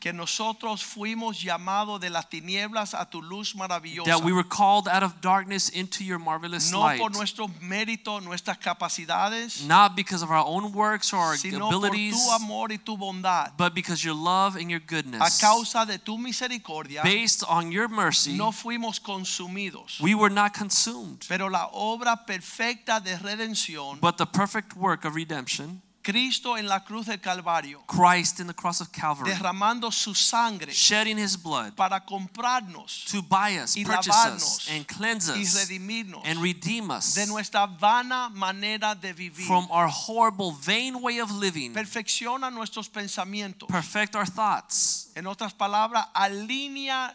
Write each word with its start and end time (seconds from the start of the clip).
que 0.00 0.12
nosotros 0.14 0.82
fuimos 0.82 1.42
llamados 1.42 2.00
de 2.00 2.08
las 2.08 2.28
tinieblas 2.30 2.94
a 2.94 3.04
tu 3.10 3.20
luz 3.22 3.54
maravillosa. 3.54 4.10
that 4.10 4.24
we 4.24 4.32
were 4.32 4.42
called 4.48 4.88
out 4.88 5.02
of 5.02 5.20
darkness 5.20 5.68
into 5.68 6.02
your 6.02 6.18
marvelous 6.18 6.72
no 6.72 6.80
light. 6.80 6.98
por 6.98 7.10
nuestros 7.12 7.50
méritos, 7.60 8.22
nuestras 8.22 8.56
capacidades, 8.58 9.62
Not 9.66 9.94
because 9.94 10.22
of 10.22 10.30
our 10.30 10.42
own 10.44 10.72
works 10.72 11.12
or 11.12 11.18
our 11.20 11.36
sino 11.36 11.68
por 11.68 11.74
abilities, 11.86 12.14
tu 12.14 12.30
amor 12.32 12.70
y 12.72 12.78
tu 12.78 12.96
bondad. 12.96 13.52
but 13.58 13.74
because 13.74 14.02
your 14.02 14.14
love 14.16 14.56
and 14.56 14.70
your 14.70 14.80
A 14.80 14.86
goodness. 14.86 15.38
causa 15.38 15.84
de 15.84 15.98
tu 15.98 16.16
misericordia, 16.18 17.02
Based 17.02 17.44
on 17.46 17.70
your 17.70 17.88
mercy, 17.88 18.32
no 18.36 18.52
fuimos 18.52 19.00
consumidos. 19.00 20.00
we 20.00 20.14
were 20.14 20.30
not 20.32 20.54
consumed. 20.54 21.24
Pero 21.28 21.48
la 21.50 21.68
obra 21.72 22.24
perfecta 22.26 23.00
de 23.00 23.16
redención, 23.18 24.00
But 24.00 24.16
the 24.16 24.26
perfect 24.26 24.74
work 24.74 25.04
of 25.04 25.14
redemption, 25.14 25.82
Cristo 26.02 26.56
en 26.56 26.66
la 26.66 26.82
cruz 26.84 27.06
del 27.06 27.20
Calvario, 27.20 27.82
Christ 27.86 28.40
in 28.40 28.46
the 28.46 28.54
cross 28.54 28.80
of 28.80 28.90
Calvary, 28.90 29.30
derramando 29.30 29.92
su 29.92 30.14
sangre 30.14 30.72
shedding 30.72 31.18
his 31.18 31.36
blood 31.36 31.74
para 31.74 32.00
comprarnos 32.00 33.04
to 33.10 33.22
buy 33.22 33.58
us, 33.58 33.76
y 33.76 33.84
purchase 33.84 34.08
us, 34.34 34.68
and 34.70 34.86
cleanse 34.86 35.30
y 35.36 35.42
us, 35.42 35.54
redimirnos 35.54 36.22
and 36.24 36.42
redeem 36.42 36.90
us 36.90 37.14
de 37.14 37.26
nuestra 37.26 37.66
vana 37.66 38.30
manera 38.30 38.94
de 38.94 39.12
vivir. 39.12 39.46
from 39.46 39.66
our 39.70 39.88
horrible, 39.88 40.52
vain 40.52 41.00
way 41.02 41.18
of 41.20 41.30
living. 41.30 41.72
Perfecciona 41.74 42.50
nuestros 42.50 42.88
pensamientos. 42.88 43.68
Perfect 43.68 44.16
our 44.16 44.26
thoughts. 44.26 45.10
En 45.14 45.26
otras 45.26 45.52
palabras, 45.52 46.06
alinea 46.14 47.14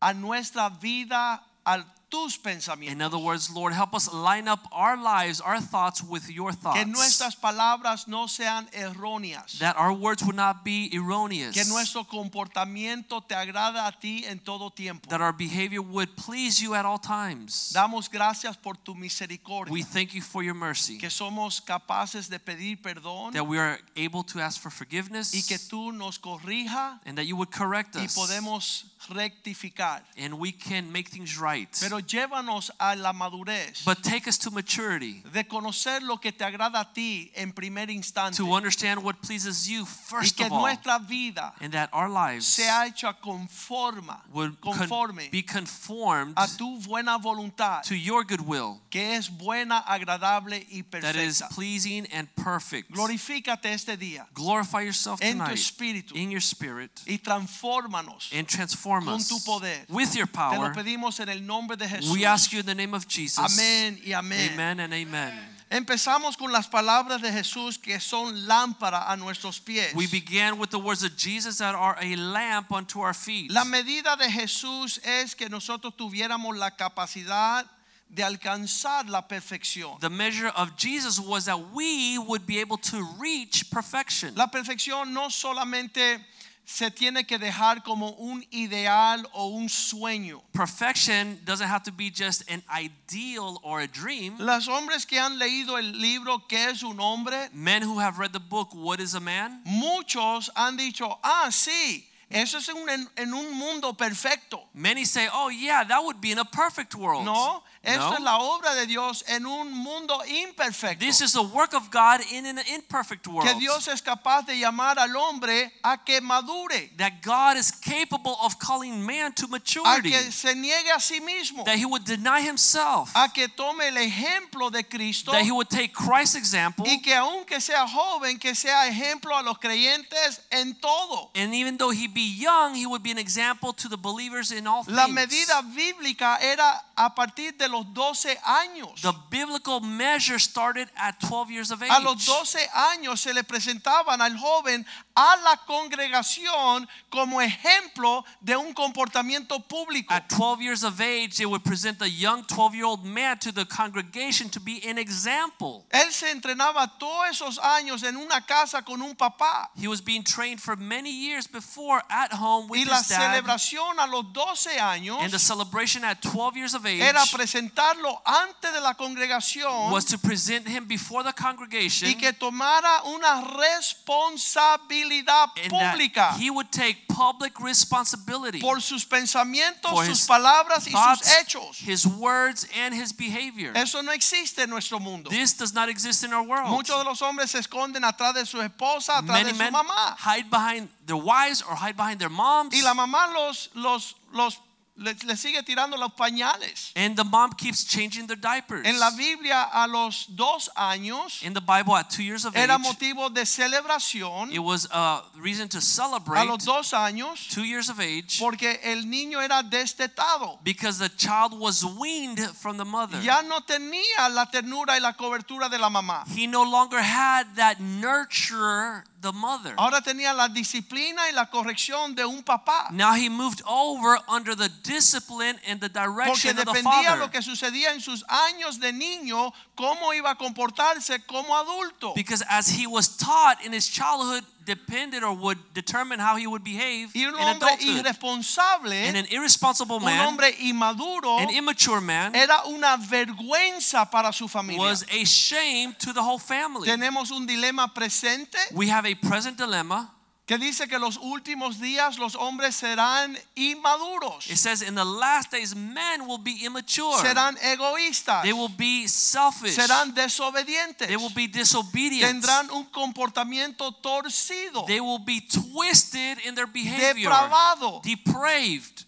a 0.00 0.12
nuestra 0.12 0.68
vida 0.68 1.42
a 1.64 1.84
tus 2.14 2.38
In 2.80 3.02
other 3.02 3.18
words, 3.18 3.50
Lord, 3.50 3.72
help 3.72 3.92
us 3.94 4.12
line 4.12 4.46
up 4.46 4.60
our 4.70 4.96
lives, 4.96 5.40
our 5.40 5.60
thoughts 5.60 6.00
with 6.02 6.30
your 6.30 6.52
Que 6.52 6.60
thoughts. 6.60 6.86
nuestras 6.86 7.34
palabras 7.34 8.06
no 8.06 8.26
sean 8.28 8.68
erróneas. 8.72 9.58
That 9.58 9.76
our 9.76 9.92
words 9.92 10.22
would 10.22 10.36
not 10.36 10.64
be 10.64 10.90
erroneous. 10.94 11.54
Que 11.54 11.64
nuestro 11.64 12.04
comportamiento 12.04 13.20
te 13.26 13.34
agrada 13.34 13.86
a 13.88 13.92
ti 13.92 14.24
en 14.26 14.38
todo 14.38 14.70
tiempo. 14.70 15.08
That 15.10 15.20
our 15.20 15.32
behavior 15.32 15.82
would 15.82 16.14
please 16.16 16.60
you 16.62 16.74
at 16.74 16.84
all 16.86 16.98
times. 16.98 17.72
Damos 17.74 18.08
gracias 18.08 18.56
por 18.56 18.76
tu 18.76 18.94
misericordia. 18.94 19.72
We 19.72 19.82
thank 19.82 20.14
you 20.14 20.22
for 20.22 20.42
your 20.44 20.54
mercy. 20.54 20.98
Que 20.98 21.10
somos 21.10 21.60
capaces 21.60 22.28
de 22.28 22.38
pedir 22.38 22.80
perdón 22.80 23.32
That 23.32 23.46
we 23.46 23.58
are 23.58 23.78
able 23.96 24.22
to 24.24 24.40
ask 24.40 24.60
for 24.60 24.70
forgiveness. 24.70 25.34
y 25.34 25.42
que 25.42 25.58
tú 25.58 25.92
nos 25.92 26.18
corrija 26.18 27.00
And 27.04 27.16
that 27.18 27.24
you 27.26 27.36
would 27.36 27.50
correct 27.50 27.96
y 27.96 28.04
us. 28.04 28.14
podemos 28.14 28.84
rectificar. 29.08 30.02
And 30.16 30.38
we 30.38 30.52
can 30.52 30.90
make 30.92 31.08
things 31.08 31.36
right. 31.38 31.68
Pero 31.80 32.00
llévanos 32.06 32.72
a 32.78 32.94
la 32.96 33.12
madurez 33.12 33.84
But 33.84 34.02
take 34.02 34.28
us 34.28 34.38
to 34.38 34.50
maturity. 34.50 35.22
de 35.32 35.44
conocer 35.46 36.02
lo 36.02 36.18
que 36.18 36.32
te 36.32 36.44
agrada 36.44 36.80
a 36.80 36.92
ti 36.92 37.30
en 37.34 37.52
primer 37.52 37.90
instante 37.90 38.36
To 38.36 38.54
understand 38.54 39.02
what 39.02 39.16
pleases 39.22 39.66
you 39.68 39.82
y 39.82 39.86
first 39.86 40.36
que 40.36 40.44
of 40.46 40.52
all. 40.52 40.60
nuestra 40.60 40.98
vida 40.98 41.54
And 41.60 41.72
that 41.72 41.90
our 41.92 42.08
lives 42.08 42.46
sea 42.46 42.86
hecha 42.86 43.14
conforma, 43.20 44.20
would 44.32 44.60
con- 44.60 44.78
conforme 44.78 45.28
be 45.30 45.42
conformed 45.42 46.34
a 46.36 46.46
tu 46.48 46.78
buena 46.80 47.18
voluntad 47.18 47.82
to 47.84 47.94
your 47.94 48.24
good 48.24 48.40
will. 48.40 48.80
que 48.90 49.14
es 49.16 49.28
buena, 49.30 49.78
agradable 49.86 50.66
y 50.70 50.82
That 50.82 51.16
is 51.16 51.40
perfecta. 51.40 51.48
pleasing 51.54 52.06
and 52.12 52.28
perfect. 52.36 52.90
Glorifícate 52.92 53.72
este 53.72 53.96
día 53.96 54.26
Glorify 54.34 54.82
yourself 54.84 55.20
en 55.22 55.38
tu 55.38 55.44
tonight 55.44 55.54
espíritu 55.58 56.14
in 56.16 56.30
your 56.30 56.40
spirit 56.42 56.90
y 57.06 57.18
transfórmanos. 57.18 58.30
and 58.32 58.46
transform 58.46 59.04
Con 59.04 59.14
us 59.14 59.28
tu 59.28 59.38
poder. 59.44 59.84
with 59.88 60.14
your 60.14 60.26
Te 60.26 60.38
lo 60.38 60.50
power. 60.50 60.72
pedimos 60.72 61.20
en 61.20 61.28
el 61.28 61.40
nombre 61.46 61.76
de 61.76 61.83
Jesús. 61.88 62.12
We 62.12 62.24
ask 62.24 62.52
you 62.52 62.60
in 62.60 62.66
the 62.66 62.74
name 62.74 62.94
of 62.94 63.06
Jesus. 63.08 63.38
Amén 63.38 64.00
y 64.04 64.12
amén. 64.12 64.52
Amen 64.52 64.80
and 64.80 64.94
amen. 64.94 65.32
Empezamos 65.70 66.36
con 66.36 66.52
las 66.52 66.68
palabras 66.68 67.20
de 67.20 67.32
Jesús 67.32 67.78
que 67.78 67.98
son 67.98 68.46
lámpara 68.46 69.10
a 69.10 69.16
nuestros 69.16 69.58
pies. 69.58 69.92
We 69.94 70.06
began 70.06 70.58
with 70.58 70.70
the 70.70 70.78
words 70.78 71.02
of 71.02 71.16
Jesus 71.16 71.58
that 71.58 71.74
are 71.74 71.96
a 72.00 72.14
lamp 72.14 72.70
unto 72.70 73.00
our 73.00 73.14
feet. 73.14 73.50
La 73.50 73.64
medida 73.64 74.16
de 74.16 74.30
Jesús 74.30 75.00
es 75.04 75.34
que 75.34 75.48
nosotros 75.48 75.94
tuviéramos 75.96 76.56
la 76.56 76.70
capacidad 76.70 77.66
de 78.08 78.22
alcanzar 78.22 79.08
la 79.08 79.26
perfección. 79.26 79.98
The 80.00 80.10
measure 80.10 80.52
of 80.54 80.76
Jesus 80.76 81.18
was 81.18 81.46
that 81.46 81.58
we 81.72 82.18
would 82.18 82.46
be 82.46 82.60
able 82.60 82.76
to 82.76 83.02
reach 83.18 83.68
perfection. 83.70 84.34
La 84.36 84.46
perfección 84.46 85.12
no 85.12 85.28
solamente 85.28 86.20
se 86.66 86.90
tiene 86.90 87.24
que 87.26 87.38
dejar 87.38 87.82
como 87.82 88.10
un 88.12 88.44
ideal 88.50 89.26
o 89.32 89.48
un 89.48 89.68
sueño. 89.68 90.42
Perfection 90.52 91.38
doesn't 91.44 91.68
have 91.68 91.82
to 91.84 91.92
be 91.92 92.10
just 92.10 92.42
an 92.50 92.62
ideal 92.68 93.58
or 93.62 93.80
a 93.80 93.86
dream. 93.86 94.36
Los 94.38 94.66
hombres 94.68 95.04
que 95.06 95.18
han 95.18 95.38
leído 95.38 95.78
el 95.78 95.92
libro 96.00 96.46
¿Qué 96.48 96.70
es 96.70 96.82
un 96.82 96.98
hombre? 97.00 97.48
Men 97.52 97.82
who 97.82 97.98
have 98.00 98.18
read 98.18 98.32
the 98.32 98.40
book, 98.40 98.70
What 98.74 98.98
is 99.00 99.14
a 99.14 99.20
Man? 99.20 99.60
Muchos 99.64 100.50
han 100.56 100.76
dicho, 100.76 101.18
ah, 101.22 101.48
sí, 101.50 102.04
eso 102.30 102.58
es 102.58 102.68
un- 102.68 102.88
en, 102.88 103.08
en 103.16 103.34
un 103.34 103.52
mundo 103.52 103.92
perfecto. 103.94 104.64
Many 104.74 105.04
say, 105.04 105.28
oh, 105.32 105.50
yeah, 105.50 105.84
that 105.84 106.02
would 106.02 106.20
be 106.20 106.32
in 106.32 106.38
a 106.38 106.44
perfect 106.44 106.94
world. 106.94 107.24
No, 107.24 107.62
esto 107.84 108.10
No. 108.10 108.14
es 108.14 108.20
la 108.20 108.38
obra 108.38 108.74
de 108.74 108.86
Dios 108.86 109.24
en 109.28 109.46
un 109.46 109.72
mundo 109.72 110.20
imperfecto. 110.26 110.98
This 111.00 111.20
is 111.20 111.32
the 111.32 111.42
work 111.42 111.74
of 111.74 111.90
God 111.90 112.20
in 112.32 112.46
an 112.46 112.58
imperfect 112.72 113.26
world. 113.26 113.48
que 113.48 113.54
Dios 113.58 113.88
es 113.88 114.00
capaz 114.02 114.46
de 114.46 114.54
llamar 114.58 114.98
al 114.98 115.14
hombre 115.16 115.72
a 115.82 115.98
que 116.04 116.20
madure, 116.20 116.90
that 116.98 117.22
God 117.22 117.56
is 117.56 117.70
capable 117.70 118.36
of 118.42 118.58
calling 118.58 119.04
man 119.04 119.32
to 119.34 119.46
a 119.46 119.48
maturity. 119.48 120.10
que 120.10 120.32
se 120.32 120.54
niegue 120.54 120.90
a 120.90 121.00
sí 121.00 121.20
mismo, 121.20 121.64
That 121.64 121.76
he 121.78 121.84
would 121.86 122.04
deny 122.04 122.40
himself. 122.42 123.10
a 123.14 123.28
que 123.32 123.48
tome 123.48 123.88
el 123.88 123.96
ejemplo 123.96 124.70
de 124.70 124.84
Cristo 124.84 125.32
That 125.32 125.42
he 125.42 125.50
would 125.52 125.68
take 125.68 125.92
Christ's 125.92 126.34
example. 126.36 126.84
y 126.86 127.00
que 127.02 127.14
aunque 127.14 127.60
sea 127.60 127.86
joven, 127.86 128.38
que 128.38 128.54
sea 128.54 128.86
ejemplo 128.88 129.36
a 129.36 129.42
los 129.42 129.58
creyentes 129.58 130.40
en 130.50 130.74
todo. 130.80 131.30
And 131.34 131.54
even 131.54 131.76
though 131.78 131.90
he 131.90 132.06
be 132.08 132.22
young, 132.36 132.74
he 132.74 132.86
would 132.86 133.02
be 133.02 133.10
an 133.10 133.18
example 133.18 133.72
to 133.74 133.88
the 133.88 133.96
believers 133.96 134.50
in 134.50 134.66
all 134.66 134.84
La 134.86 135.04
things. 135.06 135.14
medida 135.14 135.62
bíblica 135.62 136.38
era 136.40 136.82
a 136.96 137.14
partir 137.14 137.56
de 137.56 137.68
los 137.68 137.84
12 137.92 138.38
años. 138.44 139.00
The 139.02 139.12
biblical 139.30 139.80
measure 139.80 140.38
started 140.38 140.88
at 140.96 141.18
12 141.20 141.50
years 141.50 141.70
of 141.70 141.82
age. 141.82 141.90
A 141.90 142.00
los 142.00 142.24
12 142.24 142.58
años 142.74 143.20
se 143.20 143.32
le 143.32 143.42
presentaban 143.42 144.20
al 144.20 144.36
joven 144.36 144.84
a 145.16 145.36
la 145.44 145.56
congregación 145.66 146.88
como 147.10 147.40
ejemplo 147.40 148.24
de 148.40 148.56
un 148.56 148.72
comportamiento 148.74 149.60
público. 149.60 150.12
At 150.12 150.28
12 150.28 150.62
years 150.62 150.82
of 150.84 151.00
age, 151.00 151.36
they 151.36 151.46
would 151.46 151.64
present 151.64 151.98
the 151.98 152.08
young 152.08 152.44
12 152.44 152.74
year 152.74 152.84
old 152.84 153.04
man 153.04 153.38
to 153.38 153.52
the 153.52 153.64
congregation 153.64 154.48
to 154.50 154.60
be 154.60 154.80
an 154.88 154.98
example. 154.98 155.86
Él 155.90 156.12
se 156.12 156.30
entrenaba 156.30 156.98
todos 156.98 157.28
esos 157.30 157.58
años 157.58 158.02
en 158.02 158.16
una 158.16 158.40
casa 158.46 158.82
con 158.82 159.00
un 159.02 159.14
papá. 159.14 159.70
He 159.76 159.88
was 159.88 160.00
being 160.00 160.22
trained 160.24 160.60
for 160.60 160.76
many 160.76 161.10
years 161.10 161.46
before 161.46 162.02
at 162.10 162.32
home 162.32 162.68
with 162.68 162.80
Y 162.80 162.84
la 162.90 162.98
his 162.98 163.08
dad. 163.08 163.20
celebración 163.20 163.98
a 163.98 164.06
los 164.06 164.32
12 164.32 164.78
años 164.78 165.18
And 165.22 165.32
the 165.32 165.38
celebration 165.38 166.04
at 166.04 166.20
12 166.22 166.56
years 166.56 166.74
of 166.74 166.83
age 166.86 167.00
era 167.00 167.24
presentarlo 167.32 168.20
ante 168.24 168.70
de 168.72 168.80
la 168.80 168.94
congregación 168.94 169.90
was 169.90 170.04
to 170.04 170.18
present 170.18 170.66
him 170.66 170.86
before 170.86 171.22
the 171.22 171.32
congregation 171.32 172.08
y 172.08 172.14
que 172.14 172.32
tomara 172.32 173.02
una 173.04 173.42
responsabilidad 173.58 175.48
pública 175.68 176.36
he 176.38 176.50
would 176.50 176.70
take 176.70 177.06
public 177.08 177.60
responsibility 177.60 178.60
por 178.60 178.80
sus 178.80 179.04
pensamientos, 179.04 179.90
for 179.90 180.04
sus 180.04 180.20
his 180.20 180.26
palabras 180.26 180.86
y 180.86 180.90
sus 180.90 181.00
thoughts, 181.00 181.36
hechos. 181.38 181.76
his 181.78 182.06
words, 182.06 182.66
and 182.76 182.94
his 182.94 183.12
behavior. 183.12 183.72
Eso 183.74 184.02
no 184.02 184.12
existe 184.12 184.62
en 184.62 184.70
nuestro 184.70 184.98
mundo. 184.98 185.30
This 185.30 185.54
does 185.54 185.72
not 185.72 185.88
exist 185.88 186.24
in 186.24 186.32
our 186.32 186.42
world. 186.42 186.68
Muchos 186.70 186.98
de 186.98 187.04
los 187.04 187.20
hombres 187.20 187.50
se 187.50 187.58
esconden 187.58 188.04
atrás 188.04 188.34
de 188.34 188.44
su 188.44 188.58
esposa, 188.60 189.18
atrás 189.18 189.42
Many 189.42 189.52
de 189.52 189.66
su 189.66 189.70
mamá. 189.70 190.16
hide 190.18 190.50
behind 190.50 190.88
their 191.06 191.16
wives 191.16 191.62
or 191.62 191.76
hide 191.76 191.96
behind 191.96 192.18
their 192.18 192.30
moms. 192.30 192.74
Y 192.74 192.82
la 192.82 192.94
mamá 192.94 193.32
los, 193.32 193.70
los, 193.74 194.16
los 194.32 194.60
le, 194.96 195.12
le 195.24 195.36
sigue 195.36 195.62
tirando 195.64 195.96
los 195.96 196.12
pañales. 196.12 196.92
And 196.94 197.16
the 197.16 197.24
mom 197.24 197.52
keeps 197.54 197.84
changing 197.84 198.26
their 198.28 198.36
diapers. 198.36 198.86
En 198.86 198.98
la 199.00 199.10
Biblia 199.10 199.68
a 199.72 199.86
los 199.88 200.26
dos 200.28 200.68
años 200.76 201.42
In 201.42 201.52
the 201.52 201.60
Bible, 201.60 201.96
at 201.96 202.10
two 202.10 202.22
years 202.22 202.44
of 202.44 202.54
era 202.56 202.74
age, 202.74 202.80
motivo 202.82 203.28
de 203.34 203.42
celebración. 203.44 204.52
it 204.52 204.60
was 204.60 204.86
a 204.92 205.22
reason 205.36 205.68
to 205.68 205.78
A 205.78 205.80
celebrate. 205.80 206.46
los 206.46 206.64
dos 206.64 206.92
años 206.92 207.48
Two 207.50 207.64
years 207.64 207.88
of 207.88 207.98
age, 207.98 208.38
porque 208.38 208.78
el 208.84 209.02
niño 209.06 209.40
era 209.42 209.62
destetado. 209.62 210.62
because 210.62 210.98
the 210.98 211.08
child 211.10 211.58
was 211.58 211.84
weaned 211.84 212.38
from 212.56 212.76
the 212.76 212.84
mother. 212.84 213.20
Ya 213.20 213.42
no 213.42 213.60
tenía 213.60 214.28
la 214.32 214.46
ternura 214.46 214.90
y 214.96 214.98
la 215.00 215.12
cobertura 215.14 215.68
de 215.68 215.78
la 215.78 215.88
mamá. 215.90 216.24
He 216.28 216.46
no 216.46 216.62
longer 216.62 217.00
had 217.02 217.56
that 217.56 217.78
nurturer 217.80 219.04
the 219.24 219.32
mother. 219.32 219.74
Ahora 219.78 220.00
tenía 220.02 220.32
la 220.32 220.48
disciplina 220.48 221.28
y 221.28 221.32
la 221.32 221.46
corrección 221.50 222.14
de 222.14 222.24
un 222.24 222.42
papá. 222.44 222.90
Now 222.92 223.14
he 223.14 223.28
moved 223.28 223.62
over 223.66 224.18
under 224.28 224.54
the 224.54 224.68
discipline 224.82 225.58
and 225.66 225.80
the 225.80 225.88
Porque 225.88 226.52
direction 226.52 226.58
of 226.58 226.66
the 226.66 226.82
father. 226.82 227.18
lo 227.18 227.30
que 227.30 227.40
sucedía 227.40 227.92
en 227.92 228.00
sus 228.00 228.22
años 228.28 228.78
de 228.78 228.92
niño, 228.92 229.52
cómo 229.74 230.12
iba 230.12 230.30
a 230.30 230.34
comportarse 230.36 231.24
como 231.26 231.56
adulto. 231.56 232.14
Because 232.14 232.44
as 232.48 232.68
he 232.68 232.86
was 232.86 233.16
taught 233.16 233.60
in 233.64 233.72
his 233.72 233.88
childhood, 233.88 234.44
depended 234.64 235.22
or 235.22 235.34
would 235.34 235.58
determine 235.74 236.18
how 236.18 236.36
he 236.36 236.46
would 236.46 236.62
behave 236.64 237.10
Y 237.14 237.24
un 237.26 237.34
in 237.34 237.40
hombre 237.40 237.66
adulthood. 237.68 238.04
irresponsable, 238.06 238.92
And 238.92 239.16
an 239.16 239.26
irresponsible 239.30 239.96
un 239.96 240.04
man, 240.04 240.26
hombre 240.26 240.52
inmaduro, 240.60 241.38
an 241.40 241.50
immature 241.50 242.00
man, 242.00 242.34
era 242.34 242.62
una 242.66 242.96
vergüenza 242.96 244.10
para 244.10 244.32
su 244.32 244.48
familia. 244.48 244.78
was 244.80 245.04
a 245.10 245.24
shame 245.24 245.94
to 245.98 246.12
the 246.12 246.22
whole 246.22 246.38
family. 246.38 246.86
Tenemos 246.88 247.30
un 247.30 247.46
dilema 247.46 247.92
presente 247.92 248.56
We 248.72 248.88
have 248.88 249.06
a 249.06 249.14
present 249.14 249.56
dilemma. 249.58 250.10
Que 250.46 250.58
dice 250.58 250.86
que 250.88 250.98
los 250.98 251.16
últimos 251.16 251.80
días 251.80 252.18
los 252.18 252.34
hombres 252.34 252.76
serán 252.76 253.38
inmaduros, 253.54 254.46
It 254.50 254.58
says, 254.58 254.82
In 254.82 254.94
the 254.94 255.04
last 255.04 255.50
days, 255.50 255.74
men 255.74 256.26
will 256.26 256.38
be 256.38 256.64
immature. 256.66 257.16
serán 257.22 257.56
egoístas, 257.62 258.42
They 258.42 258.52
will 258.52 258.68
be 258.68 259.08
selfish. 259.08 259.74
serán 259.74 260.14
desobedientes, 260.14 261.08
They 261.08 261.16
will 261.16 261.32
be 261.34 261.48
disobedient. 261.48 262.42
tendrán 262.42 262.70
un 262.70 262.84
comportamiento 262.90 263.92
torcido, 264.02 264.84
They 264.86 265.00
will 265.00 265.18
be 265.24 265.40
twisted 265.40 266.38
in 266.44 266.54
their 266.54 266.66
behavior. 266.66 267.30
depravado, 267.30 268.02
Depraved. 268.04 269.06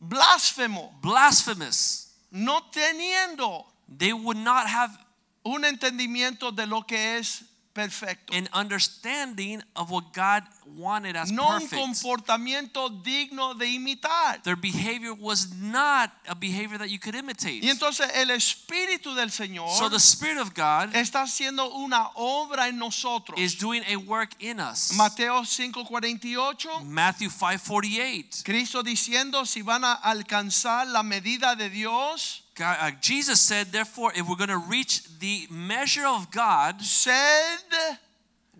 blasfemo, 0.00 0.92
Blasphemous. 1.00 2.12
no 2.30 2.60
teniendo 2.70 3.66
They 3.88 4.12
would 4.12 4.36
not 4.38 4.66
have 4.68 4.96
un 5.44 5.64
entendimiento 5.64 6.50
de 6.52 6.66
lo 6.66 6.82
que 6.82 7.18
es 7.18 7.42
perfecto. 7.76 8.34
an 8.34 8.48
understanding 8.52 9.62
of 9.76 9.90
what 9.90 10.12
God 10.12 10.42
wanted 10.76 11.14
as 11.16 11.30
No 11.30 11.46
un 11.48 11.60
perfect. 11.60 11.80
comportamiento 11.80 12.88
digno 13.04 13.54
de 13.54 13.66
imitar. 13.66 14.42
Their 14.42 14.56
behavior 14.56 15.14
was 15.14 15.52
not 15.52 16.10
a 16.26 16.34
behavior 16.34 16.78
that 16.78 16.88
you 16.90 16.98
could 16.98 17.14
imitate. 17.14 17.62
Y 17.62 17.68
entonces 17.70 18.08
el 18.14 18.30
Espíritu 18.30 19.14
del 19.14 19.30
Señor 19.30 19.68
So 19.78 19.88
the 19.88 20.00
Spirit 20.00 20.38
of 20.38 20.54
God 20.54 20.94
está 20.96 21.22
haciendo 21.22 21.70
una 21.74 22.08
obra 22.16 22.68
en 22.68 22.78
nosotros. 22.78 23.38
is 23.38 23.54
doing 23.56 23.82
a 23.88 23.96
work 23.96 24.34
in 24.40 24.58
us. 24.58 24.92
Mateo 24.94 25.44
5:48, 25.44 26.82
Matthew 26.84 27.30
5:48. 27.30 28.42
Cristo 28.44 28.82
diciendo 28.82 29.44
si 29.46 29.62
van 29.62 29.84
a 29.84 29.92
alcanzar 29.94 30.86
la 30.88 31.02
medida 31.02 31.54
de 31.54 31.70
Dios, 31.70 32.42
God, 32.56 32.78
uh, 32.80 32.90
Jesus 33.02 33.40
said, 33.40 33.66
therefore, 33.70 34.12
if 34.16 34.26
we're 34.26 34.36
going 34.36 34.48
to 34.48 34.56
reach 34.56 35.02
the 35.18 35.46
measure 35.50 36.06
of 36.06 36.30
God, 36.30 36.80
said, 36.80 37.58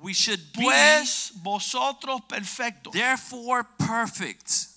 we 0.02 0.12
should 0.12 0.40
be 0.52 0.64
pues 0.64 1.32
vosotros 1.42 2.20
perfectos. 2.28 2.92
therefore 2.92 3.64
perfect. 3.78 4.68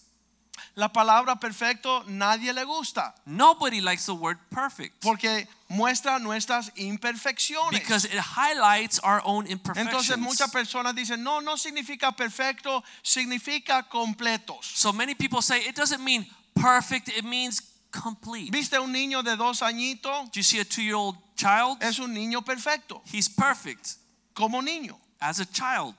La 0.76 0.88
palabra 0.88 1.38
perfecto 1.38 2.04
nadie 2.08 2.54
le 2.54 2.64
gusta 2.64 3.14
Nobody 3.26 3.82
likes 3.82 4.06
the 4.06 4.14
word 4.16 4.38
perfect 4.50 5.02
porque 5.02 5.46
muestra 5.70 6.20
nuestras 6.22 6.72
imperfecciones. 6.78 7.72
because 7.72 8.06
it 8.06 8.14
highlights 8.14 9.00
our 9.00 9.22
own 9.26 9.46
imperfections. 9.46 10.10
Entonces 10.10 10.18
muchas 10.18 10.50
personas 10.50 10.96
dicen, 10.96 11.22
no, 11.22 11.42
no 11.42 11.56
significa 11.58 12.16
perfecto, 12.16 12.82
significa 13.04 13.84
completos. 13.90 14.64
So 14.64 14.94
many 14.94 15.16
people 15.16 15.42
say 15.42 15.60
it 15.60 15.76
doesn't 15.76 16.02
mean 16.02 16.26
perfect, 16.56 17.10
it 17.10 17.26
means 17.26 17.62
complete. 17.92 18.52
¿Viste 18.52 18.78
un 18.80 18.92
niño 18.92 19.24
de 19.24 19.36
dos 19.36 19.62
añitos? 19.62 20.26
Do 20.32 20.40
you 20.40 20.44
see 20.44 20.60
a 20.60 20.66
two 20.66 20.82
year 20.84 20.96
old 20.96 21.18
child? 21.36 21.82
Es 21.82 22.00
un 22.00 22.14
niño 22.14 22.44
perfecto, 22.44 23.02
He's 23.12 23.28
perfect 23.30 23.96
como 24.34 24.62
niño. 24.62 24.98
as 25.22 25.40
a 25.40 25.46
child. 25.46 25.96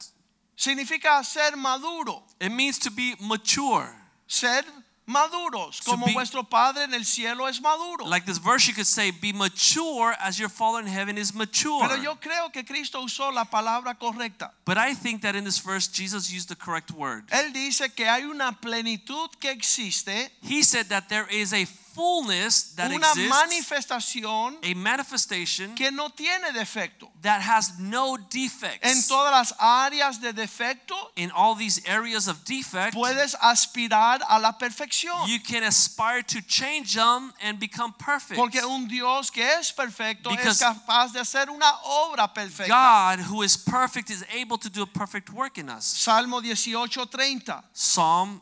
Significa 0.57 1.23
ser 1.25 1.57
maduro, 1.57 2.23
It 2.41 2.51
means 2.53 2.79
to 2.81 2.91
be 2.91 3.17
mature. 3.21 3.95
ser 4.27 4.65
maduros, 5.11 5.81
como 5.85 6.07
be- 6.07 6.13
vuestro 6.15 6.43
Padre 6.45 6.85
en 6.85 6.95
el 6.95 7.05
cielo 7.05 7.49
es 7.49 7.61
maduro. 7.61 8.07
Like 8.07 8.25
this 8.25 8.39
verse, 8.39 8.67
you 8.69 8.75
could 8.75 8.87
say, 8.87 9.11
Be 9.11 9.33
mature 9.33 10.15
as 10.21 10.39
your 10.39 10.49
Father 10.49 10.81
in 10.81 10.87
heaven 10.87 11.19
is 11.19 11.35
mature. 11.35 11.87
Pero 11.87 12.01
yo 12.01 12.15
creo 12.17 12.53
que 12.53 12.65
Cristo 12.65 13.01
usó 13.03 13.33
la 13.33 13.45
palabra 13.45 13.99
correcta. 13.99 14.53
But 14.65 14.79
I 14.79 14.95
think 14.95 15.23
that 15.23 15.35
in 15.35 15.45
this 15.45 15.59
verse, 15.59 15.89
Jesus 15.89 16.33
used 16.33 16.49
the 16.49 16.57
correct 16.57 16.91
word. 16.93 17.25
Él 17.31 17.53
dice 17.53 17.93
que 17.95 18.07
hay 18.07 18.23
una 18.25 18.53
plenitud 18.61 19.29
que 19.41 19.51
existe, 19.51 20.31
He 20.43 20.63
said 20.63 20.89
that 20.89 21.09
there 21.09 21.27
is 21.29 21.53
a 21.53 21.67
fullness 21.95 22.75
that 22.77 22.91
una 22.93 23.09
exists, 23.09 23.29
manifestación 23.31 24.59
a 24.63 24.75
manifestation 24.75 25.75
que 25.75 25.91
no 25.91 26.09
tiene 26.11 26.53
defecto. 26.53 27.11
that 27.23 27.41
has 27.43 27.79
no 27.79 28.17
En 28.17 28.27
defects. 28.31 29.07
todas 29.09 29.31
las 29.33 29.55
áreas 29.61 30.21
de 30.21 30.33
defecto 30.33 30.95
In 31.17 31.31
all 31.33 31.55
these 31.57 31.81
areas 31.87 32.29
of 32.29 32.45
defect, 32.45 32.95
puedes 32.95 33.35
aspirar 33.41 34.21
a 34.29 34.39
la 34.39 34.53
perfección. 34.59 35.27
you 35.29 35.39
can 35.41 35.63
aspire 35.63 36.23
to 36.23 36.41
change 36.43 36.95
them 36.95 37.33
and 37.43 37.59
become 37.59 37.93
perfect. 37.99 38.37
Porque 38.39 38.63
un 38.65 38.87
Dios 38.89 39.31
que 39.31 39.43
es 39.43 39.73
perfecto 39.73 40.31
es 40.31 40.37
Because 40.37 40.59
capaz 40.61 41.13
de 41.13 41.21
hacer 41.21 41.49
una 41.51 41.73
obra 41.85 42.33
perfecta. 42.33 42.69
God, 42.69 43.21
who 43.31 43.43
is 43.43 43.57
perfect, 43.57 44.11
is 44.11 44.25
able 44.35 44.57
to 44.59 44.69
do 44.71 44.83
a 44.83 44.87
perfect 44.87 45.31
work 45.31 45.59
in 45.59 45.69
us. 45.69 45.85
Salmo 45.85 46.41
18:30. 46.41 47.63
Psalm 47.73 48.41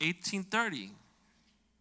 18:30. 0.00 0.90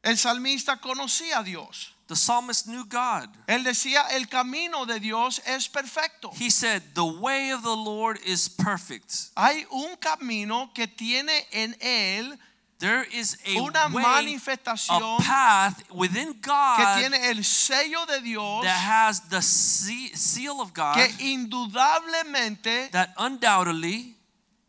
El 0.03 0.17
salmista 0.17 0.77
conocía 0.77 1.39
a 1.39 1.43
Dios. 1.43 1.93
The 2.07 2.15
psalmist 2.15 2.65
knew 2.65 2.85
God. 2.85 3.29
Él 3.47 3.63
decía, 3.63 4.07
el 4.11 4.27
camino 4.27 4.85
de 4.85 4.99
Dios 4.99 5.39
es 5.45 5.67
perfecto. 5.67 6.31
He 6.33 6.49
said, 6.49 6.81
"The 6.95 7.03
way 7.05 7.51
of 7.51 7.61
the 7.61 7.75
Lord 7.75 8.19
is 8.25 8.49
perfect." 8.49 9.29
Hay 9.35 9.65
un 9.71 9.95
camino 9.97 10.71
que 10.73 10.87
tiene 10.87 11.45
en 11.51 11.75
él 11.79 12.39
There 12.79 13.03
is 13.11 13.37
a 13.45 13.59
una 13.61 13.89
way, 13.89 14.03
manifestación 14.03 15.19
a 15.19 15.23
path 15.23 15.83
within 15.91 16.33
que 16.33 16.49
God 16.49 16.97
tiene 16.97 17.29
el 17.29 17.43
sello 17.43 18.05
de 18.05 18.21
Dios 18.21 18.63
that 18.63 18.79
has 18.79 19.29
the 19.29 19.41
se- 19.41 20.15
seal 20.15 20.61
of 20.61 20.73
God 20.73 20.95
que 20.95 21.09
indudablemente 21.19 22.89
that 22.91 23.13
undoubtedly 23.17 24.15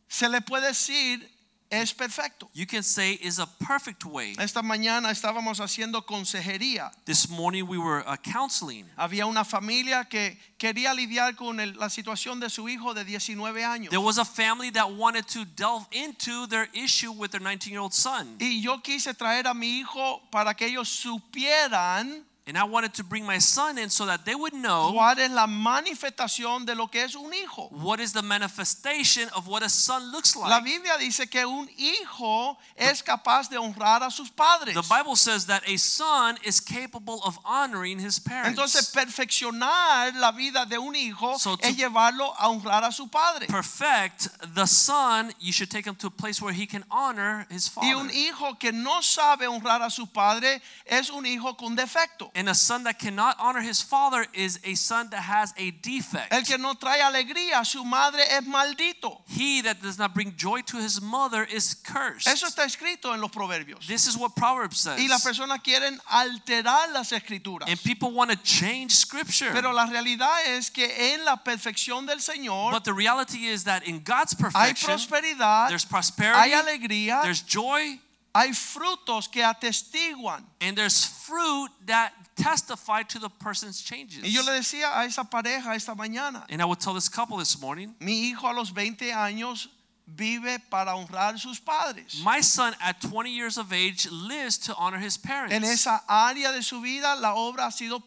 se 0.09 0.29
le 0.29 0.41
puede 0.41 0.67
decir 0.67 1.25
es 1.71 1.95
perfecto. 1.95 2.51
you 2.53 2.67
can 2.67 2.83
say 2.83 3.13
is 3.23 3.39
a 3.39 3.47
perfect 3.47 4.05
way. 4.05 4.35
Esta 4.39 4.61
mañana 4.63 5.11
estábamos 5.11 5.61
haciendo 5.61 6.05
consejería. 6.05 6.91
This 7.05 7.29
morning 7.29 7.63
we 7.69 7.79
were 7.79 8.01
uh, 8.07 8.17
counseling. 8.17 8.87
Había 8.97 9.27
una 9.27 9.45
familia 9.45 10.05
que 10.09 10.37
quería 10.59 10.93
lidiar 10.93 11.37
con 11.37 11.61
el- 11.61 11.77
la 11.79 11.89
situación 11.89 12.41
de 12.41 12.51
su 12.51 12.69
hijo 12.69 12.93
de 12.95 13.05
19 13.05 13.65
años. 13.65 13.91
There 13.91 14.03
was 14.03 14.19
a 14.19 14.25
family 14.25 14.71
that 14.73 14.91
wanted 14.91 15.27
to 15.29 15.45
delve 15.45 15.87
into 15.93 16.47
their 16.49 16.69
issue 16.75 17.13
with 17.13 17.31
their 17.31 17.41
19-year-old 17.41 17.93
son. 17.95 18.37
Y 18.41 18.61
yo 18.61 18.81
quise 18.83 19.15
traer 19.15 19.47
a 19.47 19.55
mi 19.55 19.79
hijo 19.81 20.21
para 20.31 20.55
que 20.55 20.67
ellos 20.67 20.89
supieran 20.89 22.25
And 22.47 22.57
I 22.59 22.65
wanted 22.65 22.95
to 22.95 23.05
bring 23.05 23.25
my 23.25 23.39
son 23.39 23.79
in 23.79 23.91
so 23.91 24.07
that 24.07 24.25
they 24.25 24.35
would 24.35 24.55
know 24.55 24.93
cuál 24.93 25.19
es 25.19 25.31
la 25.31 25.47
manifestación 25.47 26.65
de 26.67 26.75
lo 26.75 26.89
que 26.89 27.03
es 27.05 27.15
un 27.15 27.33
hijo. 27.33 27.69
what 27.71 28.01
is 28.01 28.13
the 28.13 28.23
manifestation 28.23 29.29
of 29.37 29.47
what 29.47 29.63
a 29.63 29.69
son 29.69 30.11
looks 30.11 30.35
La 30.35 30.49
like. 30.49 30.65
Biblia 30.65 30.97
dice 30.99 31.29
que 31.31 31.45
un 31.47 31.69
hijo 31.79 32.57
es 32.77 33.03
capaz 33.03 33.49
de 33.49 33.57
honrar 33.57 34.03
a 34.03 34.11
sus 34.11 34.31
padres. 34.31 34.75
The 34.75 34.83
Bible 34.83 35.15
says 35.17 35.47
that 35.47 35.63
a 35.69 35.77
son 35.77 36.39
is 36.43 36.61
capable 36.61 37.21
of 37.25 37.39
honoring 37.45 37.99
his 38.01 38.19
Entonces, 38.19 38.91
parents. 38.91 38.91
perfeccionar 38.95 40.15
la 40.19 40.33
vida 40.33 40.67
de 40.67 40.79
un 40.79 40.95
hijo 40.97 41.39
So 41.39 41.57
to- 41.57 41.67
es 41.69 41.77
llevarlo 41.77 42.35
a 42.39 42.49
honrar 42.49 42.85
a 42.85 42.93
su 42.93 43.09
padre. 43.09 43.47
Perfect 43.47 44.29
the 44.55 44.67
son, 44.67 45.33
you 45.39 45.53
should 45.53 45.71
take 45.71 45.87
him 45.87 45.95
to 45.97 46.07
a 46.09 46.11
place 46.11 46.41
where 46.43 46.53
he 46.55 46.67
can 46.67 46.85
honor 46.91 47.47
his 47.51 47.69
father. 47.69 47.87
Y 47.87 47.93
un 47.95 48.11
hijo 48.11 48.55
que 48.59 48.73
no 48.73 49.01
sabe 49.03 49.47
honrar 49.47 49.83
a 49.83 49.91
su 49.91 50.07
padre 50.07 50.61
es 50.87 51.11
un 51.11 51.27
hijo 51.27 51.55
con 51.57 51.77
defecto. 51.77 52.30
And 52.35 52.49
a 52.49 52.55
son 52.55 52.85
that 52.85 52.99
cannot 52.99 53.37
honor 53.39 53.61
his 53.61 53.83
father 53.83 54.27
is 54.35 54.61
a 54.65 54.75
son 54.75 55.11
that 55.11 55.23
has 55.23 55.53
a 55.57 55.71
defect. 55.71 56.33
El 56.33 56.43
que 56.43 56.59
no 56.59 56.75
trae 56.75 57.01
alegría 57.01 57.61
a 57.61 57.65
su 57.65 57.85
madre 57.85 58.23
es 58.23 58.43
maldito. 58.47 59.21
He 59.29 59.63
that 59.63 59.83
does 59.83 59.99
not 59.99 60.15
bring 60.15 60.35
joy 60.37 60.63
to 60.63 60.77
his 60.77 61.01
mother 61.01 61.45
is 61.45 61.75
cursed. 61.75 62.29
Eso 62.29 62.47
está 62.47 62.65
escrito 62.65 63.13
en 63.15 63.21
los 63.21 63.31
proverbios. 63.31 63.87
This 63.87 64.07
is 64.07 64.17
what 64.17 64.35
Proverbs 64.37 64.79
says. 64.79 64.99
Y 64.99 65.09
las 65.09 65.25
personas 65.25 65.61
quieren 65.63 65.99
alterar 66.11 66.93
las 66.93 67.13
escrituras. 67.13 67.69
And 67.69 67.83
people 67.83 68.13
want 68.13 68.31
to 68.31 68.37
change 68.37 68.93
scripture. 68.93 69.51
Pero 69.53 69.73
la 69.73 69.87
realidad 69.87 70.47
es 70.47 70.71
que 70.71 71.15
en 71.15 71.25
la 71.25 71.37
perfección 71.37 72.07
del 72.07 72.21
Señor 72.21 72.73
But 72.73 72.85
the 72.85 72.95
reality 72.95 73.47
is 73.47 73.65
that 73.65 73.87
in 73.87 74.01
God's 74.01 74.35
hay 74.35 74.45
perfection, 74.45 74.91
prosperidad, 74.91 75.69
there's 75.69 75.85
hay 75.85 75.91
prosperity, 75.91 76.51
alegría, 76.53 77.23
there's 77.23 77.43
joy, 77.43 77.99
hay 78.35 78.51
frutos 78.53 79.29
que 79.31 79.43
atestiguan. 79.43 80.45
and 80.61 80.77
there's 80.77 81.05
fruit 81.05 81.71
that 81.87 82.13
testify 82.37 83.03
to 83.03 83.19
the 83.19 83.29
person's 83.29 83.83
changes. 83.83 84.23
Y 84.23 84.31
yo 84.31 84.43
le 84.43 84.53
decía 84.53 84.99
a 84.99 85.05
esa 85.05 85.25
pareja 85.25 85.75
esta 85.75 85.95
mañana, 85.95 86.45
And 86.49 86.61
I 86.63 86.65
would 86.65 86.81
tell 86.81 86.95
this 86.95 87.09
couple 87.09 87.37
this 87.39 87.61
morning, 87.61 87.95
mi 88.01 88.31
hijo 88.31 88.47
a 88.49 88.53
los 88.55 88.71
20 88.71 89.11
años 89.13 89.69
vive 90.17 90.59
para 90.71 90.95
honrar 90.95 91.39
sus 91.39 91.59
padres. 91.61 92.23
My 92.25 92.41
son, 92.41 92.75
at 92.81 93.01
20 93.01 93.31
years 93.31 93.59
of 93.59 93.73
age, 93.73 94.09
lives 94.11 94.59
to 94.59 94.75
honor 94.77 94.99
his 94.99 95.17
parents. 95.17 95.55
En 95.55 95.65
esa 95.65 96.03
área 96.09 96.53
de 96.53 96.63
su 96.63 96.81
vida 96.81 97.15
la 97.21 97.35
obra 97.35 97.67
ha 97.67 97.71
sido 97.71 98.01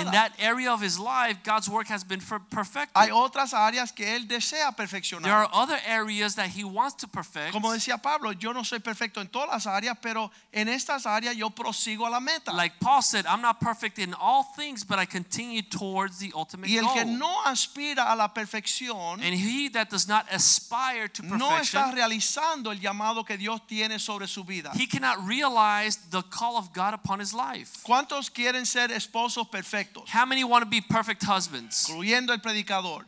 In 0.00 0.10
that 0.12 0.32
area 0.38 0.72
of 0.72 0.80
his 0.80 0.98
life, 0.98 1.38
God's 1.44 1.68
work 1.68 1.88
has 1.88 2.04
been 2.04 2.20
perfected. 2.20 2.94
Hay 2.94 3.10
otras 3.10 3.52
áreas 3.52 3.94
que 3.94 4.06
él 4.06 4.26
desea 4.26 4.74
There 5.22 5.32
are 5.32 5.48
other 5.52 5.78
areas 5.86 6.34
that 6.36 6.48
he 6.48 6.64
wants 6.64 6.96
to 6.96 7.08
perfect. 7.08 7.52
Como 7.52 7.72
decía 7.72 8.00
Pablo, 8.02 8.32
yo 8.32 8.52
no 8.52 8.62
soy 8.62 8.78
perfecto 8.78 9.20
en 9.20 9.28
todas 9.28 9.48
las 9.50 9.66
áreas, 9.66 9.96
pero 10.00 10.30
en 10.52 10.68
estas 10.68 11.06
áreas 11.06 11.36
yo 11.36 11.50
prosigo 11.50 12.06
a 12.06 12.10
la 12.10 12.20
meta. 12.20 12.52
Like 12.52 12.80
Paul 12.80 13.02
said, 13.02 13.26
I'm 13.26 13.42
not 13.42 13.60
perfect 13.60 13.98
in 13.98 14.14
all 14.14 14.44
things, 14.56 14.84
but 14.84 14.98
I 14.98 15.06
continue 15.06 15.62
towards 15.62 16.18
the 16.18 16.32
ultimate 16.34 16.68
Y 16.70 16.76
el 16.76 16.92
que 16.92 17.04
goal. 17.04 17.18
no 17.18 17.42
aspira 17.44 18.12
a 18.12 18.16
la 18.16 18.28
perfección 18.28 19.20
And 19.22 19.34
he 19.34 19.68
that 19.70 19.90
does 19.90 20.08
not 20.08 20.26
aspire 20.32 21.08
to 21.08 21.22
no 21.36 21.58
está 21.58 21.90
realizando 21.92 22.72
el 22.72 22.80
llamado 22.80 23.24
que 23.24 23.36
Dios 23.36 23.66
tiene 23.66 23.98
sobre 23.98 24.26
su 24.26 24.44
vida. 24.44 24.72
he 24.74 24.86
cannot 24.86 25.18
realize 25.26 25.98
the 26.10 26.22
call 26.22 26.56
of 26.56 26.72
God 26.72 26.94
upon 26.94 27.20
his 27.20 27.32
life. 27.32 27.82
¿Cuántos 27.82 28.30
quieren 28.30 28.64
ser 28.66 28.90
esposos 28.90 29.48
perfectos? 29.48 30.08
How 30.08 30.24
many 30.24 30.44
want 30.44 30.64
to 30.64 30.70
be 30.70 30.80
perfect 30.80 31.22
husbands? 31.24 31.88
Incluyendo 31.88 32.32
el 32.32 32.40
predicador. 32.40 33.06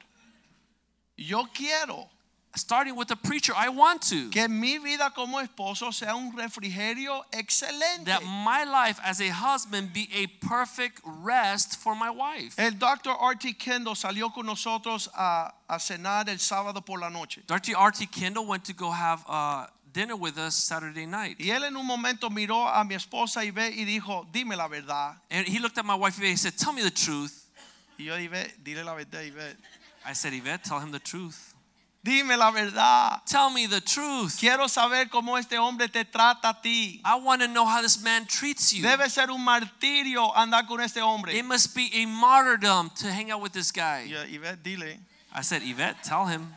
Yo 1.17 1.49
quiero 1.53 2.09
Starting 2.57 2.97
with 2.97 3.07
the 3.07 3.15
preacher, 3.15 3.53
I 3.57 3.69
want 3.69 4.03
to. 4.09 4.29
que 4.29 4.49
mi 4.49 4.79
vida 4.79 5.13
como 5.15 5.39
esposo 5.39 5.93
sea 5.93 6.17
un 6.17 6.33
refrigerio 6.37 7.23
excelente. 7.33 8.07
That 8.07 8.25
my 8.25 8.65
life 8.65 8.99
as 9.05 9.21
a 9.21 9.29
husband 9.29 9.93
be 9.93 10.09
a 10.13 10.27
perfect 10.45 11.01
rest 11.05 11.77
for 11.77 11.95
my 11.95 12.11
wife. 12.11 12.59
El 12.59 12.73
Dr. 12.73 13.11
R.T. 13.11 13.53
Kendall 13.55 13.95
salió 13.95 14.35
con 14.35 14.47
nosotros 14.47 15.09
a, 15.17 15.53
a 15.69 15.79
cenar 15.79 16.29
el 16.29 16.39
sábado 16.39 16.85
por 16.85 16.99
la 16.99 17.09
noche. 17.09 17.43
Dr. 17.47 17.77
R.T. 17.77 18.07
Kendall 18.07 18.47
went 18.47 18.65
to 18.65 18.73
go 18.73 18.91
have 18.91 19.25
uh, 19.29 19.67
dinner 19.93 20.17
with 20.17 20.37
us 20.37 20.57
Saturday 20.57 21.07
night. 21.07 21.39
Y 21.39 21.51
él 21.51 21.65
en 21.65 21.77
un 21.77 21.87
momento 21.87 22.31
miró 22.31 22.67
a 22.67 22.85
mi 22.85 22.97
esposa 22.97 23.45
y 23.45 23.53
ve 23.53 23.71
y 23.71 23.85
dijo, 23.85 24.27
dime 24.33 24.57
la 24.57 24.67
verdad. 24.67 25.15
And 25.31 25.47
he 25.47 25.61
looked 25.61 25.79
at 25.79 25.85
my 25.85 25.95
wife 25.95 26.19
and 26.19 26.27
he 26.27 26.37
said, 26.37 26.57
Tell 26.57 26.73
me 26.73 26.83
the 26.83 26.91
truth. 26.91 27.47
Y 27.97 28.07
yo 28.07 28.17
dile 28.17 28.85
la 28.85 28.95
verdad, 28.95 29.23
Ivette. 29.23 29.57
I 30.05 30.15
said, 30.15 30.33
Yvette, 30.33 30.65
tell 30.65 30.81
him 30.81 30.91
the 30.91 30.99
truth. 30.99 31.50
Dime 32.03 32.37
la 32.37 32.51
verdad. 32.51 33.21
Tell 33.27 33.51
me 33.51 33.67
the 33.67 33.81
truth. 33.81 34.39
Quiero 34.39 34.69
saber 34.69 35.11
cómo 35.11 35.39
este 35.39 35.59
hombre 35.59 35.89
te 35.89 36.05
trata 36.05 36.49
a 36.49 36.61
ti. 36.63 37.03
I 37.05 37.17
want 37.17 37.43
to 37.43 37.49
know 37.49 37.67
how 37.67 37.83
this 37.83 38.03
man 38.03 38.25
treats 38.27 38.73
you. 38.73 38.83
Debe 38.83 39.11
ser 39.11 39.31
un 39.31 39.45
martirio 39.45 40.33
andar 40.35 40.67
con 40.67 40.81
este 40.81 41.03
hombre. 41.03 41.37
It 41.37 41.45
must 41.45 41.75
be 41.75 41.91
a 41.93 42.07
martyrdom 42.07 42.91
to 43.01 43.13
hang 43.13 43.31
out 43.31 43.43
with 43.43 43.53
this 43.53 43.71
guy. 43.71 44.05
Y 44.07 44.13
yo, 44.13 44.25
Ivette, 44.25 44.63
dile, 44.63 44.99
I 45.35 45.43
said, 45.43 45.63
Yvette, 45.63 46.03
tell 46.03 46.27
him. 46.27 46.55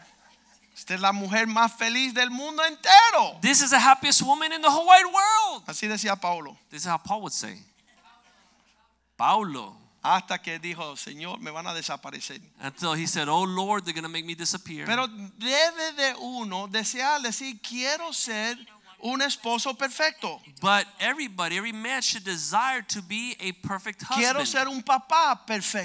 esta 0.73 0.95
es 0.95 1.01
la 1.01 1.11
mujer 1.11 1.45
más 1.47 1.73
feliz 1.73 2.13
del 2.13 2.29
mundo 2.29 2.63
entero. 2.63 3.39
This 3.41 3.61
is 3.61 3.71
the 3.71 3.79
happiest 3.79 4.21
woman 4.21 4.51
in 4.53 4.61
the 4.61 4.69
whole 4.69 4.85
wide 4.85 5.05
world. 5.05 5.63
Así 5.65 5.87
decía 5.87 6.19
Paulo. 6.19 6.57
This 6.69 6.83
is 6.83 6.87
how 6.87 6.97
Paul 6.97 7.21
would 7.21 7.33
say. 7.33 7.57
Paulo. 9.17 9.82
Hasta 10.03 10.41
que 10.41 10.59
dijo, 10.59 10.97
Señor, 10.97 11.39
me 11.39 11.49
van 11.49 11.65
a 11.65 11.73
desaparecer. 11.73 12.41
Until 12.59 12.93
he 12.93 13.07
said, 13.07 13.29
Oh 13.29 13.43
Lord, 13.43 13.85
they're 13.85 13.93
going 13.93 14.03
to 14.03 14.09
make 14.09 14.25
me 14.25 14.35
disappear. 14.35 14.85
Pero 14.85 15.07
debe 15.07 15.93
de 15.95 16.13
uno 16.19 16.67
desear 16.67 17.21
decir, 17.21 17.61
quiero 17.61 18.11
ser 18.11 18.57
un 19.03 19.21
esposo 19.21 19.73
perfecto. 19.77 20.41
But 20.61 20.87
everybody, 20.99 21.57
every 21.57 21.73
man 21.73 22.01
should 22.01 22.23
desire 22.23 22.81
to 22.89 23.01
be 23.01 23.35
a 23.39 23.51
perfect 23.51 24.05
Quiero 24.07 24.39
husband. 24.39 24.47
ser 24.47 24.67
un 24.67 24.81
papá 24.81 25.39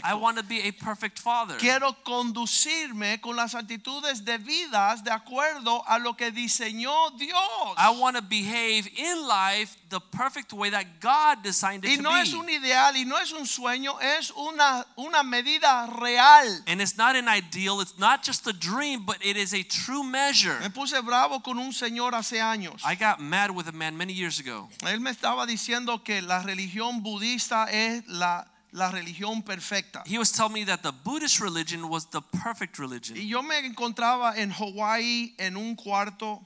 I 0.04 0.14
want 0.14 0.36
to 0.38 0.44
be 0.44 0.60
a 0.60 0.72
perfect 0.72 1.18
father. 1.18 1.56
Quiero 1.58 1.92
conducirme 2.04 3.20
con 3.20 3.34
las 3.36 3.54
actitudes 3.54 4.24
debidas 4.24 5.02
de 5.02 5.10
acuerdo 5.10 5.82
a 5.86 5.98
lo 5.98 6.14
que 6.14 6.30
diseñó 6.30 7.10
Dios. 7.18 7.74
I 7.76 7.90
want 7.98 8.16
to 8.16 8.22
behave 8.22 8.88
in 8.96 9.26
life 9.26 9.76
the 9.90 10.00
perfect 10.00 10.52
way 10.52 10.70
that 10.70 11.00
God 11.00 11.42
designed 11.42 11.84
it 11.84 11.90
Y 11.90 11.96
to 11.96 12.02
be. 12.02 12.20
es 12.20 12.34
un 12.34 12.48
ideal 12.48 12.94
y 12.96 13.04
no 13.04 13.16
es 13.16 13.32
un 13.32 13.46
sueño, 13.46 13.98
es 14.00 14.30
una, 14.36 14.84
una 14.98 15.22
medida 15.22 15.86
real. 15.98 16.60
And 16.66 16.80
it's 16.80 16.96
not 16.96 17.16
an 17.16 17.26
ideal, 17.28 17.80
it's 17.80 17.98
not 17.98 18.22
just 18.22 18.46
a 18.46 18.52
dream, 18.52 19.04
but 19.06 19.16
it 19.24 19.36
is 19.36 19.54
a 19.54 19.62
true 19.62 20.04
measure. 20.04 20.58
Me 20.60 20.68
puse 20.68 21.00
bravo 21.04 21.40
con 21.40 21.58
un 21.58 21.72
señor 21.72 22.12
hace 22.14 22.38
años. 22.40 22.82
I 22.84 22.94
got 22.96 23.20
mad 23.20 23.50
with 23.50 23.66
a 23.68 23.72
man 23.72 23.96
many 23.96 24.12
years 24.12 24.38
ago. 24.38 24.68
Él 24.82 25.00
me 25.00 25.10
estaba 25.10 25.46
diciendo 25.46 26.04
que 26.04 26.20
la 26.20 26.42
religión 26.42 27.02
budista 27.02 27.66
es 27.70 28.06
la, 28.08 28.46
la 28.72 28.90
religión 28.90 29.42
perfecta. 29.42 30.02
He 30.06 30.18
was 30.18 30.30
telling 30.32 30.52
me 30.52 30.64
that 30.64 30.82
the 30.82 30.92
Buddhist 30.92 31.40
religion 31.40 31.88
was 31.88 32.04
the 32.10 32.20
perfect 32.20 32.78
Y 32.78 32.82
religion. 32.82 33.16
yo 33.16 33.42
me 33.42 33.58
encontraba 33.64 34.36
en 34.36 34.50
Hawái 34.50 35.34
en 35.38 35.56
un 35.56 35.74
cuarto 35.76 36.44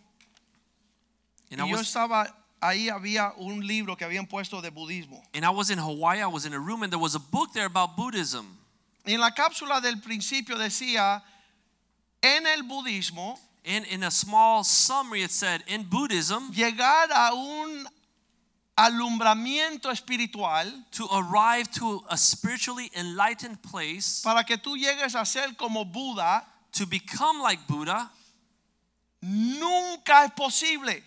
And 1.50 1.60
I 1.60 1.64
y 1.64 1.70
yo 1.70 1.76
was 1.76 1.88
estaba 1.88 2.32
ahí 2.62 2.88
había 2.88 3.32
un 3.36 3.66
libro 3.66 3.96
que 3.96 4.04
habían 4.04 4.26
puesto 4.26 4.62
de 4.62 4.70
budismo. 4.70 5.22
and 5.34 5.44
I 5.44 5.50
was 5.50 5.68
in 5.70 5.78
Hawaii, 5.78 6.20
I 6.22 6.26
was 6.26 6.46
in 6.46 6.52
a 6.54 6.58
room 6.58 6.82
and 6.82 6.92
there 6.92 6.98
was 7.00 7.14
a 7.14 7.20
book 7.20 7.52
there 7.52 7.66
about 7.66 7.96
Buddhism. 7.96 8.58
En 9.04 9.18
la 9.20 9.30
cápsula 9.30 9.80
del 9.82 10.00
principio 10.00 10.56
decía, 10.56 11.22
en 12.22 12.46
el 12.46 12.62
budismo, 12.62 13.38
And 13.64 13.86
in 13.86 14.02
a 14.02 14.10
small 14.10 14.64
summary 14.64 15.22
it 15.22 15.30
said 15.30 15.62
in 15.68 15.84
Buddhism 15.84 16.50
llegar 16.52 17.08
a 17.12 17.32
un 17.32 17.86
alumbramiento 18.76 19.88
espiritual 19.92 20.66
to 20.90 21.06
arrive 21.12 21.70
to 21.70 22.02
a 22.10 22.16
spiritually 22.16 22.90
enlightened 22.96 23.62
place 23.62 24.20
para 24.24 24.42
que 24.42 24.56
tú 24.56 24.76
llegues 24.76 25.14
a 25.14 25.24
ser 25.24 25.54
como 25.56 25.84
Buda, 25.84 26.44
to 26.72 26.86
become 26.86 27.40
like 27.40 27.60
Buddha 27.68 28.10
nunca 29.22 30.24
es 30.24 30.32
posible. 30.32 31.02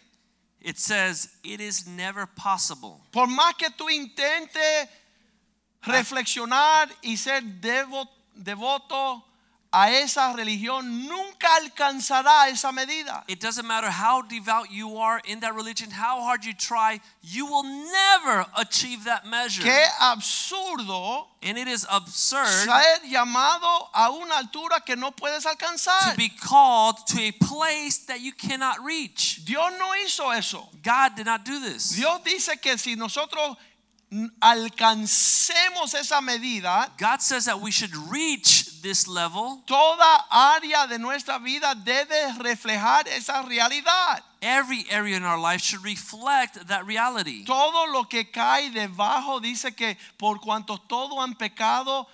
It 0.65 0.79
says 0.79 1.29
it 1.43 1.61
is 1.61 1.85
never 1.85 2.25
possible. 2.25 2.99
Por 3.11 3.27
más 3.27 3.53
que 3.55 3.69
tú 3.69 3.87
intentes 3.89 4.89
reflexionar 5.83 6.89
y 7.03 7.17
ser 7.17 7.43
devo- 7.61 8.09
devoto 8.35 9.23
a 9.71 9.91
esa 9.91 10.33
religión, 10.33 11.07
nunca 11.07 11.47
alcanzará 11.57 12.49
esa 12.49 12.71
medida. 12.71 13.23
It 13.27 13.39
doesn't 13.39 13.67
matter 13.67 13.89
how 13.89 14.21
devout 14.21 14.71
you 14.71 14.97
are 14.97 15.21
in 15.25 15.41
that 15.41 15.53
religion, 15.53 15.91
how 15.91 16.21
hard 16.21 16.45
you 16.45 16.53
try, 16.53 16.99
you 17.21 17.45
will 17.45 17.63
never 17.63 18.45
achieve 18.57 19.03
that 19.05 19.25
measure. 19.25 19.63
Qué 19.63 19.85
absurdo 19.99 21.27
And 21.45 21.59
it 21.59 21.67
is 21.67 21.85
absurd 21.91 22.47
ser 22.47 23.07
llamado 23.07 23.87
a 23.93 24.09
una 24.09 24.37
altura 24.37 24.83
que 24.83 24.95
no 24.95 25.11
puedes 25.11 25.43
to 25.43 26.17
be 26.17 26.29
called 26.29 26.97
to 27.05 27.21
a 27.21 27.31
place 27.33 27.99
that 28.07 28.19
you 28.19 28.31
cannot 28.31 28.83
reach. 28.83 29.45
Dios 29.45 29.71
no 29.77 29.93
hizo 29.93 30.35
eso. 30.35 30.67
God 30.81 31.15
did 31.15 31.27
not 31.27 31.45
do 31.45 31.59
this. 31.59 31.91
Dios 31.91 32.21
dice 32.23 32.59
que 32.59 32.75
si 32.79 32.95
nosotros 32.95 33.57
alcancemos 34.41 35.93
esa 35.93 36.21
medida, 36.21 36.89
God 36.97 37.21
says 37.21 37.45
that 37.45 37.59
we 37.59 37.71
should 37.71 37.95
reach 38.09 38.81
this 38.81 39.07
level. 39.07 39.61
toda 39.65 40.25
área 40.31 40.87
de 40.87 40.97
nuestra 40.99 41.39
vida 41.39 41.73
debe 41.75 42.33
reflejar 42.39 43.07
esa 43.07 43.43
realidad. 43.47 44.21
Every 44.41 44.85
area 44.91 45.17
in 45.17 45.23
our 45.23 45.39
life 45.39 45.61
should 45.61 45.83
reflect 45.83 46.67
that 46.67 46.85
reality. 46.85 47.45
Todo 47.45 47.91
lo 47.91 48.03
que 48.03 48.25
cae 48.31 48.69
debajo 48.71 49.39
dice 49.41 49.75
que 49.75 49.97
por 50.17 50.39
cuanto 50.39 50.77
todos 50.87 51.17
han 51.19 51.33
pecado, 51.35 52.05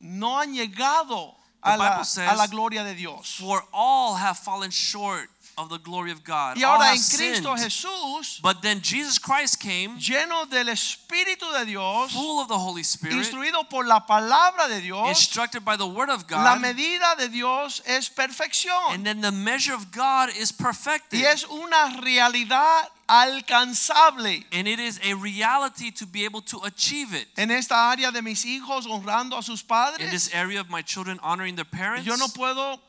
no 0.00 0.38
han 0.40 0.54
llegado 0.54 1.34
a 1.62 1.76
la, 1.76 2.04
says- 2.04 2.26
a 2.32 2.34
la 2.36 2.46
gloria 2.46 2.82
de 2.84 2.94
Dios. 2.94 3.34
For 3.38 3.62
all 3.72 4.14
have 4.14 4.38
fallen 4.38 4.70
short 4.70 5.28
of 5.60 5.68
the 5.68 5.78
glory 5.78 6.10
of 6.10 6.24
God. 6.24 6.56
Y 6.56 6.62
ahora 6.62 6.92
en 6.92 6.98
Cristo 6.98 7.56
sinned. 7.56 7.70
Jesús, 7.70 8.40
But 8.42 8.62
then 8.62 8.80
Jesus 8.80 9.18
Christ 9.18 9.60
came, 9.60 9.98
lleno 9.98 10.48
del 10.48 10.68
Espíritu 10.68 11.50
de 11.52 11.66
Dios, 11.66 12.12
full 12.12 12.40
of 12.40 12.48
the 12.48 12.58
Holy 12.58 12.82
Spirit, 12.82 13.16
instruido 13.16 13.68
por 13.68 13.86
la 13.86 14.00
palabra 14.06 14.68
de 14.68 14.80
Dios, 14.80 15.08
instructed 15.08 15.64
by 15.64 15.76
the 15.76 15.86
Word 15.86 16.10
of 16.10 16.24
la 16.30 16.54
God. 16.54 16.62
medida 16.62 17.14
de 17.18 17.28
Dios 17.28 17.82
es 17.86 18.08
perfección. 18.08 18.94
And 18.94 19.04
then 19.04 19.20
the 19.20 19.32
measure 19.32 19.74
of 19.74 19.90
God 19.92 20.30
is 20.36 20.52
perfected. 20.52 21.20
Y 21.20 21.26
es 21.26 21.44
una 21.44 22.00
realidad 22.00 22.88
alcanzable. 23.10 24.44
And 24.52 24.68
it 24.68 24.78
is 24.78 25.00
a 25.04 25.14
reality 25.14 25.90
to 25.90 26.06
be 26.06 26.24
able 26.24 26.42
to 26.42 26.60
achieve 26.64 27.12
it. 27.12 27.26
En 27.36 27.50
esta 27.50 27.90
área 27.90 28.12
de 28.12 28.22
mis 28.22 28.44
hijos 28.44 28.86
honrando 28.86 29.36
a 29.36 29.42
sus 29.42 29.64
In 29.98 30.10
this 30.10 30.32
area 30.32 30.60
of 30.60 30.70
my 30.70 30.82
children 30.82 31.18
honoring 31.22 31.56
their 31.56 31.64
parents, 31.64 32.06
yo 32.06 32.16
no 32.16 32.28
puedo 32.28 32.80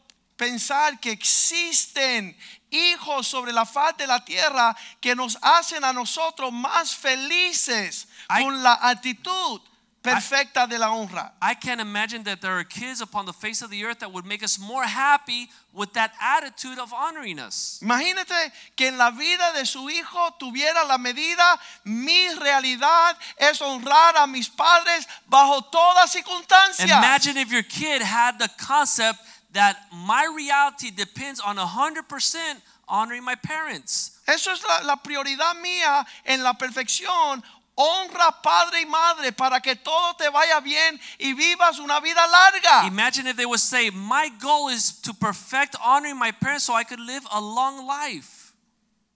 pensar 0.41 0.99
que 0.99 1.11
existen 1.11 2.35
hijos 2.71 3.27
sobre 3.27 3.53
la 3.53 3.63
faz 3.63 3.95
de 3.95 4.07
la 4.07 4.25
tierra 4.25 4.75
que 4.99 5.15
nos 5.15 5.37
hacen 5.39 5.83
a 5.83 5.93
nosotros 5.93 6.51
más 6.51 6.95
felices 6.95 8.07
I- 8.27 8.41
con 8.43 8.63
la 8.63 8.73
actitud 8.81 9.61
perfecta 10.01 10.65
de 10.65 10.79
la 10.79 10.89
honra. 10.89 11.31
I 11.43 11.53
can't 11.53 11.79
imagine 11.79 12.23
that 12.23 12.41
there 12.41 12.53
are 12.53 12.63
kids 12.63 13.01
upon 13.01 13.27
the 13.27 13.33
face 13.33 13.61
of 13.61 13.69
the 13.69 13.85
earth 13.85 13.99
that 13.99 14.11
would 14.11 14.25
make 14.25 14.41
us 14.41 14.57
more 14.57 14.83
happy 14.83 15.47
with 15.73 15.93
that 15.93 16.11
attitude 16.19 16.79
of 16.79 16.91
honoring 16.91 17.37
us. 17.37 17.77
Imagínate 17.83 18.51
que 18.75 18.87
en 18.87 18.97
la 18.97 19.11
vida 19.11 19.53
de 19.53 19.63
su 19.63 19.87
hijo 19.91 20.31
tuviera 20.39 20.83
la 20.87 20.97
medida, 20.97 21.59
mi 21.83 22.29
realidad 22.33 23.15
es 23.37 23.61
honrar 23.61 24.17
a 24.17 24.25
mis 24.25 24.49
padres 24.49 25.07
bajo 25.29 25.61
toda 25.69 26.07
circunstancia. 26.07 26.97
Imagine 26.97 27.37
if 27.37 27.51
your 27.51 27.61
kid 27.63 28.01
had 28.01 28.39
the 28.39 28.49
concept 28.57 29.19
that 29.53 29.77
my 29.91 30.25
reality 30.35 30.91
depends 30.91 31.39
on 31.39 31.57
100% 31.57 32.61
honoring 32.87 33.23
my 33.23 33.35
parents. 33.35 34.19
Eso 34.27 34.51
es 34.51 34.63
la, 34.63 34.81
la 34.83 34.95
prioridad 34.97 35.55
mía 35.61 36.05
en 36.25 36.43
la 36.43 36.53
perfección. 36.53 37.43
Honra 37.77 38.41
padre 38.43 38.81
y 38.81 38.85
madre 38.85 39.31
para 39.31 39.59
que 39.61 39.75
todo 39.75 40.13
te 40.17 40.29
vaya 40.29 40.59
bien 40.59 40.99
y 41.19 41.33
vivas 41.33 41.79
una 41.79 41.99
vida 42.01 42.21
larga. 42.27 42.85
Imagine 42.85 43.27
if 43.27 43.37
they 43.37 43.45
would 43.45 43.59
say, 43.61 43.89
My 43.89 44.29
goal 44.39 44.67
is 44.69 44.91
to 45.01 45.13
perfect 45.13 45.75
honoring 45.83 46.17
my 46.17 46.31
parents 46.31 46.65
so 46.65 46.73
I 46.73 46.83
could 46.83 46.99
live 46.99 47.25
a 47.31 47.39
long 47.39 47.87
life. 47.87 48.53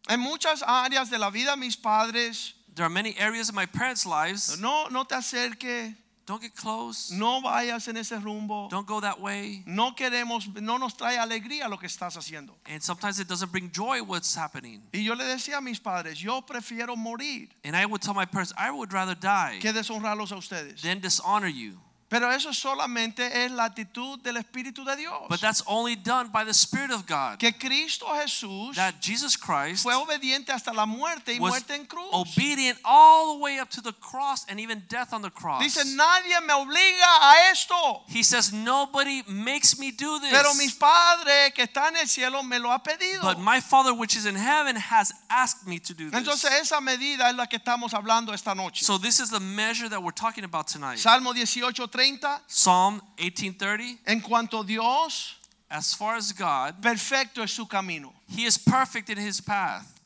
En 0.09 0.19
muchas 0.19 0.63
áreas 0.63 1.09
de 1.09 1.17
la 1.17 1.29
vida, 1.31 1.55
mis 1.57 1.75
padres, 1.75 2.53
There 2.73 2.85
are 2.85 2.89
many 2.89 3.15
areas 3.17 3.49
of 3.49 3.55
my 3.55 3.65
parents' 3.65 4.05
lives. 4.05 4.59
no, 4.59 4.87
no 4.89 5.03
te 5.03 5.15
acerques, 5.15 5.93
Don't 6.25 6.41
get 6.41 6.55
close. 6.55 7.11
no 7.11 7.39
vayas 7.41 7.87
en 7.87 7.97
ese 7.97 8.13
rumbo. 8.19 8.67
Don't 8.69 8.87
go 8.87 8.99
that 8.99 9.19
way. 9.19 9.61
No 9.67 9.93
queremos, 9.95 10.47
no 10.61 10.77
nos 10.77 10.95
trae 10.97 11.17
alegría 11.19 11.69
lo 11.69 11.77
que 11.77 11.85
estás 11.87 12.17
haciendo. 12.17 12.55
And 12.65 12.81
sometimes 12.81 13.19
it 13.19 13.27
doesn't 13.27 13.51
bring 13.51 13.69
joy 13.71 14.01
what's 14.01 14.35
happening. 14.35 14.81
Y 14.91 15.03
yo 15.03 15.13
le 15.13 15.23
decía 15.25 15.57
a 15.57 15.61
mis 15.61 15.79
padres, 15.79 16.17
yo 16.19 16.41
prefiero 16.41 16.95
morir 16.95 17.49
And 17.63 17.75
I 17.75 17.85
would 17.85 18.01
tell 18.01 18.15
my 18.15 18.25
parents, 18.25 18.53
I 18.57 18.71
would 18.71 18.91
rather 18.91 19.13
die 19.13 19.59
que 19.61 19.71
deshonrarlos 19.71 20.31
a 20.31 20.35
ustedes. 20.37 20.81
than 20.81 20.99
dishonor 20.99 21.47
you. 21.47 21.79
Pero 22.15 22.31
eso 22.31 22.53
solamente 22.53 23.43
es 23.43 23.51
la 23.51 23.65
actitud 23.65 24.17
del 24.19 24.37
Espíritu 24.37 24.85
de 24.85 24.95
Dios. 24.95 25.27
But 25.27 25.41
that's 25.41 25.61
only 25.65 25.97
done 25.97 26.29
by 26.31 26.45
the 26.45 26.53
Spirit 26.53 26.91
of 26.91 27.05
God. 27.05 27.39
Que 27.39 27.51
Cristo 27.51 28.05
Jesús 28.15 28.75
That 28.75 29.01
Jesus 29.01 29.35
Christ 29.35 29.83
fue 29.83 29.93
obediente 29.95 30.53
hasta 30.53 30.71
la 30.71 30.85
muerte 30.85 31.33
y 31.33 31.39
muerte 31.39 31.75
en 31.75 31.85
cruz. 31.85 32.07
obedient 32.13 32.79
all 32.85 33.35
the 33.35 33.43
way 33.43 33.59
up 33.59 33.69
to 33.69 33.81
the 33.81 33.91
cross 33.99 34.45
and 34.47 34.61
even 34.61 34.81
death 34.87 35.11
on 35.11 35.21
the 35.21 35.29
cross. 35.29 35.61
Dice, 35.61 35.83
nadie 35.83 36.39
me 36.47 36.53
obliga 36.53 37.05
a 37.19 37.51
esto. 37.51 38.03
He 38.07 38.23
says, 38.23 38.53
Nobody 38.53 39.21
makes 39.27 39.77
me 39.77 39.91
do 39.91 40.17
Pero 40.21 40.53
mi 40.53 40.67
this. 40.67 40.75
Padre 40.75 41.51
que 41.53 41.65
está 41.65 41.89
en 41.89 41.97
el 41.97 42.07
cielo 42.07 42.43
me 42.43 42.59
lo 42.59 42.71
ha 42.71 42.81
pedido. 42.81 43.23
But 43.23 43.39
my 43.39 43.59
Father 43.59 43.93
which 43.93 44.15
is 44.15 44.25
in 44.25 44.35
heaven 44.35 44.77
has 44.77 45.13
asked 45.29 45.67
me 45.67 45.79
to 45.79 45.93
do 45.93 46.09
Entonces 46.11 46.49
this. 46.49 46.71
esa 46.71 46.79
medida 46.79 47.29
es 47.29 47.35
la 47.35 47.47
que 47.47 47.57
estamos 47.59 47.93
hablando 47.93 48.33
esta 48.33 48.55
noche. 48.55 48.85
So 48.85 48.97
this 48.97 49.19
is 49.19 49.29
the 49.29 49.41
measure 49.41 49.89
that 49.89 50.01
we're 50.01 50.15
talking 50.15 50.45
about 50.45 50.67
tonight. 50.67 50.97
Salmo 50.99 51.33
18:30, 51.33 52.04
Psalm 52.47 53.01
18:30. 53.17 53.99
en 54.05 54.21
cuanto 54.21 54.59
a 54.59 54.63
Dios, 54.63 55.35
As 55.69 55.93
far 55.93 56.15
as 56.15 56.31
God, 56.31 56.81
perfecto 56.81 57.41
es 57.41 57.51
su 57.51 57.65
camino. 57.65 58.13
He 58.27 58.45
is 58.45 58.57
perfect 58.57 59.09
in 59.09 59.17
His 59.17 59.41
path. 59.41 59.99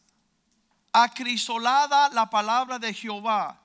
Acrisolada 0.93 2.13
la 2.13 2.25
palabra 2.25 2.79
de 2.79 2.93
Jehová, 2.93 3.55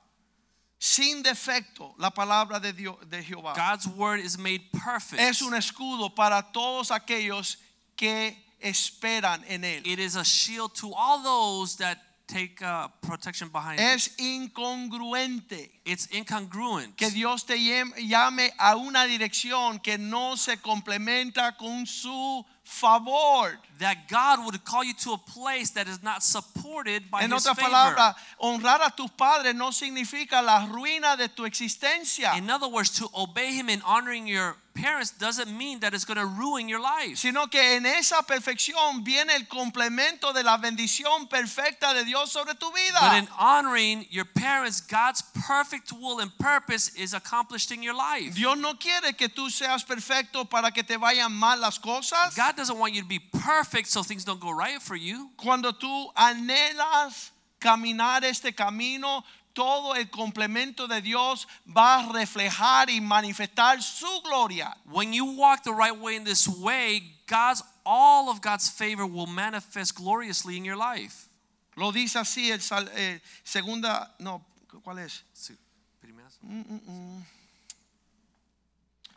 sin 0.78 1.22
defecto 1.22 1.94
la 1.98 2.10
palabra 2.10 2.60
de, 2.60 2.72
Dios, 2.72 2.96
de 3.08 3.22
Jehová. 3.22 3.54
God's 3.54 3.86
word 3.86 4.20
is 4.20 4.36
made 4.36 4.60
perfect. 4.72 5.22
Es 5.22 5.40
un 5.40 5.54
escudo 5.54 6.14
para 6.14 6.42
todos 6.52 6.90
aquellos 6.90 7.56
que 7.96 8.36
esperan 8.60 9.44
en 9.46 9.62
él. 9.62 9.86
It 9.86 9.98
is 9.98 10.16
a 10.16 10.24
shield 10.24 10.74
to 10.74 10.92
all 10.92 11.22
those 11.22 11.76
that 11.76 11.98
take 12.26 12.62
uh, 12.62 12.88
protection 13.02 13.48
behind. 13.50 13.78
Es 13.80 14.14
incongruente 14.18 15.70
It's 15.84 16.08
incongruent. 16.12 16.96
que 16.96 17.10
Dios 17.10 17.44
te 17.44 17.56
llame 17.58 18.52
a 18.58 18.76
una 18.76 19.04
dirección 19.06 19.78
que 19.82 19.98
no 19.98 20.36
se 20.36 20.56
complementa 20.58 21.56
con 21.56 21.86
su 21.86 22.44
favor. 22.64 23.58
that 23.78 24.08
God 24.08 24.44
would 24.44 24.64
call 24.64 24.84
you 24.84 24.94
to 24.94 25.12
a 25.12 25.18
place 25.18 25.70
that 25.70 25.86
is 25.88 26.02
not 26.02 26.22
supported 26.22 27.10
by 27.10 27.22
En 27.22 27.32
His 27.32 27.44
otras 27.46 27.56
favor. 27.56 27.70
palabras, 27.70 28.14
honrar 28.40 28.80
a 28.82 28.90
tus 28.90 29.10
padres 29.10 29.54
no 29.54 29.70
significa 29.72 30.40
la 30.42 30.64
ruina 30.66 31.16
de 31.16 31.28
tu 31.28 31.44
existencia, 31.44 32.36
In 32.38 32.48
other 32.50 32.68
words, 32.68 32.90
to 32.98 33.10
obey 33.14 33.52
Him 33.54 33.68
in 33.68 33.82
honoring 33.82 34.26
your 34.26 34.56
parents 34.74 35.10
doesn't 35.12 35.56
mean 35.56 35.80
that 35.80 35.94
it's 35.94 36.04
going 36.04 36.18
to 36.18 36.26
ruin 36.26 36.68
your 36.68 36.80
life. 36.80 37.16
sino 37.16 37.46
que 37.46 37.60
en 37.76 37.86
esa 37.86 38.22
perfección 38.22 39.04
viene 39.04 39.34
el 39.34 39.46
complemento 39.46 40.32
de 40.32 40.42
la 40.42 40.58
bendición 40.58 41.28
perfecta 41.28 41.94
de 41.94 42.04
Dios 42.04 42.30
sobre 42.32 42.54
tu 42.54 42.70
vida. 42.72 42.98
But 43.00 43.18
in 43.18 43.28
honoring 43.38 44.06
your 44.10 44.24
parents, 44.24 44.80
God's 44.80 45.22
perfect 45.46 45.92
will 45.92 46.20
and 46.20 46.36
purpose 46.38 46.88
is 46.96 47.14
accomplished 47.14 47.70
in 47.70 47.82
your 47.82 47.94
life. 47.94 48.34
Dios 48.34 48.58
no 48.58 48.74
quiere 48.74 49.14
que 49.16 49.28
tú 49.28 49.50
seas 49.50 49.84
perfecto 49.84 50.44
para 50.44 50.70
que 50.70 50.82
te 50.82 50.96
vayan 50.96 51.32
mal 51.32 51.60
las 51.60 51.78
cosas. 51.78 52.36
God 52.36 52.56
doesn't 52.56 52.78
want 52.78 52.94
you 52.94 53.02
to 53.02 53.08
be 53.08 53.20
perfect 53.20 53.88
so 53.88 54.02
things 54.02 54.24
don't 54.24 54.40
go 54.40 54.50
right 54.50 54.82
for 54.82 54.96
you. 54.96 55.30
Cuando 55.36 55.72
tú 55.72 56.12
anhelas 56.16 57.30
caminar 57.60 58.24
este 58.24 58.54
camino, 58.54 59.24
todo 59.54 59.94
el 59.94 60.10
complemento 60.10 60.86
de 60.86 61.00
Dios 61.00 61.46
va 61.66 62.00
a 62.00 62.12
reflejar 62.12 62.90
y 62.90 63.00
manifestar 63.00 63.82
su 63.82 64.20
gloria. 64.22 64.76
When 64.84 65.12
you 65.12 65.24
walk 65.24 65.62
the 65.62 65.72
right 65.72 65.96
way 65.96 66.16
in 66.16 66.24
this 66.24 66.46
way, 66.46 67.02
God's 67.26 67.62
all 67.86 68.28
of 68.28 68.40
God's 68.40 68.68
favor 68.68 69.06
will 69.06 69.26
manifest 69.26 69.94
gloriously 69.94 70.56
in 70.56 70.64
your 70.64 70.76
life. 70.76 71.28
Lo 71.76 71.92
dice 71.92 72.18
así 72.18 72.50
el 72.50 72.60
eh, 72.94 73.20
segunda, 73.42 74.14
no, 74.18 74.44
¿cuál 74.82 74.98
es? 74.98 75.24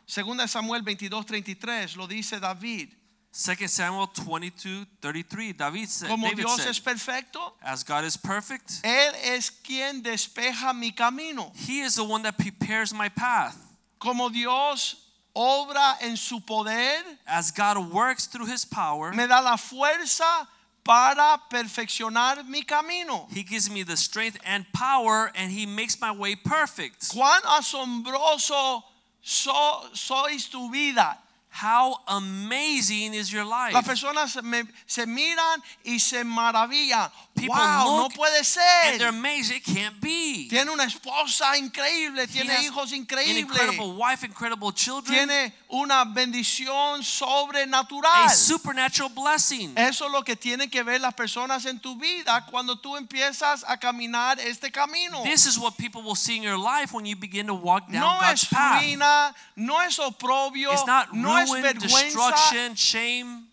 Segunda 0.06 0.44
de 0.44 0.48
Samuel 0.48 0.82
22, 0.82 1.26
33, 1.26 1.96
lo 1.96 2.06
dice 2.06 2.40
David. 2.40 2.97
2 3.38 3.68
Samuel 3.68 4.08
22, 4.08 4.84
33. 5.00 5.52
David 5.52 5.88
said, 5.88 6.08
Como 6.08 6.26
David 6.26 6.42
Dios 6.42 6.56
said, 6.56 6.70
es 6.70 6.80
perfecto, 6.80 7.52
As 7.62 7.84
God 7.84 8.04
is 8.04 8.16
perfect, 8.16 8.80
Él 8.82 9.12
es 9.22 9.50
quien 9.50 10.02
despeja 10.02 10.74
mi 10.76 10.90
camino. 10.90 11.52
He 11.54 11.80
is 11.80 11.94
the 11.94 12.02
one 12.02 12.22
that 12.24 12.36
prepares 12.36 12.92
my 12.92 13.08
path. 13.08 13.56
Como 14.00 14.28
Dios 14.28 14.96
obra 15.36 16.02
en 16.02 16.16
su 16.16 16.40
poder, 16.40 17.00
As 17.28 17.52
God 17.52 17.92
works 17.92 18.26
through 18.26 18.46
His 18.46 18.64
power, 18.64 19.12
me 19.12 19.28
da 19.28 19.38
la 19.38 19.56
fuerza 19.56 20.48
para 20.82 21.40
perfeccionar 21.48 22.44
mi 22.44 22.62
camino. 22.62 23.28
He 23.30 23.44
gives 23.44 23.70
me 23.70 23.84
the 23.84 23.96
strength 23.96 24.38
and 24.44 24.66
power, 24.72 25.30
and 25.36 25.52
He 25.52 25.64
makes 25.64 26.00
my 26.00 26.10
way 26.10 26.34
perfect. 26.34 27.02
Cuán 27.10 27.42
asombroso 27.42 28.82
so- 29.22 29.90
sois 29.92 30.48
tu 30.50 30.68
vida. 30.72 31.18
How 31.60 32.00
amazing 32.06 33.14
is 33.14 33.32
your 33.32 33.44
life? 33.44 33.72
Las 33.72 33.84
personas 33.84 34.40
me- 34.44 34.62
se 34.86 35.06
miran 35.06 35.60
y 35.84 35.98
se 35.98 36.22
maravillan. 36.22 37.10
People 37.34 37.54
wow, 37.56 37.98
no 38.02 38.08
puede 38.10 38.38
And 38.38 38.98
they're 38.98 38.98
ser. 38.98 39.08
amazed. 39.08 39.52
It 39.52 39.64
can't 39.64 40.00
be. 40.00 40.46
Tiene 40.48 40.70
una 40.70 40.84
esposa 40.84 41.56
increíble, 41.56 42.22
He 42.22 42.26
tiene 42.28 42.60
hijos 42.62 42.92
An 42.92 43.04
increíbles, 43.04 43.38
incredible 43.38 43.92
wife, 43.96 44.24
incredible 44.24 44.72
children, 44.72 45.26
tiene 45.28 45.52
una 45.68 46.04
bendición 46.04 47.00
a 47.00 47.02
sobrenatural. 47.02 48.30
supernatural 48.30 49.10
blessing. 49.10 49.76
Eso 49.76 50.06
es 50.06 50.12
lo 50.12 50.22
que 50.22 50.34
tienen 50.36 50.70
que 50.70 50.82
ver 50.82 51.00
las 51.00 51.14
personas 51.14 51.66
en 51.66 51.78
tu 51.78 51.96
vida 51.96 52.46
cuando 52.46 52.76
tú 52.78 52.96
empiezas 52.96 53.64
a 53.68 53.76
caminar 53.76 54.38
este 54.40 54.70
camino. 54.72 55.22
This 55.24 55.46
is 55.46 55.58
what 55.58 55.76
people 55.76 56.02
will 56.02 56.16
see 56.16 56.36
in 56.36 56.42
your 56.42 56.58
life 56.58 56.92
when 56.94 57.04
you 57.04 57.16
begin 57.16 57.46
to 57.46 57.54
walk 57.54 57.86
down 57.90 58.00
No 58.00 58.18
God's 58.20 58.42
es 58.44 58.48
path. 58.48 58.82
ruina, 58.82 59.34
no 59.56 59.80
es 59.82 59.98
oprobio, 59.98 60.72
It's 60.72 60.86
not 60.86 61.12
no 61.12 61.36
es 61.38 61.50
vergüenza, 61.50 61.80
destruction, 61.80 62.74
shame. 62.74 63.47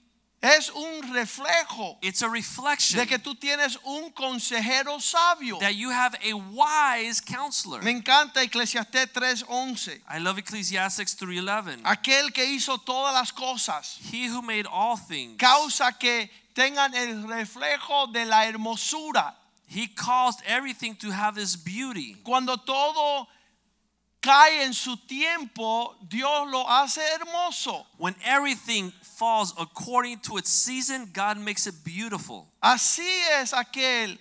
Es 0.45 0.69
un 0.69 1.13
reflejo 1.13 1.97
It's 2.01 2.21
a 2.21 2.29
reflection 2.29 2.99
de 2.99 3.07
que 3.07 3.17
tú 3.19 3.35
tienes 3.35 3.77
un 3.85 4.11
consejero 4.11 5.01
sabio. 5.01 5.59
that 5.59 5.75
you 5.75 5.89
have 5.89 6.15
a 6.23 6.33
wise 6.33 7.19
counselor. 7.21 7.81
Me 7.81 7.91
encanta 7.91 8.41
Eclesiastés 8.43 9.11
3:11. 9.11 10.01
I 10.09 10.19
love 10.19 10.37
Ecclesiastes 10.37 11.15
3:11. 11.17 11.81
Aquel 11.83 12.31
que 12.33 12.45
hizo 12.45 12.77
todas 12.77 13.13
las 13.13 13.31
cosas 13.31 13.97
He 14.11 14.27
who 14.27 14.41
made 14.41 14.65
all 14.67 14.97
things, 14.97 15.37
causa 15.37 15.91
que 15.99 16.29
tengan 16.53 16.93
el 16.95 17.23
reflejo 17.27 18.11
de 18.13 18.25
la 18.25 18.45
hermosura. 18.45 19.33
he 19.67 19.87
caused 19.87 20.41
everything 20.45 20.95
to 20.95 21.11
have 21.11 21.35
this 21.35 21.55
beauty. 21.55 22.15
Cuando 22.23 22.55
todo 22.57 23.27
cae 24.21 24.63
en 24.63 24.73
su 24.73 24.95
tiempo, 25.07 25.95
Dios 26.07 26.47
lo 26.49 26.65
hace 26.67 27.01
hermoso. 27.17 27.85
When 27.97 28.15
everything 28.23 28.91
falls 29.17 29.53
according 29.57 30.19
to 30.19 30.37
its 30.37 30.49
season, 30.49 31.09
God 31.13 31.37
makes 31.37 31.67
it 31.67 31.75
beautiful. 31.83 32.47
Así 32.61 33.07
es 33.39 33.53
aquel 33.53 34.17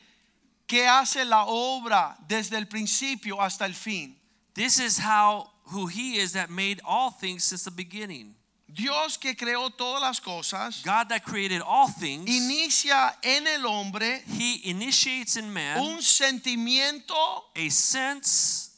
que 0.66 0.84
hace 0.86 1.24
la 1.24 1.44
obra 1.46 2.16
desde 2.26 2.56
el 2.56 2.66
principio 2.66 3.40
hasta 3.40 3.64
el 3.64 3.72
fin. 3.72 4.14
This 4.54 4.78
is 4.78 4.98
how 4.98 5.50
who 5.66 5.86
he 5.86 6.16
is 6.16 6.32
that 6.32 6.50
made 6.50 6.80
all 6.84 7.10
things 7.10 7.44
since 7.44 7.64
the 7.64 7.70
beginning. 7.70 8.34
Dios 8.72 9.16
que 9.16 9.34
creó 9.34 9.70
todas 9.70 10.00
las 10.00 10.20
cosas 10.20 10.82
God 10.82 11.08
that 11.08 11.24
created 11.24 11.60
all 11.60 11.86
things, 11.86 12.28
inicia 12.28 13.14
en 13.22 13.46
el 13.46 13.66
hombre 13.66 14.22
he 14.26 14.62
initiates 14.64 15.36
in 15.36 15.52
man 15.52 15.78
un 15.78 15.98
sentimiento, 15.98 17.14
a 17.54 17.68
sense 17.70 18.70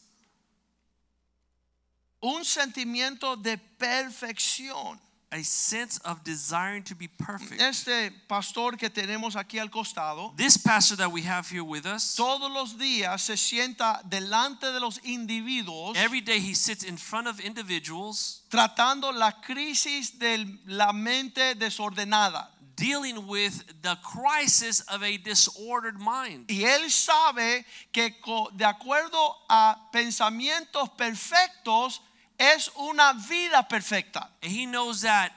un 2.22 2.44
sentimiento 2.44 3.37
de 3.37 3.57
perfección. 3.79 4.98
A 5.37 5.44
sense 5.44 5.99
of 5.99 6.25
desiring 6.25 6.83
to 6.83 6.94
be 6.94 7.09
perfect. 7.09 7.61
Este 7.61 8.11
pastor 8.27 8.77
que 8.77 8.88
tenemos 8.88 9.37
aquí 9.37 9.59
al 9.59 9.68
costado, 9.68 10.35
This 10.37 10.57
pastor 10.57 10.96
that 10.96 11.12
we 11.12 11.22
have 11.22 11.49
here 11.49 11.62
with 11.62 11.85
us, 11.85 12.16
todos 12.16 12.51
los 12.51 12.75
días 12.79 13.20
se 13.20 13.37
sienta 13.37 14.01
delante 14.09 14.72
de 14.72 14.81
los 14.81 14.99
individuos 15.05 15.96
every 15.96 16.22
day 16.22 16.38
he 16.38 16.55
sits 16.55 16.83
in 16.85 16.96
front 16.96 17.27
of 17.29 17.38
individuals 17.40 18.42
tratando 18.51 19.12
la 19.12 19.33
crisis 19.42 20.18
de 20.18 20.46
la 20.66 20.92
mente 20.92 21.55
desordenada. 21.55 22.49
dealing 22.77 23.27
with 23.27 23.64
the 23.83 23.96
crisis 24.03 24.81
of 24.92 25.03
a 25.03 25.16
disordered 25.16 25.99
mind. 25.99 26.46
Y 26.49 26.64
él 26.64 26.90
sabe 26.90 27.64
que 27.92 28.14
de 28.55 28.64
acuerdo 28.64 29.35
a 29.49 29.88
pensamientos 29.92 30.90
perfectos 30.90 32.01
es 32.38 32.70
una 32.79 33.14
vida 33.29 33.66
perfecta. 33.68 34.29
And 34.42 34.53
he 34.53 34.66
knows 34.66 35.03
that 35.03 35.33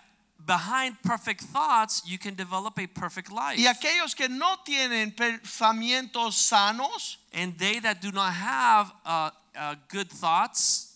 behind 0.45 1.01
perfect 1.03 1.41
thoughts, 1.41 2.01
you 2.05 2.17
can 2.17 2.35
develop 2.35 2.79
a 2.79 2.87
perfect 2.87 3.31
life. 3.31 3.57
Y 3.57 3.67
aquellos 3.67 4.15
que 4.15 4.27
no 4.29 4.57
tienen 4.65 5.15
pensamientos 5.15 6.35
sanos, 6.35 7.17
And 7.31 7.57
they 7.57 7.79
that 7.79 8.01
do 8.01 8.11
not 8.11 8.33
have 8.33 8.91
uh, 9.05 9.29
uh, 9.55 9.75
good 9.87 10.09
thoughts, 10.09 10.88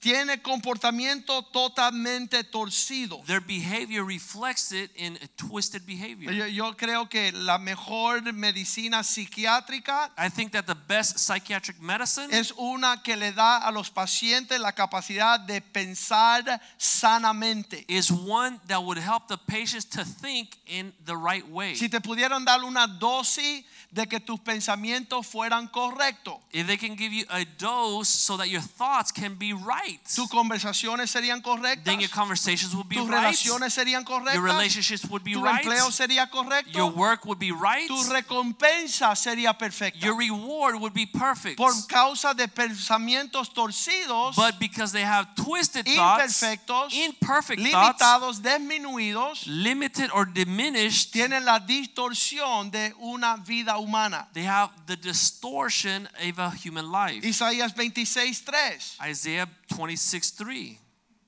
tienen 0.00 0.40
comportamiento 0.40 1.42
totalmente 1.52 2.42
torcido. 2.44 3.22
their 3.26 3.40
behavior 3.40 4.02
reflects 4.04 4.72
it 4.72 4.90
in 4.96 5.16
a 5.22 5.28
twisted 5.36 5.84
behavior. 5.86 6.32
Yo, 6.32 6.46
yo 6.46 6.72
creo 6.76 7.08
que 7.08 7.32
la 7.32 7.58
mejor 7.58 8.32
medicina 8.32 9.02
psiquiátrica 9.02 10.10
I 10.16 10.28
think 10.30 10.52
that 10.52 10.66
the 10.66 10.74
best 10.74 11.18
psychiatric 11.18 11.80
medicine 11.80 12.28
es 12.32 12.52
una 12.56 13.02
que 13.02 13.16
le 13.16 13.32
da 13.32 13.58
a 13.58 13.70
los 13.70 13.90
pacientes 13.90 14.58
la 14.58 14.72
capacidad 14.72 15.38
de 15.38 15.60
pensar 15.60 16.60
sanamente. 16.78 17.84
is 17.88 18.10
one 18.10 18.58
that 18.66 18.82
would 18.82 18.98
help 18.98 19.28
the 19.28 19.36
patients 19.36 19.84
to 19.84 20.04
think 20.04 20.56
in 20.66 20.92
the 21.04 21.16
right 21.16 21.46
way. 21.48 21.74
Si 21.74 21.88
te 21.88 22.00
pudieran 22.00 22.44
dar 22.44 22.64
una 22.64 22.86
dosis 22.86 23.64
de 23.92 24.06
que 24.06 24.20
tus 24.20 24.38
pensamientos 24.40 25.26
fueran 25.26 25.68
correctos, 25.68 26.38
If 26.52 26.66
they 26.66 26.76
can 26.76 26.96
give 26.96 27.12
you 27.12 27.24
a 27.28 27.44
dose 27.58 28.08
so 28.08 28.36
that 28.36 28.48
your 28.48 28.60
thoughts 28.62 29.10
can 29.12 29.34
be 29.34 29.52
right, 29.52 29.89
tus 29.98 30.28
conversaciones 30.28 31.10
serían 31.10 31.40
correctas, 31.42 31.84
then 31.84 32.00
your 32.00 32.10
conversations 32.10 32.74
would 32.74 32.88
be 32.88 32.96
tus 32.96 33.08
right, 33.08 33.24
relaciones 33.24 33.74
serían 33.74 34.04
your 34.34 34.42
relationships 34.42 35.04
would 35.08 35.22
be 35.22 35.32
tu 35.34 35.42
right, 35.42 35.64
empleo 35.64 35.90
sería 35.90 36.28
your 36.72 36.90
work 36.90 37.24
would 37.24 37.38
be 37.38 37.52
right, 37.52 37.86
tu 37.88 37.96
recompensa 38.12 39.14
sería 39.16 39.56
perfecta. 39.56 39.98
your 40.04 40.16
reward 40.16 40.76
would 40.76 40.92
be 40.92 41.06
perfect. 41.06 41.56
Por 41.56 41.72
causa 41.88 42.34
de 42.34 42.48
pensamientos 42.48 43.52
torcidos, 43.52 44.36
But 44.36 44.58
because 44.58 44.92
they 44.92 45.02
have 45.04 45.34
twisted 45.34 45.86
thoughts, 45.86 46.42
imperfectos, 46.42 46.92
imperfect 46.92 47.62
thoughts, 47.70 48.40
disminuidos, 48.40 49.44
limited 49.46 50.10
or 50.12 50.26
diminished, 50.26 51.12
tienen 51.12 51.44
la 51.44 51.58
distorsión 51.58 52.70
de 52.70 52.92
una 53.00 53.36
vida 53.36 53.78
humana. 53.78 54.28
they 54.32 54.44
have 54.44 54.70
the 54.86 54.96
distortion 54.96 56.08
of 56.22 56.38
a 56.38 56.50
human 56.50 56.90
life. 56.90 57.24
Isaías 57.24 57.74
26:3. 57.74 58.98
Isaiah 59.08 59.48
26 59.80 60.32
3. 60.36 60.78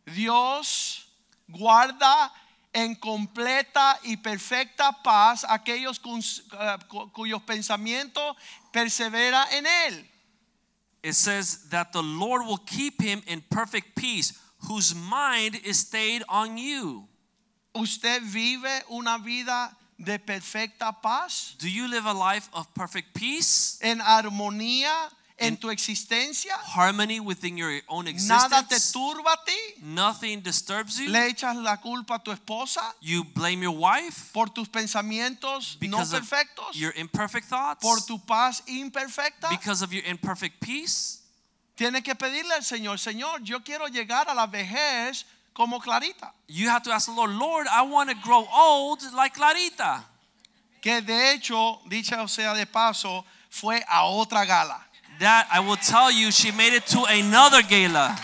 Dios 0.07 1.07
guarda 1.49 2.33
en 2.75 2.95
completa 2.95 3.99
y 4.05 4.17
perfecta 4.17 4.93
paz 5.03 5.45
aquellos 5.49 6.01
eh, 6.01 6.77
cu- 6.89 7.11
cuyos 7.13 7.43
pensamientos 7.43 8.37
persevera 8.73 9.47
en 9.53 9.67
él. 9.67 10.05
It 11.03 11.15
says 11.15 11.69
that 11.71 11.93
the 11.93 12.03
Lord 12.03 12.47
will 12.47 12.59
keep 12.65 13.01
him 13.03 13.23
in 13.27 13.43
perfect 13.51 13.97
peace, 13.97 14.39
whose 14.69 14.95
mind 14.95 15.57
is 15.65 15.81
stayed 15.81 16.23
on 16.29 16.57
you. 16.57 17.09
¿Usted 17.75 18.23
vive 18.23 18.83
una 18.91 19.19
vida 19.19 19.75
de 19.99 20.19
perfecta 20.19 20.93
paz? 21.03 21.55
Do 21.59 21.69
you 21.69 21.89
live 21.89 22.07
a 22.07 22.13
life 22.13 22.49
of 22.53 22.73
perfect 22.75 23.15
peace, 23.15 23.79
¿En 23.83 24.01
armonía 24.01 25.11
en 25.39 25.57
tu 25.57 25.71
existencia? 25.71 26.55
harmony 26.75 27.21
within 27.21 27.57
your 27.57 27.81
own 27.89 28.05
¿Nada 28.27 28.49
te 28.69 28.75
existence? 28.77 28.93
turba 28.93 29.33
a 29.33 29.45
ti? 29.45 29.83
Nothing 29.83 30.43
disturbs 30.43 30.99
you? 30.99 31.09
¿Le 31.11 31.29
echas 31.29 31.57
la 31.57 31.77
culpa 31.77 32.17
a 32.17 32.19
tu 32.19 32.31
esposa 32.31 32.95
You 33.01 33.25
blame 33.25 33.63
your 33.63 33.77
wife 33.77 34.33
por 34.33 34.49
tus 34.51 34.69
pensamientos 34.69 35.79
no 35.81 35.99
perfectos? 35.99 36.75
your 36.75 36.93
imperfect 36.97 37.49
thoughts? 37.49 37.81
¿Por 37.83 38.01
tu 38.01 38.19
paz 38.19 38.63
imperfecta? 38.67 39.49
Because 39.51 39.83
of 39.83 39.93
your 39.93 40.05
imperfect 40.05 40.61
peace? 40.61 41.21
Tiene 41.77 42.03
que 42.03 42.15
pedirle 42.15 42.55
al 42.55 42.63
Señor, 42.63 42.99
Señor, 42.99 43.43
yo 43.43 43.61
quiero 43.65 43.89
llegar 43.89 44.29
a 44.29 44.35
la 44.35 44.47
vejez 44.47 45.25
como 45.55 45.81
Clarita. 45.81 46.33
You 46.47 46.69
have 46.69 46.83
to 46.85 46.93
ask 46.93 47.07
the 47.07 47.13
Lord, 47.15 47.31
Lord, 47.31 47.67
I 47.67 47.83
want 47.83 48.11
to 48.11 48.17
grow 48.17 48.47
old 48.53 49.03
like 49.15 49.35
Clarita. 49.35 50.05
Que 50.81 51.01
de 51.01 51.33
hecho, 51.33 51.81
dicha 51.89 52.23
o 52.23 52.27
sea 52.29 52.55
de 52.55 52.67
paso, 52.67 53.25
fue 53.51 53.83
a 53.89 54.05
otra 54.05 54.45
gala. 54.45 54.85
That 55.23 55.47
I 55.53 55.61
will 55.61 55.77
tell 55.77 56.11
you, 56.11 56.33
she 56.33 56.51
made 56.51 56.73
it 56.75 56.85
to 56.87 57.05
another 57.09 57.63
gala. 57.63 58.19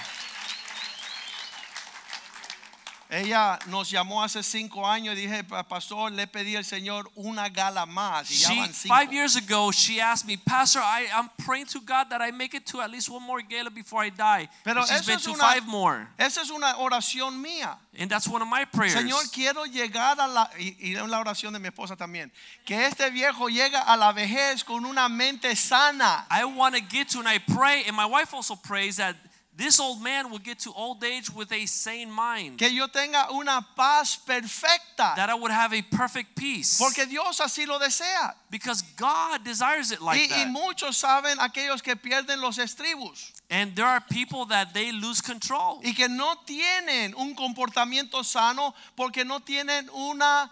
Ella 3.10 3.58
nos 3.66 3.90
llamó 3.90 4.22
hace 4.22 4.42
cinco 4.42 4.86
años 4.86 5.16
y 5.16 5.22
dije, 5.22 5.42
"Pa- 5.44 5.62
pastor, 5.66 6.12
le 6.12 6.26
pedí 6.26 6.56
al 6.56 6.64
Señor 6.64 7.10
una 7.14 7.48
gala 7.48 7.86
más. 7.86 8.30
Y 8.30 8.34
ya 8.36 8.48
She, 8.50 8.60
van 8.60 8.74
cinco. 8.74 8.94
five 8.94 9.12
years 9.12 9.34
ago, 9.36 9.72
she 9.72 9.98
asked 10.00 10.26
me, 10.26 10.36
Pastor, 10.36 10.82
I, 10.82 11.06
I'm 11.14 11.30
praying 11.44 11.66
to 11.68 11.80
God 11.80 12.10
that 12.10 12.20
I 12.20 12.30
make 12.32 12.54
it 12.54 12.66
to 12.66 12.82
at 12.82 12.90
least 12.90 13.08
one 13.08 13.22
more 13.24 13.40
gala 13.42 13.70
before 13.70 14.04
I 14.04 14.10
die. 14.10 14.48
Pero 14.62 14.80
And 14.82 14.88
she's 14.90 15.06
been 15.06 15.16
es 15.16 15.22
to 15.24 15.30
una- 15.32 15.42
five 15.42 15.66
more. 15.66 16.08
Esa 16.18 16.42
es 16.42 16.50
una 16.50 16.74
oración 16.76 17.40
mía. 17.40 17.78
And 17.98 18.10
that's 18.10 18.28
one 18.28 18.42
of 18.42 18.48
my 18.48 18.64
prayers. 18.66 18.94
Señor, 18.94 19.22
quiero 19.32 19.64
llegar 19.64 20.20
a 20.20 20.28
la, 20.28 20.50
y, 20.58 20.76
y 20.78 20.94
es 20.94 21.08
la 21.08 21.18
oración 21.18 21.52
de 21.54 21.58
mi 21.58 21.68
esposa 21.68 21.96
también, 21.96 22.30
que 22.64 22.86
este 22.86 23.10
viejo 23.10 23.48
llega 23.48 23.80
a 23.80 23.96
la 23.96 24.12
vejez 24.12 24.62
con 24.64 24.84
una 24.84 25.08
mente 25.08 25.56
sana. 25.56 26.26
I 26.30 26.44
want 26.44 26.76
to 26.76 26.80
get 26.82 27.08
to, 27.12 27.20
and 27.20 27.28
I 27.28 27.38
pray, 27.38 27.84
and 27.88 27.96
my 27.96 28.04
wife 28.06 28.34
also 28.34 28.54
prays 28.54 28.96
that 28.98 29.16
this 29.58 29.80
old 29.80 30.00
man 30.00 30.30
will 30.30 30.38
get 30.38 30.60
to 30.60 30.72
old 30.72 31.02
age 31.02 31.28
with 31.34 31.50
a 31.52 31.66
sane 31.66 32.10
mind. 32.10 32.58
Que 32.58 32.68
yo 32.70 32.86
tenga 32.86 33.26
una 33.32 33.60
paz 33.76 34.16
perfecta. 34.16 35.16
That 35.16 35.28
I 35.28 35.34
would 35.34 35.50
have 35.50 35.74
a 35.74 35.82
perfect 35.82 36.36
peace. 36.36 36.78
Porque 36.78 37.06
Dios 37.06 37.40
así 37.40 37.66
lo 37.66 37.78
desea. 37.80 38.34
Because 38.50 38.82
God 38.96 39.44
desires 39.44 39.90
it 39.90 40.00
like 40.00 40.30
y, 40.30 40.42
y 40.42 40.46
muchos 40.46 40.96
saben 40.96 41.38
aquellos 41.38 41.82
que 41.82 41.96
pierden 41.96 42.40
los 42.40 42.58
estribos 42.58 43.32
And 43.50 43.74
there 43.74 43.86
are 43.86 44.00
people 44.00 44.44
that 44.46 44.72
they 44.74 44.92
lose 44.92 45.20
control. 45.20 45.80
y 45.82 45.92
que 45.92 46.08
no 46.08 46.36
tienen 46.46 47.14
un 47.16 47.34
comportamiento 47.34 48.22
sano 48.24 48.74
porque 48.96 49.24
no 49.24 49.40
tienen 49.40 49.88
una 49.90 50.50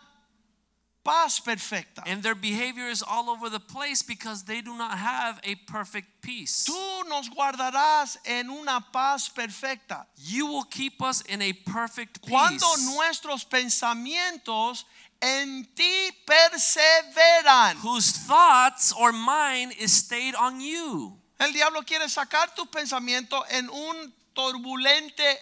paz 1.07 1.41
perfecta. 1.41 2.03
And 2.05 2.23
their 2.23 2.35
behavior 2.35 2.89
is 2.89 3.03
all 3.03 3.31
over 3.31 3.49
the 3.49 3.61
place 3.61 4.03
because 4.03 4.43
they 4.43 4.61
do 4.61 4.77
not 4.77 4.99
have 4.99 5.41
a 5.45 5.55
perfect 5.67 6.21
peace. 6.21 6.67
Tú 6.67 7.09
nos 7.09 7.29
guardarás 7.31 8.19
en 8.27 8.51
una 8.51 8.85
paz 8.93 9.29
perfecta. 9.29 10.07
You 10.17 10.47
will 10.47 10.65
keep 10.65 11.01
us 11.01 11.23
in 11.23 11.41
a 11.41 11.53
perfect 11.53 12.23
peace. 12.23 12.31
Cuando 12.31 12.67
nuestros 12.97 13.45
pensamientos 13.45 14.85
en 15.23 15.67
ti 15.75 16.11
perseveran. 16.27 17.77
whose 17.77 18.11
thoughts 18.11 18.93
or 18.93 19.13
mind 19.13 19.73
is 19.79 19.93
stayed 19.93 20.35
on 20.35 20.61
you. 20.61 21.17
El 21.39 21.53
diablo 21.53 21.83
quiere 21.83 22.09
sacar 22.09 22.55
tus 22.55 22.67
pensamientos 22.67 23.43
en 23.51 23.69
un 23.71 24.13
turbulente 24.37 25.41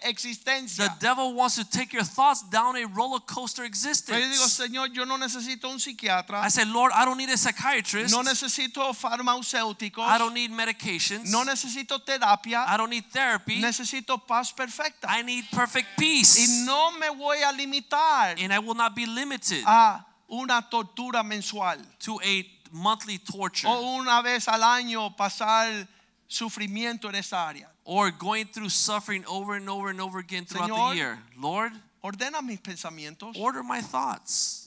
The 0.77 0.91
devil 1.01 1.35
wants 1.35 1.57
to 1.57 1.65
take 1.65 1.93
your 1.93 2.05
thoughts 2.05 2.43
down 2.49 2.77
a 2.77 2.87
roller 2.87 3.19
coaster 3.21 3.65
Pero 3.65 4.19
yo 4.19 4.29
digo, 4.29 4.45
existence. 4.45 4.57
Señor, 4.57 4.93
yo 4.95 5.05
no 5.05 5.17
necesito 5.19 5.69
un 5.69 5.81
psiquiatra. 5.81 6.41
I 6.41 6.49
said, 6.49 6.69
Lord, 6.69 6.93
I 6.95 7.05
don't 7.05 7.19
need 7.19 7.31
a 7.31 7.37
psychiatrist. 7.37 8.15
No 8.15 8.23
necesito 8.23 8.95
farmacéuticos. 8.95 10.07
I 10.07 10.19
don't 10.19 10.33
need 10.33 10.53
medications. 10.53 11.31
No 11.31 11.45
necesito 11.45 11.99
terapia. 12.05 12.65
I 12.69 12.77
don't 12.77 12.91
need 12.91 13.05
therapy. 13.11 13.61
Necesito 13.61 14.25
paz 14.25 14.53
perfecta. 14.53 15.09
I 15.09 15.23
need 15.23 15.45
perfect 15.51 15.89
Y 15.97 16.01
peace. 16.01 16.65
no 16.65 16.93
me 16.93 17.09
voy 17.09 17.43
a 17.43 17.53
limitar 17.53 18.37
And 18.39 18.53
I 18.53 18.59
will 18.61 18.77
not 18.77 18.95
be 18.95 19.07
limited 19.07 19.65
a 19.67 20.07
una 20.31 20.63
tortura 20.71 21.25
mensual 21.25 21.79
to 21.99 22.21
a 22.23 22.47
monthly 22.71 23.19
torture 23.19 23.69
o 23.69 23.97
una 23.99 24.23
vez 24.23 24.47
al 24.49 24.63
año 24.63 25.17
pasar 25.17 25.89
sufrimiento 26.29 27.09
en 27.09 27.17
esa 27.17 27.49
área. 27.49 27.74
Or 27.85 28.11
going 28.11 28.47
through 28.47 28.71
suffering 28.71 29.25
over 29.29 29.55
and 29.55 29.69
over 29.69 29.89
and 29.89 30.01
over 30.01 30.19
again 30.19 30.45
throughout 30.45 30.71
Señor, 30.71 30.91
the 30.91 30.97
year. 30.97 31.19
Lord, 31.39 31.73
Ordena 32.03 32.43
mis 32.43 32.61
pensamientos 32.61 33.39
order 33.39 33.63
my 33.63 33.81
thoughts 33.81 34.65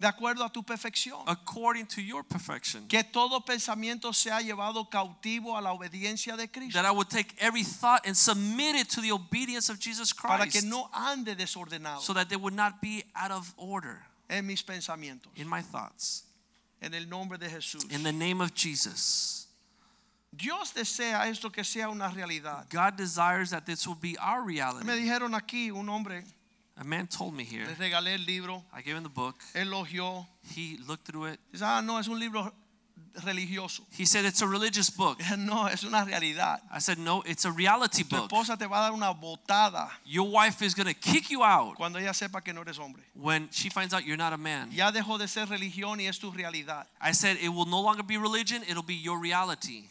de 0.00 0.06
acuerdo 0.06 0.44
a 0.44 0.50
tu 0.50 0.62
perfección. 0.62 1.22
according 1.26 1.86
to 1.86 2.00
your 2.00 2.22
perfection. 2.22 2.86
Que 2.88 3.04
todo 3.04 3.40
pensamiento 3.40 4.14
sea 4.14 4.40
llevado 4.40 4.88
cautivo 4.90 5.56
a 5.56 5.60
la 5.60 5.72
obediencia 5.72 6.36
de 6.36 6.48
Cristo. 6.48 6.72
that 6.80 6.86
I 6.86 6.90
would 6.90 7.10
take 7.10 7.34
every 7.38 7.62
thought 7.62 8.06
and 8.06 8.16
submit 8.16 8.76
it 8.76 8.88
to 8.90 9.02
the 9.02 9.12
obedience 9.12 9.68
of 9.68 9.78
Jesus 9.78 10.12
Christ. 10.14 10.38
Para 10.38 10.50
que 10.50 10.62
no 10.62 10.88
ande 10.94 11.36
desordenado 11.36 12.00
so 12.00 12.14
that 12.14 12.30
they 12.30 12.36
would 12.36 12.54
not 12.54 12.80
be 12.80 13.04
out 13.14 13.30
of 13.30 13.52
order 13.58 14.02
en 14.30 14.46
mis 14.46 14.62
pensamientos. 14.62 15.28
in 15.36 15.46
my 15.46 15.60
thoughts. 15.60 16.24
En 16.82 16.94
el 16.94 17.04
nombre 17.06 17.36
de 17.36 17.46
Jesús. 17.46 17.90
In 17.92 18.02
the 18.02 18.12
name 18.12 18.40
of 18.40 18.54
Jesus, 18.54 19.39
Dios 20.32 20.72
desea 20.72 21.28
esto 21.28 21.50
que 21.50 21.64
sea 21.64 21.88
una 21.88 22.08
realidad. 22.08 22.66
God 22.70 22.96
desires 22.96 23.50
that 23.50 23.66
this 23.66 23.86
will 23.86 23.96
be 24.00 24.16
our 24.18 24.44
Me 24.44 24.54
reality. 24.54 24.86
dijeron 24.86 25.34
aquí 25.34 25.70
un 25.70 25.88
hombre, 25.88 26.22
A 26.76 26.84
man 26.84 27.06
told 27.08 27.34
me 27.34 27.44
here. 27.44 27.66
Le 27.66 27.74
regalé 27.74 28.14
el 28.14 28.24
libro. 28.24 28.64
I 28.72 28.80
gave 28.82 28.96
him 28.96 29.02
the 29.02 29.08
book. 29.08 29.42
Elogió. 29.54 30.26
He 30.54 30.78
looked 30.86 31.04
through 31.06 31.26
it. 31.32 31.40
Dice, 31.52 31.62
ah, 31.62 31.80
no, 31.82 31.98
es 31.98 32.06
un 32.08 32.18
libro 32.18 32.50
religioso. 33.24 33.82
He 33.90 34.06
said 34.06 34.24
it's 34.24 34.40
a 34.40 34.46
religious 34.46 34.88
book. 34.88 35.18
No, 35.36 35.66
es 35.66 35.82
una 35.84 36.04
realidad. 36.04 36.60
I 36.72 36.78
said 36.78 36.96
no, 36.96 37.22
it's 37.26 37.44
a 37.44 37.50
reality 37.50 38.04
Tu 38.04 38.08
book. 38.16 38.30
esposa 38.30 38.56
te 38.56 38.66
va 38.66 38.78
a 38.78 38.82
dar 38.82 38.92
una 38.92 39.12
botada 39.12 39.90
Your 40.06 40.30
wife 40.30 40.62
is 40.62 40.74
going 40.74 40.86
to 40.86 40.94
kick 40.94 41.28
you 41.30 41.42
out 41.42 41.74
cuando 41.76 41.98
ella 41.98 42.14
sepa 42.14 42.42
que 42.42 42.52
no 42.54 42.60
eres 42.62 42.78
hombre. 42.78 43.02
when 43.14 43.48
she 43.50 43.68
finds 43.68 43.92
out 43.92 44.04
you're 44.06 44.16
not 44.16 44.32
a 44.32 44.38
man. 44.38 44.70
Ya 44.70 44.90
dejó 44.92 45.18
de 45.18 45.26
ser 45.26 45.46
religión 45.48 45.98
y 46.00 46.06
es 46.06 46.18
tu 46.18 46.30
realidad. 46.30 46.86
I 47.00 47.12
said 47.12 47.36
it 47.42 47.48
will 47.48 47.66
no 47.66 47.80
longer 47.82 48.04
be 48.04 48.16
religion, 48.16 48.62
it'll 48.68 48.82
be 48.84 48.94
your 48.94 49.18
reality. 49.18 49.88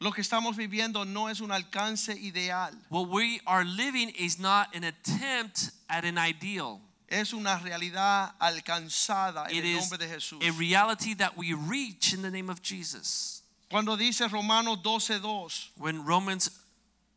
Lo 0.00 0.12
que 0.12 0.22
estamos 0.22 0.56
viviendo 0.56 1.04
no 1.04 1.28
es 1.28 1.40
un 1.40 1.52
alcance 1.52 2.14
ideal, 2.18 2.72
What 2.88 3.08
we 3.08 3.38
are 3.46 3.64
living 3.64 4.08
is 4.18 4.38
not 4.38 4.74
an 4.74 4.82
attempt 4.84 5.72
at 5.88 6.04
an 6.06 6.16
ideal. 6.16 6.80
es 7.06 7.34
una 7.34 7.58
realidad 7.58 8.32
alcanzada 8.40 9.46
en 9.50 9.56
It 9.56 9.64
el 9.64 9.76
nombre 9.80 9.98
de 9.98 10.08
Jesús. 10.08 10.42
a 10.42 10.52
reality 10.52 11.14
that 11.14 11.36
we 11.36 11.52
reach 11.52 12.14
in 12.14 12.22
the 12.22 12.30
name 12.30 12.48
of 12.48 12.62
Jesus. 12.62 13.42
Cuando 13.68 13.94
dice 13.96 14.26
Romanos 14.30 14.78
12:2, 14.82 15.68
When 15.76 16.02
Romans 16.06 16.50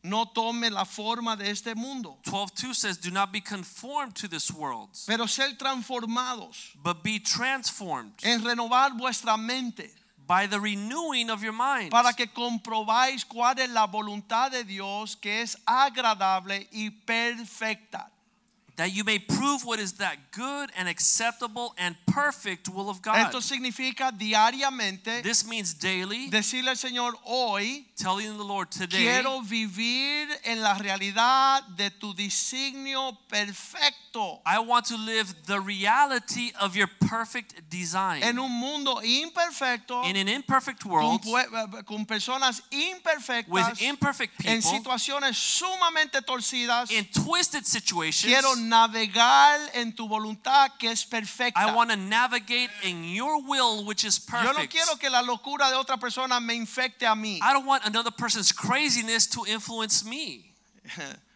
no 0.04 0.26
tome 0.26 0.70
la 0.70 0.84
forma 0.84 1.38
de 1.38 1.50
este 1.50 1.76
mundo, 1.76 2.18
12:2 2.26 2.76
says, 2.76 2.98
"Do 2.98 3.12
not 3.12 3.32
be 3.32 3.40
conformed 3.40 4.14
to 4.16 4.28
this 4.28 4.52
world, 4.52 4.90
pero 5.08 5.26
ser 5.26 5.56
transformados 5.58 6.74
but 6.84 7.02
be 7.02 7.18
transformed 7.20 8.12
en 8.24 8.42
renovar 8.44 8.92
vuestra 8.98 9.38
mente 9.38 9.90
by 10.34 10.48
the 10.48 10.60
renewing 10.60 11.30
of 11.30 11.44
your 11.44 11.54
mind." 11.54 11.92
para 11.92 12.14
que 12.14 12.28
comprobáis 12.28 13.26
cuál 13.26 13.60
es 13.60 13.70
la 13.70 13.86
voluntad 13.86 14.52
de 14.52 14.64
Dios 14.64 15.16
que 15.16 15.42
es 15.42 15.58
agradable 15.66 16.68
y 16.72 16.90
perfecta. 16.90 18.13
That 18.76 18.92
you 18.94 19.04
may 19.04 19.20
prove 19.20 19.64
what 19.66 19.80
is 19.80 19.94
that 19.94 20.18
good 20.32 20.72
and 20.76 20.88
acceptable 20.90 21.74
and 21.78 21.96
perfect 22.08 22.68
will 22.70 22.90
of 22.90 23.02
God. 23.02 23.18
Esto 23.18 23.40
significa 23.40 24.12
diariamente 24.12 25.22
This 25.24 25.46
means 25.46 25.74
daily 25.74 26.30
decirle 26.30 26.70
al 26.70 26.76
Señor 26.78 27.14
hoy 27.24 27.86
telling 27.96 28.36
the 28.38 28.44
Lord 28.44 28.72
today 28.72 28.98
quiero 28.98 29.42
vivir 29.42 30.28
en 30.46 30.62
la 30.62 30.74
realidad 30.76 31.64
de 31.78 31.90
tu 31.92 32.14
designio 32.14 33.18
perfecto 33.30 34.42
I 34.46 34.60
want 34.60 34.86
to 34.88 34.98
live 34.98 35.34
the 35.46 35.60
reality 35.60 36.52
of 36.60 36.76
your 36.76 36.88
perfect 37.00 37.70
design. 37.70 38.24
en 38.24 38.38
un 38.40 38.52
mundo 38.52 39.02
imperfecto 39.04 40.04
in 40.06 40.16
an 40.18 40.28
imperfect 40.28 40.86
world 40.86 41.22
pue- 41.22 41.40
eh, 41.42 41.80
eh, 41.80 41.84
con 41.84 42.06
personas 42.06 42.62
imperfectas. 42.72 43.50
with 43.50 43.82
imperfect 43.82 44.34
en 44.46 44.62
people 44.62 44.80
situaciones 44.80 45.36
sumamente 45.38 46.22
torcidas 46.22 46.92
in 46.92 47.06
twisted 47.06 47.66
situations. 47.66 48.32
quiero 48.32 48.56
navegar 48.64 49.60
en 49.74 49.94
tu 49.94 50.08
voluntad 50.08 50.72
que 50.80 50.92
es 50.92 51.06
perfecta 51.06 51.60
I 51.62 51.74
want 51.74 51.92
to 51.92 51.98
navigate 51.98 52.70
in 52.84 53.04
your 53.04 53.42
will 53.44 53.86
which 53.86 54.04
is 54.04 54.20
yo 54.28 54.42
no 54.42 54.54
perfect. 54.54 54.72
quiero 54.72 54.98
que 54.98 55.10
la 55.10 55.22
locura 55.22 55.70
de 55.70 55.76
otra 55.76 55.98
persona 55.98 56.40
me 56.40 56.54
infecte 56.56 57.06
a 57.06 57.16
mí 57.16 57.40
I 57.42 57.54
don't 57.54 57.66
want 57.66 57.86
another 57.86 58.12
person's 58.12 58.52
craziness 58.52 59.28
to 59.28 59.46
influence 59.46 60.04
me. 60.04 60.54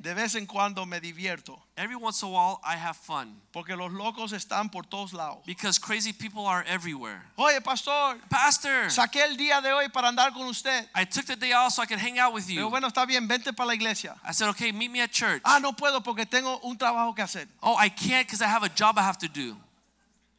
de 0.00 0.14
vez 0.14 0.34
en 0.36 0.46
cuando 0.46 0.86
me 0.86 1.00
divierto 1.00 1.60
Every 1.76 1.96
once 1.96 2.22
in 2.22 2.28
a 2.28 2.32
while 2.32 2.60
I 2.64 2.76
have 2.76 2.96
fun 2.96 3.40
porque 3.52 3.76
los 3.76 3.90
locos 3.92 4.32
están 4.32 4.70
por 4.70 4.84
todos 4.84 5.12
lados 5.12 5.44
because 5.44 5.78
crazy 5.78 6.12
people 6.12 6.46
are 6.46 6.64
everywhere. 6.66 7.22
oye 7.36 7.60
pastor 7.60 8.16
Pastor, 8.28 8.90
saqué 8.90 9.24
el 9.24 9.36
día 9.36 9.60
de 9.60 9.72
hoy 9.72 9.88
para 9.88 10.08
andar 10.08 10.32
con 10.32 10.46
usted 10.46 10.88
I 10.94 11.04
took 11.04 11.26
the 11.26 11.36
day 11.36 11.52
off 11.52 11.72
so 11.72 11.82
I 11.82 11.86
could 11.86 11.98
hang 12.00 12.18
out 12.18 12.32
with 12.32 12.46
Pero 12.46 12.66
you. 12.66 12.70
bueno, 12.70 12.86
está 12.88 13.06
bien, 13.06 13.26
vente 13.26 13.52
para 13.52 13.68
la 13.68 13.74
iglesia. 13.74 14.14
I 14.24 14.32
said, 14.32 14.48
okay, 14.50 14.72
meet 14.72 14.90
me 14.90 15.00
at 15.00 15.10
church. 15.10 15.42
Ah, 15.44 15.58
no 15.60 15.72
puedo 15.72 16.02
porque 16.02 16.26
tengo 16.26 16.60
un 16.62 16.76
trabajo 16.78 17.14
que 17.14 17.22
hacer. 17.24 17.48
Oh, 17.62 17.76
I 17.76 17.88
can't 17.88 18.26
because 18.26 18.40
I 18.40 18.46
have 18.48 18.62
a 18.64 18.68
job 18.68 18.98
I 18.98 19.02
have 19.02 19.18
to 19.18 19.28
do. 19.28 19.56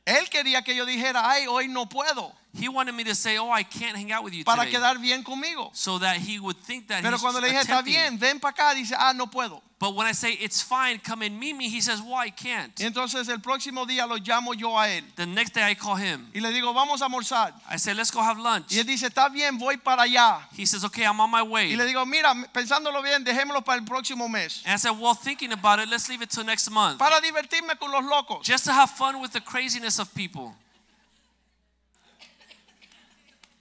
Él 0.05 0.27
quería 0.29 0.63
que 0.63 0.73
yo 0.75 0.85
dijera, 0.85 1.21
ay, 1.29 1.45
hoy 1.47 1.67
no 1.67 1.85
puedo, 1.85 2.33
He 2.51 2.67
wanted 2.67 2.95
me 2.95 3.03
to 3.03 3.13
say, 3.13 3.37
oh, 3.37 3.51
I 3.51 3.61
can't 3.63 3.95
hang 3.95 4.11
out 4.11 4.23
with 4.23 4.33
you 4.33 4.43
para 4.43 4.65
today. 4.65 4.71
quedar 4.77 4.99
bien 4.99 5.23
conmigo. 5.23 5.69
So 5.73 5.99
that 5.99 6.17
he 6.17 6.39
would 6.39 6.57
think 6.57 6.87
that 6.87 7.03
Pero 7.03 7.13
he's 7.13 7.21
cuando 7.21 7.39
le 7.39 7.47
dije, 7.47 7.59
está 7.61 7.79
attempting. 7.79 7.93
bien, 7.93 8.17
ven 8.17 8.39
para 8.39 8.53
acá, 8.53 8.73
dice, 8.73 8.95
ah, 8.97 9.13
no 9.15 9.27
puedo. 9.27 9.61
But 9.77 9.95
when 9.95 10.07
I 10.07 10.11
say 10.11 10.33
it's 10.33 10.61
fine, 10.61 10.99
come 10.99 11.21
and 11.21 11.39
meet 11.39 11.55
me, 11.55 11.69
he 11.69 11.79
says, 11.79 12.01
well, 12.01 12.15
I 12.15 12.31
can't. 12.31 12.73
Y 12.77 12.85
entonces 12.85 13.29
el 13.29 13.37
próximo 13.39 13.85
día 13.85 14.05
lo 14.09 14.17
llamo 14.17 14.53
yo 14.53 14.75
a 14.77 14.89
él. 14.89 15.03
The 15.15 15.25
next 15.25 15.53
day 15.53 15.63
I 15.63 15.73
call 15.75 15.95
him. 15.95 16.27
Y 16.33 16.41
le 16.41 16.51
digo, 16.51 16.73
vamos 16.73 17.01
a 17.01 17.05
almorzar. 17.05 17.53
I 17.69 17.77
say, 17.77 17.93
let's 17.93 18.11
go 18.11 18.19
have 18.19 18.37
lunch. 18.37 18.73
Y 18.73 18.79
él 18.79 18.85
dice, 18.85 19.07
está 19.07 19.29
bien, 19.31 19.57
voy 19.57 19.77
para 19.77 20.01
allá. 20.01 20.41
He 20.51 20.65
says, 20.65 20.83
okay, 20.83 21.05
I'm 21.05 21.21
on 21.21 21.31
my 21.31 21.43
way. 21.43 21.71
Y 21.71 21.77
le 21.77 21.85
digo, 21.85 22.05
mira, 22.05 22.33
pensándolo 22.51 23.01
bien, 23.01 23.23
dejémoslo 23.23 23.63
para 23.63 23.79
el 23.79 23.85
próximo 23.85 24.27
mes. 24.27 24.63
And 24.65 24.73
I 24.73 24.77
said, 24.77 24.99
well, 24.99 25.13
thinking 25.13 25.53
about 25.53 25.79
it, 25.79 25.87
let's 25.87 26.09
leave 26.09 26.21
it 26.23 26.29
till 26.29 26.43
next 26.43 26.69
month. 26.71 26.99
Para 26.99 27.21
divertirme 27.21 27.79
con 27.79 27.91
los 27.91 28.03
locos. 28.03 28.43
Just 28.43 28.65
to 28.65 28.73
have 28.73 28.89
fun 28.89 29.21
with 29.21 29.31
the 29.31 29.39
craziness 29.41 29.97
of 29.99 30.13
people. 30.13 30.55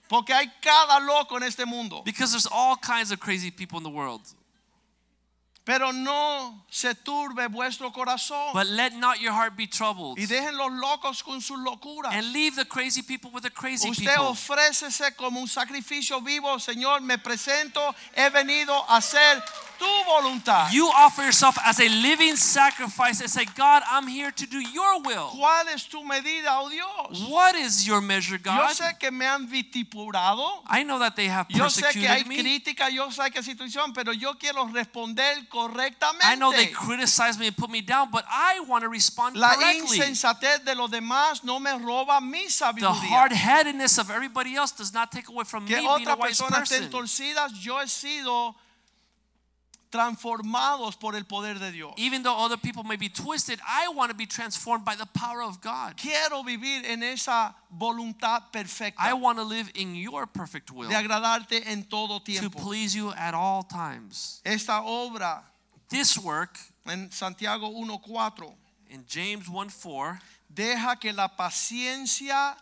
Porque 0.09 0.33
hay 0.33 0.51
cada 0.59 0.99
loco 0.99 1.37
en 1.37 1.43
este 1.43 1.65
mundo. 1.65 2.01
Because 2.03 2.31
there's 2.31 2.47
all 2.47 2.75
kinds 2.75 3.11
of 3.11 3.19
crazy 3.19 3.51
people 3.51 3.77
in 3.77 3.83
the 3.83 3.89
world. 3.89 4.21
Pero 5.63 5.91
no 5.91 6.65
se 6.71 6.95
turbe 6.95 7.47
vuestro 7.47 7.91
corazón. 7.91 8.53
But 8.53 8.65
let 8.65 8.95
not 8.95 9.19
your 9.21 9.33
heart 9.33 9.55
be 9.55 9.67
troubled. 9.67 10.17
Y 10.17 10.25
dejen 10.25 10.57
los 10.57 10.71
locos 10.71 11.21
con 11.23 11.41
sus 11.41 11.59
locuras. 11.59 12.11
And 12.11 12.33
leave 12.33 12.55
the 12.55 12.65
crazy 12.65 13.03
people 13.03 13.29
with 13.29 13.43
the 13.43 13.51
crazy 13.51 13.87
Usted 13.87 14.07
people. 14.07 14.29
ofrécese 14.31 15.15
como 15.15 15.39
un 15.39 15.47
sacrificio 15.47 16.21
vivo, 16.21 16.57
Señor, 16.57 17.01
me 17.01 17.19
presento, 17.19 17.93
he 18.15 18.31
venido 18.31 18.73
a 18.89 18.97
hacer 18.97 19.43
tu 19.79 19.85
voluntad. 20.05 20.71
You 20.71 20.87
offer 20.89 21.23
yourself 21.23 21.57
as 21.65 21.79
a 21.79 21.87
living 21.87 22.35
sacrifice 22.35 23.21
and 23.21 23.29
say, 23.29 23.45
God, 23.55 23.81
I'm 23.89 24.07
here 24.07 24.31
to 24.31 24.45
do 24.45 24.59
your 24.59 25.01
will. 25.01 25.29
¿Cuál 25.33 25.67
es 25.73 25.85
tu 25.87 26.03
medida, 26.03 26.59
oh 26.59 26.69
Dios? 26.69 27.29
What 27.29 27.55
is 27.55 27.87
your 27.87 28.01
measure, 28.01 28.37
Yo 28.37 28.51
God? 28.51 28.71
sé 28.75 28.97
que 28.99 29.09
me 29.11 29.25
han 29.25 29.47
I 30.69 30.83
know 30.83 30.99
that 30.99 31.15
they 31.15 31.27
have 31.27 31.47
yo 31.49 31.65
sé 31.69 31.81
que 31.93 32.07
hay 32.07 32.23
persecuted 32.23 32.27
me. 32.27 32.37
crítica, 32.43 32.89
yo 32.89 33.09
sé 33.09 33.31
que 33.31 33.41
situación, 33.41 33.93
pero 33.93 34.11
yo 34.11 34.33
quiero 34.37 34.67
responder 34.67 35.47
I 36.23 36.35
know 36.35 36.51
they 36.51 36.67
criticize 36.67 37.37
me 37.39 37.47
and 37.47 37.55
put 37.57 37.69
me 37.69 37.81
down, 37.81 38.09
but 38.11 38.25
I 38.29 38.59
want 38.67 38.83
to 38.83 38.89
respond 38.89 39.35
La 39.37 39.55
correctly. 39.55 39.97
insensatez 39.97 40.63
de 40.65 40.75
los 40.75 40.89
demás 40.91 41.43
no 41.43 41.59
me 41.59 41.71
roba 41.77 42.19
mi 42.21 42.45
The 42.47 42.91
hard-headedness 42.91 43.97
of 43.97 44.09
everybody 44.09 44.55
else 44.55 44.71
does 44.71 44.93
not 44.93 45.11
take 45.11 45.29
away 45.29 45.45
from 45.45 45.63
me 45.65 45.69
Que 45.69 45.75
being 45.77 45.87
a 45.87 45.93
otras 45.93 46.17
wise 46.17 46.41
personas 46.41 46.63
estén 46.63 46.89
person. 46.89 46.91
torcidas, 46.91 47.53
yo 47.61 47.79
he 47.79 47.87
sido 47.87 48.55
transformados 49.91 50.99
por 50.99 51.15
el 51.15 51.23
poder 51.23 51.59
de 51.59 51.71
Dios. 51.71 51.93
Even 51.97 52.23
though 52.23 52.37
other 52.37 52.57
people 52.57 52.83
may 52.83 52.95
be 52.95 53.09
twisted, 53.09 53.59
I 53.67 53.89
want 53.89 54.11
to 54.11 54.17
be 54.17 54.25
transformed 54.25 54.85
by 54.85 54.95
the 54.95 55.07
power 55.07 55.41
of 55.41 55.61
God. 55.61 55.97
Quiero 55.97 56.43
vivir 56.43 56.85
en 56.85 57.03
esa 57.03 57.55
voluntad 57.75 58.51
perfecta 58.51 58.99
I 58.99 59.13
want 59.13 59.37
to 59.37 59.43
live 59.43 59.71
in 59.75 59.95
your 59.95 60.27
perfect 60.27 60.71
will 60.71 60.89
de 60.89 60.95
agradarte 60.95 61.65
en 61.65 61.83
todo 61.83 62.19
to 62.19 62.49
please 62.49 62.95
you 62.95 63.11
at 63.13 63.33
all 63.33 63.63
times. 63.63 64.41
Esta 64.45 64.81
obra 64.83 65.43
This 65.89 66.19
work 66.19 66.59
en 66.87 67.09
Santiago 67.11 67.67
1:4 67.71 68.55
in 68.89 69.05
James 69.07 69.47
1:4 69.47 70.19
deja 70.47 70.95
que 70.99 71.11
la 71.11 71.29
paciencia 71.29 72.55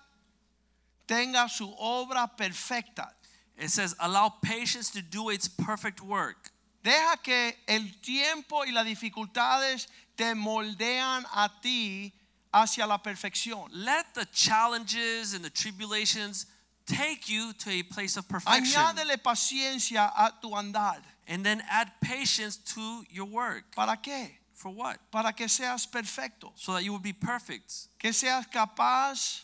tenga 1.06 1.50
su 1.50 1.74
obra 1.78 2.30
perfecta. 2.38 3.12
it 3.58 3.70
says 3.70 3.96
allow 4.00 4.30
patience 4.30 4.90
to 4.92 5.02
do 5.02 5.30
its 5.30 5.48
perfect 5.48 6.02
work. 6.02 6.52
Deja 6.88 7.18
que 7.18 7.54
el 7.68 8.00
tiempo 8.00 8.64
y 8.64 8.72
las 8.72 8.86
dificultades 8.86 9.90
te 10.16 10.34
moldean 10.36 11.26
a 11.34 11.60
ti 11.60 12.14
hacia 12.54 12.88
la 12.88 13.04
perfección. 13.04 13.70
Let 13.74 14.14
the 14.14 14.26
challenges 14.32 15.34
and 15.34 15.44
the 15.44 15.50
tribulations 15.50 16.48
take 16.86 17.28
you 17.28 17.52
to 17.56 17.72
a 17.72 17.84
place 17.84 18.16
of 18.16 18.26
perfection. 18.30 18.64
Añádele 18.64 19.18
paciencia 19.18 20.14
a 20.16 20.40
tu 20.42 20.56
andar. 20.56 21.02
And 21.28 21.44
then 21.46 21.62
add 21.70 21.92
patience 22.00 22.56
to 22.74 23.04
your 23.10 23.26
work. 23.26 23.76
¿Para 23.76 23.98
qué? 23.98 24.38
For 24.54 24.72
what? 24.72 24.98
Para 25.12 25.34
que 25.34 25.50
seas 25.50 25.86
perfecto, 25.86 26.54
So 26.56 26.72
that 26.72 26.86
you 26.86 26.94
will 26.94 27.02
be 27.02 27.12
perfect. 27.12 27.90
que 28.00 28.14
seas 28.14 28.48
capaz 28.48 29.44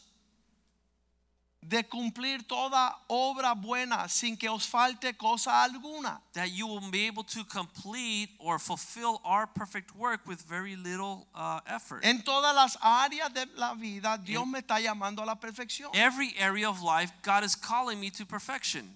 de 1.68 1.84
cumplir 1.84 2.44
toda 2.48 2.96
obra 3.10 3.54
buena 3.54 4.08
sin 4.08 4.38
que 4.38 4.50
os 4.50 4.66
falte 4.66 5.14
cosa 5.18 5.64
alguna. 5.64 6.22
That 6.34 6.52
you 6.52 6.68
will 6.68 6.92
be 6.92 7.08
able 7.08 7.24
to 7.24 7.44
complete 7.46 8.30
or 8.40 8.60
fulfill 8.60 9.22
our 9.24 9.48
perfect 9.48 9.96
work 9.96 10.22
with 10.28 10.42
very 10.42 10.76
little 10.76 11.28
uh, 11.34 11.60
effort. 11.68 12.04
En 12.04 12.22
todas 12.24 12.54
las 12.54 12.78
áreas 12.82 13.34
de 13.34 13.48
la 13.56 13.74
vida, 13.76 14.18
Dios 14.18 14.46
me 14.48 14.60
está 14.60 14.80
llamando 14.80 15.22
a 15.22 15.26
la 15.26 15.36
perfección. 15.36 15.90
Every 15.94 16.36
area 16.40 16.70
of 16.70 16.82
life, 16.82 17.12
God 17.24 17.44
is 17.44 17.56
calling 17.56 18.00
me 18.00 18.10
to 18.12 18.26
perfection. 18.26 18.96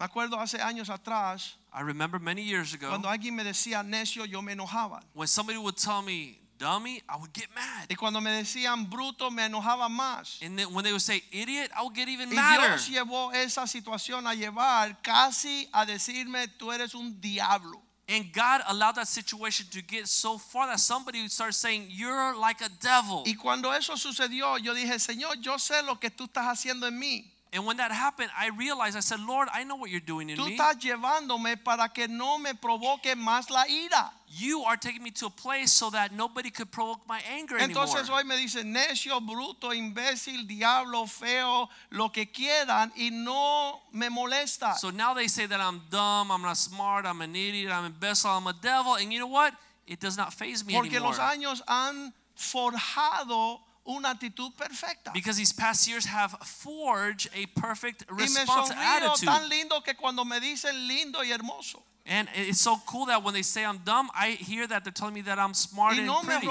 Me 0.00 0.06
acuerdo 0.06 0.40
hace 0.40 0.58
años 0.58 0.88
atrás, 0.88 1.56
I 1.72 1.82
remember 1.82 2.18
many 2.18 2.42
years 2.42 2.72
ago 2.72 2.88
cuando 2.88 3.08
alguien 3.08 3.34
me 3.34 3.44
decía 3.44 3.82
necio, 3.84 4.24
yo 4.24 4.40
me 4.40 4.54
enojaba. 4.54 5.02
when 5.12 5.28
somebody 5.28 5.58
would 5.58 5.76
tell 5.76 6.02
me, 6.02 6.40
dummy, 6.60 7.02
I 7.08 7.16
would 7.16 7.32
get 7.32 7.48
mad. 7.54 7.86
Y 7.88 7.96
cuando 7.96 8.20
me 8.20 8.30
decían 8.30 8.88
bruto, 8.88 9.30
me 9.32 9.42
enojaba 9.48 9.88
más. 9.88 10.40
And 10.42 10.56
then 10.56 10.72
when 10.72 10.84
they 10.84 10.92
would 10.92 11.02
say 11.02 11.22
idiot, 11.32 11.70
I 11.76 11.82
would 11.82 11.94
get 11.94 12.08
even 12.08 12.28
Y 12.28 12.36
madder. 12.36 12.76
Dios 12.76 12.88
llevó 12.88 13.32
esa 13.32 13.66
situación 13.66 14.26
a 14.26 14.34
llevar 14.34 15.02
casi 15.02 15.68
a 15.72 15.84
decirme, 15.84 16.46
tú 16.58 16.72
eres 16.72 16.94
un 16.94 17.20
diablo. 17.20 17.80
And 18.08 18.32
God 18.32 18.62
allowed 18.66 18.96
that 18.96 19.06
situation 19.06 19.66
to 19.70 19.82
get 19.82 20.08
so 20.08 20.36
far 20.36 20.66
that 20.66 20.80
somebody 20.80 21.20
would 21.20 21.30
start 21.30 21.54
saying, 21.54 21.86
You're 21.90 22.36
like 22.36 22.60
a 22.60 22.68
devil. 22.68 23.22
Y 23.24 23.34
cuando 23.34 23.70
eso 23.70 23.94
sucedió, 23.94 24.58
yo 24.58 24.74
dije, 24.74 24.98
Señor, 24.98 25.40
yo 25.40 25.56
sé 25.58 25.82
lo 25.82 25.94
que 25.94 26.10
tú 26.10 26.24
estás 26.24 26.46
haciendo 26.46 26.88
en 26.88 26.98
mí. 26.98 27.24
And 27.52 27.66
when 27.66 27.78
that 27.78 27.90
happened, 27.90 28.30
I 28.38 28.50
realized, 28.56 28.96
I 28.96 29.00
said, 29.00 29.18
Lord, 29.18 29.48
I 29.52 29.64
know 29.64 29.74
what 29.74 29.90
you're 29.90 29.98
doing 29.98 30.30
in 30.30 30.36
Tú 30.36 30.44
me. 30.46 30.56
estás 30.56 30.78
llevándome 30.78 31.56
para 31.56 31.88
que 31.88 32.06
no 32.06 32.38
me 32.38 32.54
provoque 32.54 33.16
más 33.16 33.50
la 33.50 33.64
ira. 33.66 34.12
You 34.28 34.62
are 34.62 34.76
taking 34.76 35.02
me 35.02 35.10
to 35.10 35.26
a 35.26 35.30
place 35.30 35.72
so 35.72 35.90
that 35.90 36.12
nobody 36.12 36.50
could 36.50 36.70
provoke 36.70 37.00
my 37.08 37.20
anger 37.28 37.56
Entonces 37.58 38.02
anymore. 38.08 38.18
hoy 38.18 38.22
me 38.24 38.36
dicen 38.36 38.72
necio, 38.72 39.20
bruto, 39.20 39.72
imbécil, 39.74 40.46
diablo, 40.46 41.06
feo, 41.06 41.68
lo 41.90 42.10
que 42.10 42.26
quieran 42.30 42.92
y 42.96 43.10
no 43.10 43.80
me 43.92 44.08
molesta. 44.08 44.76
So 44.76 44.90
now 44.90 45.12
they 45.14 45.26
say 45.26 45.46
that 45.46 45.60
I'm 45.60 45.80
dumb, 45.90 46.30
I'm 46.30 46.42
not 46.42 46.56
smart, 46.56 47.04
I'm 47.04 47.20
an 47.20 47.34
idiot, 47.34 47.72
I'm 47.72 47.86
imbecile, 47.86 48.36
I'm 48.36 48.46
a 48.46 48.54
devil. 48.62 48.94
And 48.94 49.12
you 49.12 49.18
know 49.18 49.26
what? 49.26 49.54
It 49.88 49.98
does 49.98 50.16
not 50.16 50.32
phase 50.32 50.64
me 50.64 50.74
Porque 50.74 50.94
anymore. 50.98 51.10
los 51.10 51.18
años 51.18 51.62
han 51.66 52.14
forjado 52.36 53.60
una 53.90 54.10
actitud 54.10 54.52
perfecta. 54.56 55.12
Because 55.12 55.36
these 55.36 55.52
past 55.52 55.88
years 55.88 56.04
have 56.06 56.32
forged 56.44 57.28
a 57.34 57.46
perfect 57.60 58.04
Y 58.10 58.14
me 58.16 58.22
response 58.22 58.70
attitude. 58.72 59.26
tan 59.28 59.48
lindo 59.48 59.82
que 59.84 59.94
cuando 59.94 60.24
me 60.24 60.38
dicen 60.40 60.86
lindo 60.86 61.18
y 61.22 61.30
hermoso. 61.32 61.82
And 62.06 62.28
it's 62.34 62.60
so 62.60 62.80
cool 62.86 63.06
that 63.06 63.22
when 63.22 63.34
they 63.34 63.42
say 63.42 63.64
I'm 63.64 63.78
dumb, 63.84 64.10
I 64.14 64.30
hear 64.30 64.66
that 64.66 64.82
they're 64.84 64.92
telling 64.92 65.14
me 65.14 65.20
that 65.22 65.38
I'm 65.38 65.54
smart 65.54 65.96
and 65.96 66.06
no 66.06 66.22
me 66.22 66.28
pretty. 66.28 66.46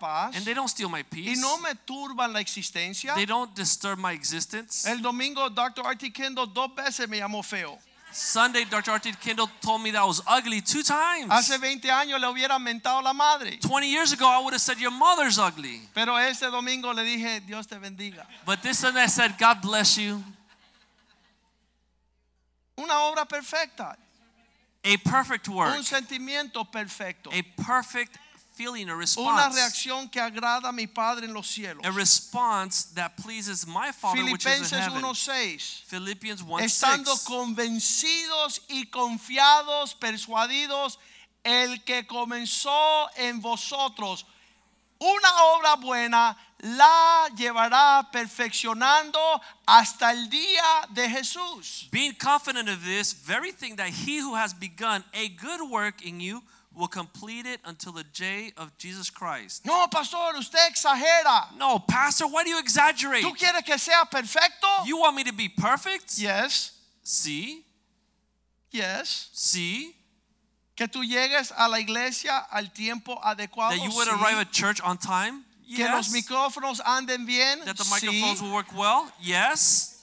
paz. 0.00 0.34
And 0.34 0.44
they 0.44 0.54
don't 0.54 0.68
steal 0.68 0.88
my 0.88 1.00
Y 1.00 1.04
peace. 1.10 1.40
no 1.40 1.58
me 1.58 1.70
turban 1.86 2.32
la 2.32 2.40
existencia. 2.40 3.14
They 3.14 3.26
don't 3.26 3.54
disturb 3.54 3.98
my 3.98 4.12
existence. 4.12 4.86
El 4.86 5.00
domingo 5.02 5.48
Dr. 5.50 5.82
R.T. 5.84 6.10
Kendall 6.10 6.46
dos 6.46 6.70
veces 6.74 7.08
me 7.08 7.18
llamó 7.20 7.44
feo. 7.44 7.78
Sunday, 8.16 8.64
Dr. 8.64 8.92
R.T. 8.92 9.12
Kendall 9.20 9.50
told 9.60 9.82
me 9.82 9.90
that 9.90 10.00
I 10.00 10.04
was 10.04 10.22
ugly 10.28 10.60
two 10.60 10.84
times. 10.84 11.28
Hace 11.32 11.58
20 11.58 11.88
años 11.88 12.20
le 12.20 12.28
hubiera 12.28 12.58
mentado 12.60 13.02
la 13.02 13.12
madre. 13.12 13.58
20 13.60 13.88
years 13.90 14.12
ago, 14.12 14.24
I 14.26 14.40
would 14.40 14.52
have 14.52 14.60
said, 14.62 14.78
Your 14.78 14.92
mother's 14.92 15.36
ugly. 15.38 15.80
Pero 15.92 16.14
este 16.16 16.42
domingo 16.50 16.92
le 16.92 17.02
dije, 17.02 17.44
Dios 17.44 17.66
te 17.66 17.74
bendiga. 17.76 18.24
But 18.46 18.62
this 18.62 18.78
Sunday, 18.78 19.02
I 19.02 19.06
said, 19.06 19.34
God 19.36 19.60
bless 19.60 19.98
you. 19.98 20.22
Una 22.78 22.94
obra 22.94 23.26
perfecta. 23.28 23.96
A 24.84 24.96
perfect 24.98 25.48
work, 25.48 25.74
Un 25.76 25.82
sentimiento 25.82 26.70
perfecto. 26.70 27.30
a 27.32 27.42
perfect 27.62 28.18
feeling, 28.54 28.88
a 28.88 28.92
Una 28.92 29.00
response. 29.00 29.56
reacción 29.56 30.10
que 30.10 30.20
agrada 30.20 30.68
a 30.68 30.72
mi 30.72 30.86
Padre 30.86 31.26
en 31.26 31.34
los 31.34 31.46
cielos. 31.46 31.84
A 31.84 31.90
response 31.90 32.84
that 32.94 33.16
pleases 33.16 33.66
my 33.66 33.92
Father 33.92 34.24
which 34.24 34.46
is 34.46 34.72
in 34.72 34.78
heaven. 34.78 35.02
1:6. 35.02 35.82
Philippians 35.86 36.42
1 36.42 36.62
Estando 36.62 37.12
convencidos 37.24 38.60
y 38.68 38.86
confiados, 38.86 39.94
persuadidos, 39.94 40.98
el 41.44 41.82
que 41.84 42.06
comenzó 42.06 43.08
en 43.16 43.40
vosotros 43.40 44.24
una 44.98 45.42
obra 45.54 45.76
buena, 45.76 46.36
la 46.60 47.28
llevará 47.36 48.08
perfeccionando 48.10 49.18
hasta 49.66 50.12
el 50.12 50.30
día 50.30 50.88
de 50.90 51.08
Jesús. 51.10 51.88
Being 51.90 52.14
confident 52.14 52.68
of 52.68 52.82
this 52.84 53.12
very 53.12 53.52
thing 53.52 53.76
that 53.76 53.88
he 53.88 54.18
who 54.18 54.34
has 54.34 54.54
begun 54.54 55.04
a 55.12 55.28
good 55.28 55.68
work 55.68 56.02
in 56.02 56.20
you 56.20 56.42
will 56.74 56.88
complete 56.88 57.46
it 57.46 57.60
until 57.64 57.92
the 57.92 58.04
day 58.04 58.52
of 58.56 58.76
Jesus 58.78 59.10
Christ. 59.10 59.64
No, 59.64 59.86
pastor, 59.86 60.16
usted 60.36 60.58
exagera. 60.70 61.56
No, 61.56 61.78
Pastor, 61.78 62.26
why 62.26 62.42
do 62.44 62.50
you 62.50 62.58
exaggerate? 62.58 63.22
¿Tú 63.22 63.32
quieres 63.36 63.64
que 63.64 63.78
sea 63.78 64.04
perfecto? 64.10 64.66
You 64.86 64.98
want 64.98 65.16
me 65.16 65.24
to 65.24 65.32
be 65.32 65.48
perfect? 65.48 66.18
Yes, 66.18 66.72
See? 67.02 67.64
yes. 68.70 69.28
See? 69.32 69.94
Que 70.76 70.88
tú 70.88 71.04
llegues 71.04 71.52
a 71.56 71.68
la 71.68 71.78
iglesia 71.78 72.46
al 72.50 72.72
tiempo 72.72 73.16
adecuado. 73.22 73.70
That 73.76 73.84
you 73.84 73.92
would 73.94 74.08
sí. 74.08 74.20
arrive 74.20 74.38
at 74.38 74.50
church 74.50 74.80
on 74.80 74.98
time? 74.98 75.44
Que 75.74 75.86
los 75.88 76.12
Yes. 76.12 76.24
micrófonos 76.24 76.80
anden 76.84 77.24
bien. 77.24 77.60
That 77.64 77.76
the 77.76 77.84
sí. 77.84 77.90
microphones 77.90 78.42
will 78.42 78.52
work 78.52 78.76
well? 78.76 79.10
Yes. 79.20 79.93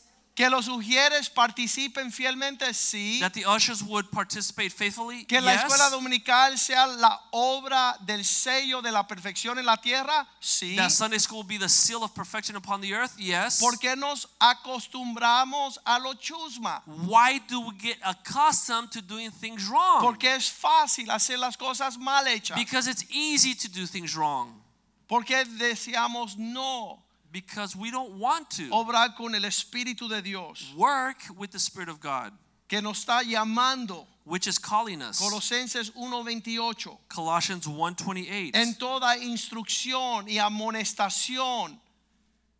Que 0.41 0.49
los 0.49 0.67
ujieres 0.67 1.29
participen 1.29 2.11
fielmente, 2.11 2.73
sí. 2.73 3.19
That 3.19 3.33
the 3.33 3.45
ushers 3.45 3.83
would 3.83 4.09
participate 4.09 4.71
faithfully? 4.71 5.23
Que 5.25 5.39
la 5.39 5.51
Yes. 5.53 5.61
escuela 5.61 5.87
dominical 5.91 6.57
sea 6.57 6.87
la 6.87 7.21
obra 7.31 7.95
del 8.03 8.25
sello 8.25 8.81
de 8.81 8.91
la 8.91 9.05
perfección 9.05 9.59
en 9.59 9.67
la 9.67 9.77
tierra, 9.77 10.27
sí. 10.39 10.75
That 10.77 10.89
Sunday 10.89 11.19
school 11.19 11.41
will 11.43 11.47
be 11.47 11.59
the 11.59 11.69
seal 11.69 12.01
of 12.03 12.15
perfection 12.15 12.55
upon 12.55 12.81
the 12.81 12.91
earth? 12.91 13.19
Yes. 13.19 13.59
Porque 13.59 13.95
nos 13.95 14.27
acostumbramos 14.39 15.77
a 15.85 15.99
lo 15.99 16.15
chusma. 16.15 16.81
Why 16.87 17.37
do 17.47 17.59
we 17.59 17.75
get 17.77 17.99
accustomed 18.01 18.89
to 18.93 19.01
doing 19.03 19.29
things 19.29 19.67
wrong? 19.67 20.01
Porque 20.01 20.23
es 20.23 20.49
fácil 20.49 21.11
hacer 21.11 21.37
las 21.37 21.55
cosas 21.55 21.99
mal 21.99 22.25
hechas. 22.25 22.55
Because 22.55 22.87
it's 22.87 23.05
easy 23.11 23.53
to 23.53 23.69
do 23.69 23.85
things 23.85 24.15
wrong. 24.15 24.59
Porque 25.07 25.45
deseamos 25.45 26.35
no 26.35 27.03
Because 27.31 27.75
we 27.75 27.91
don't 27.91 28.19
want 28.19 28.49
to 28.51 28.63
obrar 28.71 29.15
con 29.15 29.33
el 29.35 29.41
Espíritu 29.43 30.09
de 30.09 30.21
Dios 30.21 30.73
work 30.75 31.17
with 31.37 31.51
the 31.51 31.59
Spirit 31.59 31.89
of 31.89 31.99
God, 31.99 32.33
que 32.67 32.81
nos 32.81 33.05
está 33.05 33.23
llamando. 33.23 34.07
which 34.23 34.47
is 34.47 34.59
calling 34.59 35.01
us. 35.01 35.19
Colosenses 35.19 35.91
1:28. 35.91 36.97
Colossians 37.09 37.67
1:28. 37.67 38.51
en 38.53 38.75
toda 38.75 39.17
instrucción 39.17 40.29
y 40.29 40.37
amonestación, 40.37 41.79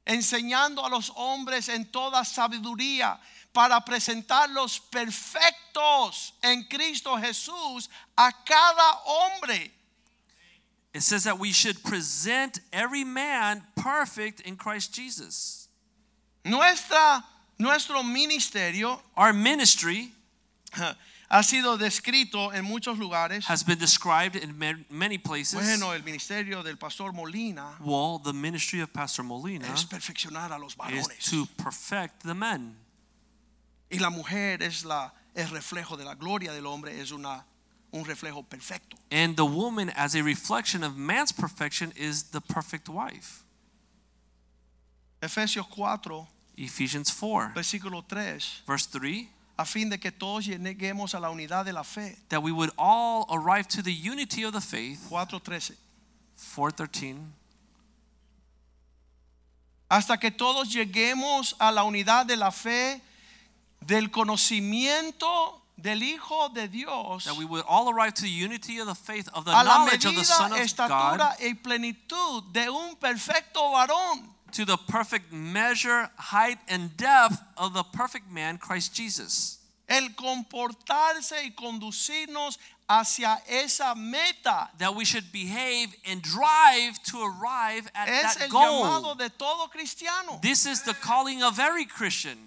enseñando 0.06 0.84
a 0.84 0.90
los 0.90 1.12
hombres 1.16 1.70
en 1.70 1.86
toda 1.92 2.26
sabiduría 2.26 3.20
para 3.54 3.84
presentarlos 3.86 4.80
perfectos 4.80 6.34
en 6.42 6.64
Cristo 6.64 7.18
Jesús 7.18 7.90
a 8.16 8.32
cada 8.44 9.02
hombre. 9.06 9.72
It 10.94 11.04
says 11.04 11.24
that 11.24 11.40
we 11.40 11.52
should 11.54 11.84
present 11.84 12.60
every 12.74 13.04
man 13.04 13.64
perfect 13.78 14.42
in 14.42 14.58
Christ 14.58 14.94
Jesus. 14.94 15.70
Nuestra, 16.44 17.24
nuestro 17.58 18.04
ministerio 18.04 19.00
Our 19.16 19.32
ministry 19.32 20.12
ha 21.32 21.44
sido 21.44 21.78
descrito 21.78 22.54
en 22.54 22.66
muchos 22.66 22.98
lugares. 22.98 23.46
has 23.46 23.64
been 23.64 23.78
described 23.78 24.36
in 24.36 24.58
many 24.90 25.18
places. 25.18 25.54
Bueno, 25.54 25.94
el 25.94 26.04
ministerio 26.04 26.62
del 26.62 26.76
pastor 26.76 27.14
Molina 27.14 27.78
Well, 27.80 28.20
the 28.20 28.34
ministry 28.34 28.82
of 28.82 28.92
Pastor 28.92 29.24
Molina 29.24 29.68
es 29.74 29.86
perfeccionar 29.86 30.52
a 30.52 30.60
los 30.60 30.76
is 30.90 31.08
to 31.30 31.46
perfect 31.58 32.24
the 32.24 32.36
men. 32.36 32.76
Y 33.90 34.00
la 34.00 34.10
mujer 34.10 34.62
es 34.62 34.84
la 34.84 35.12
el 35.36 35.48
reflejo 35.48 35.96
de 35.96 36.04
la 36.04 36.16
gloria 36.16 36.52
del 36.52 36.66
hombre, 36.66 37.00
es 37.00 37.12
una 37.12 37.46
un 37.94 38.04
reflejo 38.06 38.44
perfecto. 38.48 38.98
And 39.12 39.36
the 39.36 39.46
woman, 39.46 39.90
as 39.96 40.16
a 40.16 40.24
reflection 40.24 40.84
of 40.84 40.98
man's 40.98 41.32
perfection, 41.32 41.92
is 41.96 42.32
the 42.32 42.42
perfect 42.42 42.88
wife. 42.90 43.44
Efesios 45.22 45.68
4, 45.68 46.28
Ephesians 46.58 47.12
4, 47.12 47.54
versículo 47.56 48.04
3, 48.08 48.64
verse 48.66 48.88
3 48.88 49.28
a 49.62 49.66
fin 49.66 49.90
de 49.90 50.00
que 50.00 50.12
todos 50.12 50.46
lleguemos 50.46 51.14
a 51.14 51.20
la 51.20 51.30
unidad 51.30 51.66
de 51.66 51.72
la 51.72 51.84
fe. 51.84 52.18
that 52.30 52.42
we 52.42 52.52
would 52.52 52.72
all 52.78 53.28
arrive 53.30 53.68
to 53.68 53.84
the 53.84 53.94
unity 53.94 54.44
of 54.44 54.54
the 54.54 54.62
faith. 54.62 55.08
4:13. 55.10 55.76
413. 56.36 57.32
Hasta 59.90 60.18
que 60.18 60.32
todos 60.32 60.74
lleguemos 60.74 61.54
a 61.60 61.72
la 61.72 61.84
unidad 61.84 62.26
de 62.26 62.38
la 62.38 62.50
fe 62.50 63.02
del 63.86 64.10
conocimiento 64.10 65.61
del 65.82 66.02
Hijo 66.04 66.50
de 66.54 66.68
Dios, 66.68 67.26
That 67.26 67.36
we 67.38 67.46
would 67.46 67.64
all 67.68 67.90
arrive 67.90 68.14
to 68.16 68.22
the 68.24 68.30
unity 68.30 68.80
of 68.80 68.88
the 68.88 68.96
faith 68.96 69.28
of 69.34 69.46
the 69.46 69.52
a 69.52 69.64
la 69.64 69.64
knowledge 69.64 70.06
of 70.06 70.16
the 70.16 70.24
Son 70.24 70.52
of 70.52 70.60
estatura 70.60 71.18
God 71.18 71.36
y 71.42 71.54
plenitud 71.64 72.54
de 72.54 72.68
un 72.72 72.96
perfecto 72.96 73.72
varón. 73.72 74.28
to 74.52 74.66
the 74.66 74.78
perfect 74.78 75.32
measure, 75.32 76.10
height, 76.18 76.58
and 76.68 76.96
depth 76.98 77.42
of 77.58 77.74
the 77.74 77.84
perfect 77.84 78.30
man, 78.30 78.58
Christ 78.58 78.94
Jesus. 78.94 79.58
El 79.88 80.10
comportarse 80.16 81.34
y 81.44 81.52
conducirnos 81.56 82.58
hacia 82.90 83.42
esa 83.48 83.94
meta 83.96 84.70
That 84.78 84.96
we 84.96 85.06
should 85.06 85.32
behave 85.32 85.96
and 86.06 86.22
drive 86.22 87.02
to 87.12 87.24
arrive 87.24 87.90
at 87.96 88.08
es 88.10 88.36
that 88.36 88.44
el 88.44 88.50
llamado 88.50 89.02
goal. 89.04 89.16
de 89.16 89.30
todo 89.30 89.68
cristiano, 89.68 90.40
This 90.42 90.66
is 90.66 90.84
the 90.84 90.94
calling 90.94 91.42
of 91.44 91.60
every 91.60 91.86
Christian, 91.86 92.38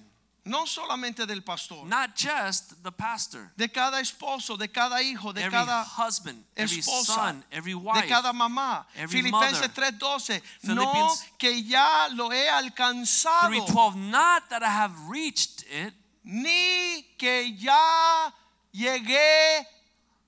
no 0.44 0.66
solamente 0.66 1.26
del 1.26 1.42
pastor, 1.42 1.87
not 1.87 2.14
just 2.14 2.83
the 2.83 2.92
pastor. 2.92 3.50
de 3.57 3.68
cada 3.68 4.00
esposo, 4.00 4.57
de 4.59 4.68
cada 4.68 5.02
hijo, 5.02 5.33
de 5.33 5.42
Every 5.42 5.50
cada 5.50 5.85
husband, 5.85 6.44
every 6.57 6.78
esposa, 6.80 7.14
son, 7.14 7.44
every 7.50 7.72
de 7.72 7.78
wife. 7.78 8.09
cada 8.09 8.33
mamá. 8.33 8.87
every 8.94 9.22
Filipenses 9.22 9.61
mother. 9.61 9.92
3:12, 9.98 10.42
no 10.74 11.14
que 11.38 11.62
ya 11.62 12.09
lo 12.12 12.30
he 12.30 12.48
alcanzado, 12.48 13.48
312, 13.48 13.96
not 14.11 14.48
that 14.50 14.62
I 14.62 14.70
have 14.70 14.92
reached 15.09 15.64
it, 15.70 15.94
ni 16.24 17.07
que 17.16 17.57
ya 17.57 18.33
llegué 18.72 19.66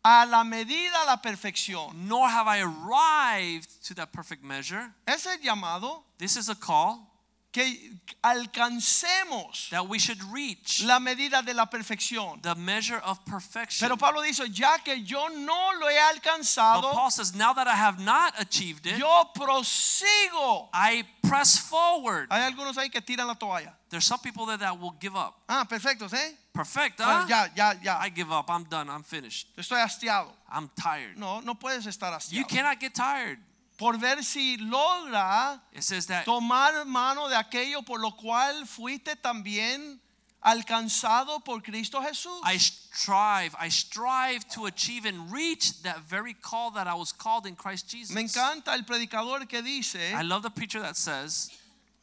a 0.03 0.25
la 0.25 0.45
medida, 0.45 1.03
a 1.03 1.05
la 1.05 1.17
perfección. 1.21 1.93
nor 1.95 2.29
have 2.29 2.47
I 2.47 2.61
arrived 2.61 3.69
to 3.87 3.95
that 3.95 4.13
perfect 4.13 4.43
measure. 4.43 4.95
Ese 5.07 5.27
es 5.27 5.39
el 5.39 5.43
llamado 5.43 6.05
This 6.19 6.37
is 6.37 6.49
a 6.49 6.55
call 6.55 7.13
que 7.57 7.91
alcancemos 8.23 9.71
that 9.71 9.89
we 9.89 9.99
should 9.99 10.23
reach 10.31 10.85
la 10.85 10.99
medida 11.01 11.43
de 11.43 11.55
la 11.55 11.65
perfección. 11.65 12.43
the 12.43 12.55
measure 12.55 12.99
of 12.99 13.25
perfection. 13.25 13.89
Pero 13.89 13.97
Pablo 13.97 14.21
dice, 14.21 14.47
ya 14.53 14.77
que 14.85 15.03
yo 15.03 15.29
no 15.29 15.71
lo 15.81 15.89
he 15.89 15.97
But 16.15 16.93
Paul 16.93 17.11
says, 17.11 17.35
now 17.35 17.55
that 17.55 17.67
I 17.67 17.75
have 17.75 17.99
not 17.99 18.35
achieved 18.39 18.87
it, 18.87 18.99
yo 18.99 19.25
prosigo. 19.35 20.69
I 20.75 21.05
press 21.27 21.59
forward. 21.59 22.29
Hay 22.31 22.43
algunos 22.43 22.77
ahí 22.77 22.91
que 22.91 23.01
tiran 23.01 23.27
la 23.27 23.35
toalla. 23.35 23.73
There's 23.89 24.05
some 24.05 24.19
people 24.19 24.45
there 24.45 24.59
that 24.59 24.79
will 24.79 24.95
give 25.01 25.17
up. 25.17 25.37
Ah, 25.49 25.67
perfectos, 25.67 26.13
¿eh? 26.13 26.33
Perfect, 26.53 27.01
huh? 27.01 27.27
ya, 27.27 27.47
ya, 27.55 27.73
ya. 27.83 27.99
I 27.99 28.11
give 28.11 28.31
up. 28.31 28.51
I'm 28.51 28.65
done. 28.65 28.91
I'm 28.91 29.03
finished. 29.03 29.49
Estoy 29.57 29.83
hastiado. 29.83 30.29
I'm 30.51 30.69
tired. 30.79 31.17
No, 31.17 31.41
no 31.41 31.55
puedes 31.55 31.87
estar 31.87 32.13
You 32.31 32.45
cannot 32.45 32.81
get 32.81 32.95
tired. 32.95 33.39
Por 33.77 33.99
ver 33.99 34.23
si 34.23 34.57
logra 34.59 35.61
It 35.73 35.83
says 35.83 36.07
that 36.07 36.25
tomar 36.25 36.85
mano 36.87 37.29
de 37.29 37.37
aquello 37.37 37.85
por 37.85 38.01
lo 38.01 38.13
cual 38.13 38.67
fuiste 38.67 39.17
también 39.17 40.01
alcanzado 40.47 41.45
por 41.45 41.61
Cristo 41.61 42.01
Jesús. 42.01 42.41
I 42.45 42.57
strive, 42.57 43.55
I 43.59 43.69
strive 43.69 44.47
to 44.55 44.67
achieve 44.67 45.05
and 45.05 45.31
reach 45.31 45.83
that 45.83 46.01
very 46.09 46.35
call 46.35 46.71
that 46.73 46.87
I 46.87 46.95
was 46.95 47.13
called 47.13 47.47
in 47.47 47.57
Christ 47.57 47.89
Jesus. 47.91 48.15
Me 48.15 48.23
encanta 48.23 48.75
el 48.75 48.85
predicador 48.85 49.47
que 49.49 49.61
dice, 49.61 50.15
I 50.15 50.23
love 50.23 50.43
the 50.43 50.51
preacher 50.51 50.81
that 50.81 50.97
says, 50.97 51.51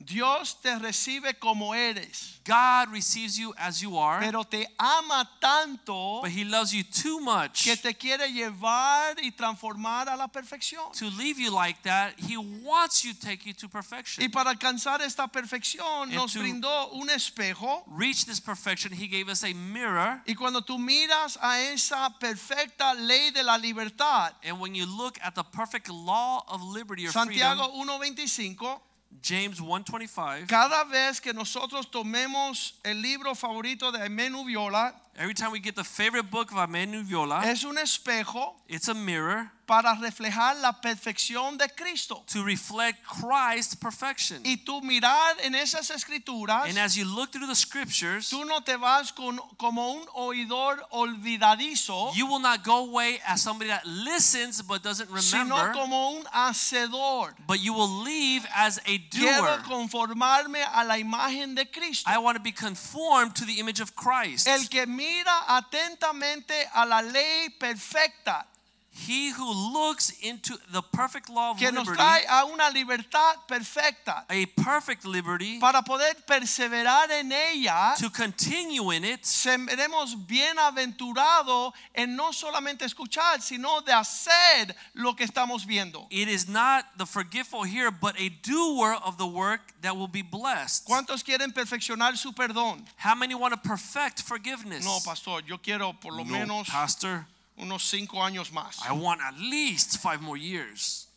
Dios 0.05 0.55
te 0.61 0.77
recibe 0.79 1.33
como 1.39 1.73
eres, 1.73 2.39
God 2.45 2.89
receives 2.91 3.37
you 3.37 3.53
as 3.57 3.79
you 3.81 3.97
are, 3.97 4.19
pero 4.19 4.43
te 4.43 4.65
ama 4.77 5.29
tanto 5.39 6.21
but 6.21 6.31
He 6.31 6.43
loves 6.43 6.73
you 6.73 6.83
too 6.83 7.19
much 7.21 7.63
que 7.63 7.75
te 7.77 7.93
quiere 7.93 8.27
llevar 8.31 9.15
y 9.21 9.31
transformar 9.31 10.09
a 10.09 10.15
la 10.17 10.27
perfección. 10.27 10.91
to 10.97 11.05
leave 11.09 11.39
you 11.39 11.51
like 11.51 11.81
that. 11.83 12.13
He 12.17 12.35
wants 12.37 13.03
you 13.05 13.13
to 13.13 13.19
take 13.19 13.45
you 13.45 13.53
to 13.53 13.67
Y 13.67 13.69
perfection. 13.69 14.31
para 14.31 14.49
alcanzar 14.53 15.01
esta 15.01 15.27
perfección 15.27 16.03
And 16.03 16.13
nos 16.15 16.35
brindó 16.35 16.91
un 16.93 17.09
espejo 17.09 17.83
Reach 17.87 18.25
this 18.25 18.39
perfection, 18.41 18.91
He 18.91 19.07
gave 19.07 19.29
us 19.29 19.43
a 19.43 19.53
mirror. 19.53 20.21
y 20.27 20.33
cuando 20.35 20.61
tú 20.61 20.77
miras 20.77 21.37
a 21.41 21.59
esa 21.61 22.09
perfecta 22.19 22.93
ley 22.93 23.31
de 23.31 23.43
la 23.43 23.57
libertad, 23.57 24.33
And 24.43 24.59
when 24.59 24.75
you 24.75 24.85
look 24.85 25.17
at 25.23 25.35
the 25.35 25.43
perfect 25.43 25.87
law 25.89 26.43
of 26.47 26.61
liberty 26.61 27.05
or 27.07 27.11
Santiago 27.11 27.69
freedom, 27.69 27.87
1.25, 28.01 28.79
James 29.21 29.57
125, 29.57 30.47
cada 30.47 30.83
vez 30.85 31.19
que 31.19 31.33
nosotros 31.33 31.91
tomemos 31.91 32.79
el 32.83 33.01
libro 33.01 33.35
favorito 33.35 33.91
de 33.91 34.09
Menú 34.09 34.45
Viola, 34.45 34.95
every 35.17 35.33
time 35.33 35.51
we 35.51 35.59
get 35.59 35.75
the 35.75 35.83
favorite 35.83 36.29
book 36.31 36.51
of 36.51 36.57
Amenu 36.57 37.03
Viola, 37.03 37.41
es 37.45 37.63
un 37.63 37.77
espejo 37.77 38.55
it's 38.67 38.87
a 38.87 38.93
mirror 38.93 39.49
para 39.65 39.95
reflejar 39.95 40.59
la 40.61 40.73
perfección 40.81 41.57
de 41.57 41.69
Cristo. 41.69 42.23
to 42.27 42.43
reflect 42.43 43.01
Christ's 43.05 43.75
perfection. 43.75 44.41
Y 44.43 44.57
tú 44.65 44.81
mirar 44.81 45.35
en 45.41 45.55
esas 45.55 45.89
escrituras, 45.89 46.67
And 46.67 46.77
as 46.77 46.97
you 46.97 47.05
look 47.05 47.31
through 47.31 47.47
the 47.47 47.55
scriptures, 47.55 48.29
tú 48.29 48.45
no 48.45 48.59
te 48.59 48.75
vas 48.75 49.13
con, 49.13 49.39
como 49.57 49.93
un 49.93 50.05
oidor 50.15 50.79
olvidadizo, 50.91 52.13
you 52.13 52.25
will 52.27 52.39
not 52.41 52.63
go 52.63 52.85
away 52.89 53.19
as 53.25 53.41
somebody 53.41 53.69
that 53.69 53.85
listens 53.85 54.61
but 54.61 54.83
doesn't 54.83 55.07
sino 55.21 55.55
remember, 55.55 55.71
como 55.73 56.17
un 56.17 56.23
hacedor. 56.33 57.33
but 57.47 57.61
you 57.61 57.73
will 57.73 58.03
leave 58.03 58.45
as 58.55 58.79
a 58.85 58.97
Quiero 59.09 59.43
doer. 59.43 59.63
conformarme 59.63 60.61
a 60.73 60.83
la 60.83 60.97
imagen 60.97 61.55
de 61.55 61.65
Cristo. 61.65 62.09
I 62.11 62.17
want 62.17 62.35
to 62.35 62.43
be 62.43 62.51
conformed 62.51 63.35
to 63.35 63.45
the 63.45 63.59
image 63.59 63.79
of 63.79 63.95
Christ. 63.95 64.47
El 64.47 64.67
que 64.67 64.85
mira 65.03 65.57
atentamente 65.57 66.69
a 66.71 66.85
la 66.85 67.01
ley 67.01 67.49
perfecta 67.49 68.47
He 68.95 69.31
who 69.31 69.51
looks 69.73 70.11
into 70.21 70.55
the 70.71 70.83
perfect 70.83 71.27
law 71.27 71.51
of 71.51 71.57
que 71.57 71.71
nos 71.71 71.87
liberty, 71.87 71.97
trae 71.97 72.25
a 72.29 72.45
una 72.45 72.69
libertad 72.69 73.37
perfecta 73.47 74.23
a 74.29 74.45
perfect 74.63 75.03
liberty, 75.03 75.59
para 75.59 75.81
poder 75.81 76.13
perseverar 76.27 77.09
en 77.09 77.31
ella, 77.31 77.95
to 77.97 78.11
continue 78.11 78.91
in 78.91 79.03
it, 79.03 79.23
seremos 79.23 80.15
bienaventurados 80.27 81.73
en 81.95 82.15
no 82.15 82.31
solamente 82.31 82.85
escuchar, 82.85 83.41
sino 83.41 83.81
de 83.81 83.91
hacer 83.93 84.75
lo 84.93 85.15
que 85.15 85.25
estamos 85.25 85.65
viendo. 85.65 86.05
it 86.11 86.27
is 86.27 86.47
not 86.47 86.85
the 86.97 87.05
forgetful 87.05 87.63
here, 87.63 87.89
but 87.89 88.15
a 88.19 88.29
doer 88.43 88.93
of 89.03 89.17
the 89.17 89.25
work 89.27 89.73
that 89.81 89.97
will 89.97 90.07
be 90.07 90.21
blessed. 90.21 90.85
¿Cuántos 90.85 91.23
quieren 91.23 91.51
perfeccionar 91.51 92.15
su 92.15 92.31
perdón? 92.31 92.85
How 92.97 93.15
many 93.15 93.33
want 93.33 93.53
to 93.55 93.59
perfect 93.59 94.21
forgiveness? 94.21 94.85
No, 94.85 94.99
pastor, 95.03 95.41
yo 95.41 95.57
quiero 95.57 95.93
por 95.93 96.13
lo 96.13 96.23
No, 96.23 96.31
menos 96.31 96.69
pastor. 96.69 97.25
Unos 97.57 97.83
cinco 97.89 98.23
años 98.23 98.51
más. 98.51 98.79
I 98.87 98.91
want 98.91 99.21
at 99.21 99.35
least 99.37 99.97
five 99.97 100.19
more 100.21 100.39
years. 100.39 101.07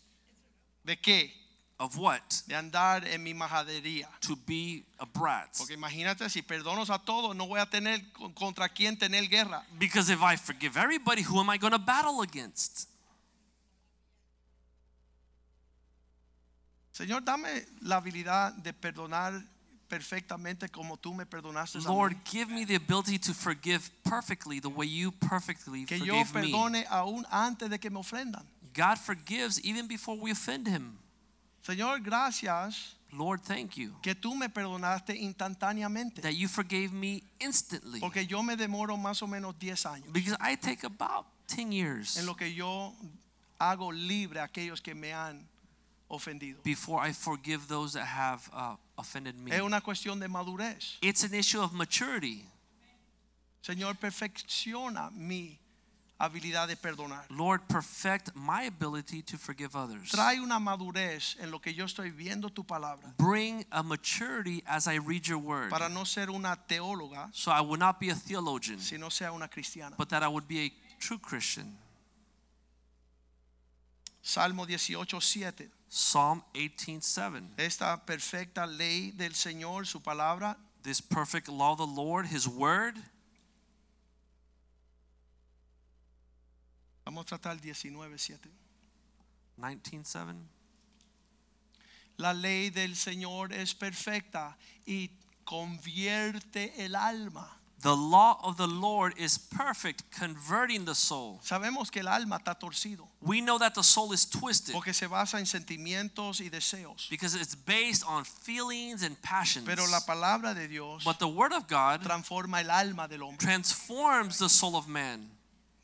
¿De 0.84 0.97
qué? 1.01 1.32
Of 1.78 1.97
what? 1.99 2.22
De 2.47 2.55
andar 2.55 3.07
en 3.07 3.22
mi 3.22 3.34
majadería. 3.34 4.09
To 4.20 4.37
be 4.47 4.84
a 4.99 5.05
brat. 5.05 5.55
Porque 5.59 5.74
imagínate 5.74 6.30
si 6.30 6.41
perdonos 6.43 6.89
a 6.89 6.99
todos, 6.99 7.37
no 7.37 7.47
voy 7.47 7.61
a 7.61 7.66
tener 7.66 8.01
con- 8.12 8.32
contra 8.32 8.68
quién 8.68 8.97
tener 8.99 9.28
guerra. 9.28 9.62
Because 9.78 10.11
if 10.11 10.20
I 10.22 10.37
forgive 10.37 10.76
everybody, 10.78 11.22
who 11.22 11.39
am 11.39 11.51
I 11.51 11.59
going 11.59 11.72
to 11.72 11.78
battle 11.78 12.22
against? 12.22 12.89
Señor, 16.93 17.22
dame 17.24 17.66
la 17.82 17.97
habilidad 17.97 18.55
de 18.55 18.72
perdonar 18.72 19.43
perfectamente 19.89 20.68
como 20.68 20.97
tú 20.97 21.14
me 21.14 21.24
perdonaste 21.26 21.78
a 21.78 21.82
Lord, 21.82 22.12
mí. 22.14 22.20
give 22.24 22.51
me 22.53 22.64
the 22.64 22.74
ability 22.76 23.18
to 23.18 23.32
forgive 23.34 23.91
perfectly 24.05 24.61
the 24.61 24.68
way 24.68 24.87
you 24.87 25.11
perfectly 25.12 25.84
Que 25.84 25.99
yo 25.99 26.24
forgave 26.24 26.34
me. 26.34 26.51
perdone 26.53 26.84
aún 26.91 27.24
antes 27.30 27.68
de 27.70 27.78
que 27.78 27.91
me 27.91 27.99
ofrendan. 28.01 28.45
God 28.74 28.99
forgives 28.99 29.59
even 29.64 29.87
before 29.89 30.16
we 30.18 30.30
offend 30.30 30.66
him. 30.68 30.99
Señor, 31.66 32.01
gracias 32.03 32.95
Lord, 33.12 33.41
thank 33.43 33.76
you 33.76 33.95
que 34.03 34.14
tú 34.14 34.34
me 34.37 34.49
perdonaste 34.49 35.16
instantáneamente. 35.16 36.20
that 36.22 36.34
you 36.34 36.49
forgave 36.49 36.93
me 36.93 37.22
instantly. 37.41 38.01
Porque 38.01 38.26
yo 38.26 38.43
me 38.43 38.57
demoro 38.57 38.97
más 38.97 39.22
o 39.22 39.26
menos 39.26 39.55
10 39.59 39.87
años 39.87 40.12
Because 40.12 40.37
I 40.41 40.57
take 40.57 40.84
about 40.84 41.26
10 41.49 41.72
years 41.72 42.16
en 42.18 42.26
lo 42.26 42.34
que 42.34 42.53
yo 42.53 42.93
hago 43.59 43.91
libre 43.93 44.41
a 44.41 44.45
aquellos 44.45 44.80
que 44.82 44.95
me 44.95 45.12
han 45.12 45.47
ofendido. 46.09 46.62
before 46.62 47.01
I 47.01 47.12
forgive 47.12 47.66
those 47.68 47.95
that 47.95 48.05
have 48.07 48.49
uh, 48.53 48.76
offended 48.99 49.34
me. 49.36 49.51
Es 49.55 49.61
una 49.62 49.80
cuestión 49.80 50.18
de 50.20 50.28
madurez. 50.28 50.99
It's 51.03 51.22
an 51.24 51.34
issue 51.34 51.61
of 51.62 51.72
maturity. 51.72 52.44
Señor, 53.62 53.97
perfecciona 53.97 55.11
mi 55.12 55.59
habilidad 56.18 56.68
de 56.68 56.76
perdonar. 56.76 57.26
Lord, 57.30 57.62
perfect 57.68 58.30
my 58.34 58.62
ability 58.66 59.22
to 59.22 59.36
forgive 59.36 59.74
others. 59.76 60.11
Trae 60.12 60.40
una 60.40 60.59
madurez 60.61 61.36
en 61.40 61.51
lo 61.51 61.59
que 61.59 61.74
yo 61.74 61.84
estoy 61.84 62.11
viendo 62.11 62.49
tu 62.49 62.64
palabra 62.64 63.12
Bring 63.18 63.64
a 63.72 63.82
maturity 63.82 64.62
as 64.66 64.86
I 64.86 64.99
read 64.99 65.26
your 65.26 65.38
word. 65.38 65.68
para 65.70 65.88
no 65.88 66.05
ser 66.05 66.30
una 66.30 66.57
teóloga, 66.68 67.28
So 67.34 67.51
I 67.51 67.61
would 67.61 67.80
not 67.80 67.99
be 68.01 68.09
a 68.11 68.14
theologian, 68.14 68.78
sino 68.80 69.09
sea 69.11 69.30
una 69.32 69.49
cristiana. 69.49 69.97
but 69.99 70.09
that 70.11 70.22
I 70.22 70.28
would 70.28 70.47
be 70.49 70.61
a 70.66 70.72
true 71.01 71.18
Christian. 71.18 71.76
Salmo 74.27 74.66
18, 74.66 75.20
7. 75.20 75.70
Psalm 75.89 76.43
18:7. 76.53 77.49
Esta 77.57 77.97
perfecta 78.05 78.66
ley 78.66 79.12
del 79.12 79.37
Señor, 79.37 79.87
su 79.87 80.01
palabra, 80.01 80.59
This 80.83 81.01
perfect 81.01 81.49
law 81.49 81.74
of 81.74 81.79
the 81.79 81.87
Lord, 81.87 82.27
his 82.27 82.49
word. 82.49 82.97
vamos 87.05 87.24
a 87.24 87.39
tratar 87.39 87.61
19, 87.61 88.18
7. 88.18 88.51
19:7. 89.59 90.35
La 92.16 92.33
ley 92.33 92.70
del 92.70 92.97
Señor 92.97 93.53
es 93.53 93.77
perfecta 93.77 94.59
y 94.85 95.09
convierte 95.45 96.85
el 96.85 96.97
alma. 96.97 97.61
The 97.83 97.95
law 97.95 98.41
of 98.43 98.57
the 98.57 98.66
Lord 98.66 99.12
is 99.18 99.37
perfect, 99.37 100.11
converting 100.11 100.87
the 100.87 100.95
soul. 100.95 101.41
Sabemos 101.45 101.91
que 101.91 102.01
el 102.01 102.09
alma 102.09 102.39
está 102.39 102.59
torcido 102.59 103.07
We 103.20 103.41
know 103.43 103.59
that 103.59 103.74
the 103.74 103.83
soul 103.83 104.12
is 104.12 104.24
twisted 104.24 104.72
porque 104.72 104.95
se 104.95 105.07
basa 105.07 105.39
en 105.39 105.45
sentimientos 105.45 106.41
y 106.41 106.49
deseos. 106.49 107.09
because 107.11 107.35
it's 107.35 107.55
based 107.55 108.03
on 108.09 108.24
feelings 108.24 109.03
and 109.03 109.20
passions. 109.20 109.66
Pero 109.66 109.85
la 109.91 110.01
palabra 110.01 110.55
de 110.55 110.66
Dios 110.68 111.05
But 111.05 111.18
the 111.18 111.29
word 111.29 111.53
of 111.53 111.68
God 111.68 112.01
transforma 112.03 112.62
el 112.62 112.70
alma 112.70 113.07
del 113.09 113.20
hombre. 113.22 113.39
transforms 113.45 114.39
the 114.39 114.49
soul 114.49 114.74
of 114.74 114.89
man. 114.89 115.29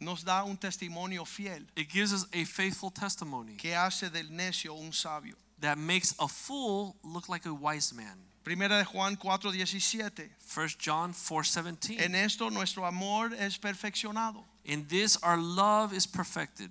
Nos 0.00 0.24
da 0.24 0.42
un 0.44 0.56
testimonio 0.56 1.24
fiel 1.26 1.62
It 1.76 1.88
gives 1.90 2.12
us 2.12 2.26
a 2.32 2.44
faithful 2.44 2.90
testimony 2.90 3.56
que 3.56 3.74
hace 3.76 4.08
del 4.10 4.30
necio 4.30 4.74
un 4.74 4.92
sabio. 4.92 5.34
that 5.60 5.76
makes 5.78 6.14
a 6.18 6.26
fool 6.26 6.96
look 7.04 7.28
like 7.28 7.44
a 7.46 7.52
wise 7.54 7.92
man. 7.94 8.16
Primera 8.44 8.78
de 8.78 8.84
Juan 8.84 9.16
4:17. 9.16 10.30
1 10.40 10.76
John 10.78 11.14
4:17. 11.14 12.00
En 12.00 12.14
esto 12.14 12.50
nuestro 12.50 12.84
amor 12.86 13.32
es 13.34 13.58
perfeccionado 13.58 14.44
In 14.64 14.86
this 14.86 15.16
our 15.22 15.38
love 15.38 15.92
is 15.92 16.06
perfected, 16.06 16.70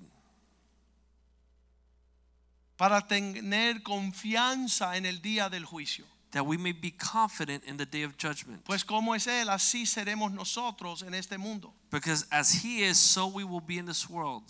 para 2.77 3.01
tener 3.01 3.83
confianza 3.83 4.95
en 4.95 5.05
el 5.05 5.21
día 5.21 5.49
del 5.49 5.65
juicio. 5.65 6.05
that 6.31 6.45
we 6.45 6.55
may 6.55 6.71
be 6.71 6.91
confident 6.91 7.63
in 7.65 7.75
the 7.75 7.85
day 7.85 8.03
of 8.03 8.17
judgment. 8.17 8.63
Pues 8.63 8.85
como 8.85 9.13
es 9.13 9.27
él, 9.27 9.49
así 9.49 9.85
seremos 9.85 10.31
nosotros 10.31 11.03
en 11.03 11.13
este 11.13 11.37
mundo. 11.37 11.73
Because 11.89 12.25
as 12.31 12.63
he 12.63 12.83
is, 12.83 12.97
so 12.97 13.27
we 13.27 13.43
will 13.43 13.59
be 13.59 13.77
in 13.77 13.85
this 13.85 14.09
world. 14.09 14.43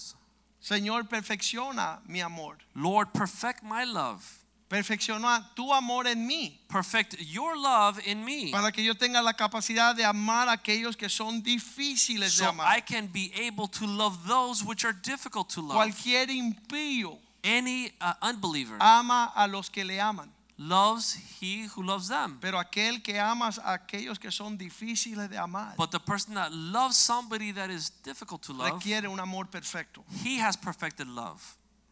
Señor, 0.62 1.10
perfecciona 1.10 2.00
mi 2.08 2.22
amor. 2.22 2.58
Lord, 2.76 3.12
perfect 3.14 3.64
my 3.64 3.84
love. 3.84 4.41
Perfecciona 4.72 5.52
tu 5.54 5.74
amor 5.74 6.08
en 6.08 6.26
mí. 6.26 6.58
Perfect 6.70 7.18
your 7.20 7.58
love 7.58 8.00
in 8.08 8.24
me. 8.24 8.52
Para 8.54 8.72
que 8.72 8.82
yo 8.82 8.96
tenga 8.96 9.22
la 9.22 9.34
capacidad 9.34 9.94
de 9.94 10.06
amar 10.06 10.48
a 10.48 10.54
aquellos 10.54 10.96
que 10.96 11.10
son 11.10 11.44
difíciles 11.44 12.38
de 12.38 12.46
So 12.46 12.50
amar. 12.52 12.78
I 12.78 12.80
can 12.80 13.08
be 13.12 13.34
able 13.36 13.68
to 13.68 13.86
love 13.86 14.26
those 14.26 14.64
which 14.64 14.86
are 14.86 14.94
difficult 14.94 15.50
to 15.50 15.62
love. 15.62 15.76
Cualquier 15.76 16.30
impío 16.30 17.20
Any 17.44 17.92
uh, 18.00 18.14
unbeliever 18.22 18.78
ama 18.80 19.34
a 19.36 19.46
los 19.46 19.70
que 19.70 19.84
le 19.84 20.00
aman. 20.00 20.32
loves 20.58 21.18
he 21.42 21.68
who 21.76 21.84
loves 21.84 22.08
them. 22.08 22.38
Pero 22.40 22.58
aquel 22.58 23.04
que 23.04 23.20
ama 23.20 23.50
a 23.66 23.74
aquellos 23.74 24.20
que 24.20 24.32
son 24.32 24.58
difíciles 24.58 25.30
de 25.30 25.38
amar 25.38 25.76
But 25.76 25.92
the 25.92 26.00
person 26.00 26.36
that 26.36 26.54
loves 26.54 26.96
somebody 26.96 27.52
that 27.52 27.70
is 27.70 27.90
difficult 28.06 28.42
to 28.44 28.54
love, 28.54 28.76
requiere 28.76 29.10
un 29.10 29.20
amor 29.20 29.48
perfecto. 29.48 30.06
he 30.24 30.38
has 30.40 30.56
perfected 30.56 31.08
love. 31.08 31.42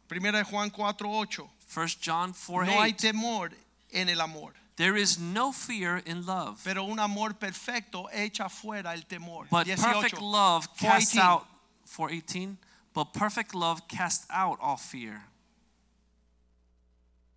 Primera 0.08 0.38
de 0.38 0.46
Juan 0.46 0.72
4:8. 0.72 1.59
1 1.74 1.88
John 2.02 2.34
4 2.34 2.66
No 2.66 2.82
hay 2.82 2.92
8. 2.94 2.98
temor 3.12 3.52
en 3.92 4.10
el 4.10 4.20
amor, 4.22 4.54
There 4.76 4.96
is 4.98 5.20
no 5.20 5.52
fear 5.52 5.98
in 6.06 6.26
love. 6.26 6.62
pero 6.64 6.84
un 6.86 7.00
amor 7.00 7.34
perfecto 7.34 8.08
echa 8.14 8.50
fuera 8.50 8.94
el 8.94 9.02
temor. 9.06 9.48
But 9.52 9.68
18. 9.68 9.84
perfect 9.94 10.22
love 10.22 10.68
casts 10.78 11.14
4:18. 11.16 11.22
out 11.22 11.48
418. 11.86 12.58
But 12.94 13.14
perfect 13.14 13.54
love 13.54 13.88
casts 13.88 14.26
out 14.30 14.58
all 14.62 14.78
fear. 14.78 15.24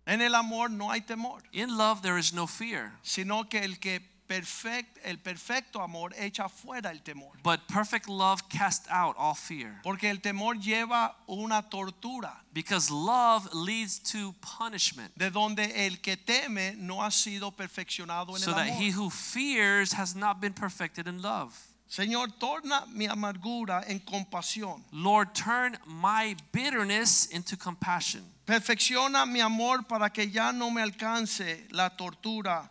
En 0.05 0.21
el 0.21 0.35
amor 0.35 0.69
no 0.69 0.89
hay 0.89 1.01
temor, 1.01 1.41
In 1.53 1.77
love 1.77 2.01
there 2.01 2.17
is 2.17 2.33
no 2.33 2.45
fear. 2.47 2.91
sino 3.03 3.43
que 3.49 3.59
el 3.63 3.77
que 3.79 4.01
perfect, 4.41 4.97
el 5.03 5.17
perfecto 5.19 5.81
amor 5.81 6.13
echa 6.17 6.49
fuera 6.49 6.89
el 6.91 7.01
temor. 7.01 7.31
But 7.43 7.67
perfect 7.67 8.07
love 8.07 8.47
casts 8.49 8.87
out 8.89 9.15
all 9.17 9.35
fear. 9.35 9.79
Porque 9.83 10.09
el 10.09 10.17
temor 10.21 10.55
lleva 10.59 11.15
una 11.27 11.61
tortura, 11.69 12.41
Because 12.53 12.89
love 12.91 13.47
leads 13.53 13.99
to 14.11 14.33
punishment. 14.41 15.11
de 15.17 15.29
donde 15.29 15.85
el 15.85 15.97
que 16.01 16.17
teme 16.17 16.75
no 16.77 17.01
ha 17.03 17.11
sido 17.11 17.51
perfeccionado 17.51 18.35
en 18.35 18.39
So 18.41 18.51
el 18.51 18.55
that 18.57 18.67
he 18.79 18.89
amor. 18.89 19.03
who 19.05 19.09
fears 19.09 19.93
has 19.93 20.15
not 20.15 20.39
been 20.41 20.53
perfected 20.53 21.07
in 21.07 21.21
love. 21.21 21.53
Señor, 21.87 22.39
torna 22.39 22.85
mi 22.87 23.05
amargura 23.05 23.83
en 23.87 23.99
compasión. 23.99 24.83
Lord, 24.91 25.35
turn 25.35 25.77
my 25.85 26.35
bitterness 26.51 27.27
into 27.27 27.55
compassion. 27.55 28.23
Perfecciona 28.47 29.25
mi 29.27 29.39
amor 29.41 29.83
para 29.87 30.09
que 30.09 30.27
ya 30.29 30.51
no 30.51 30.71
me 30.71 30.81
alcance 30.81 31.67
la 31.71 31.89
tortura 31.95 32.69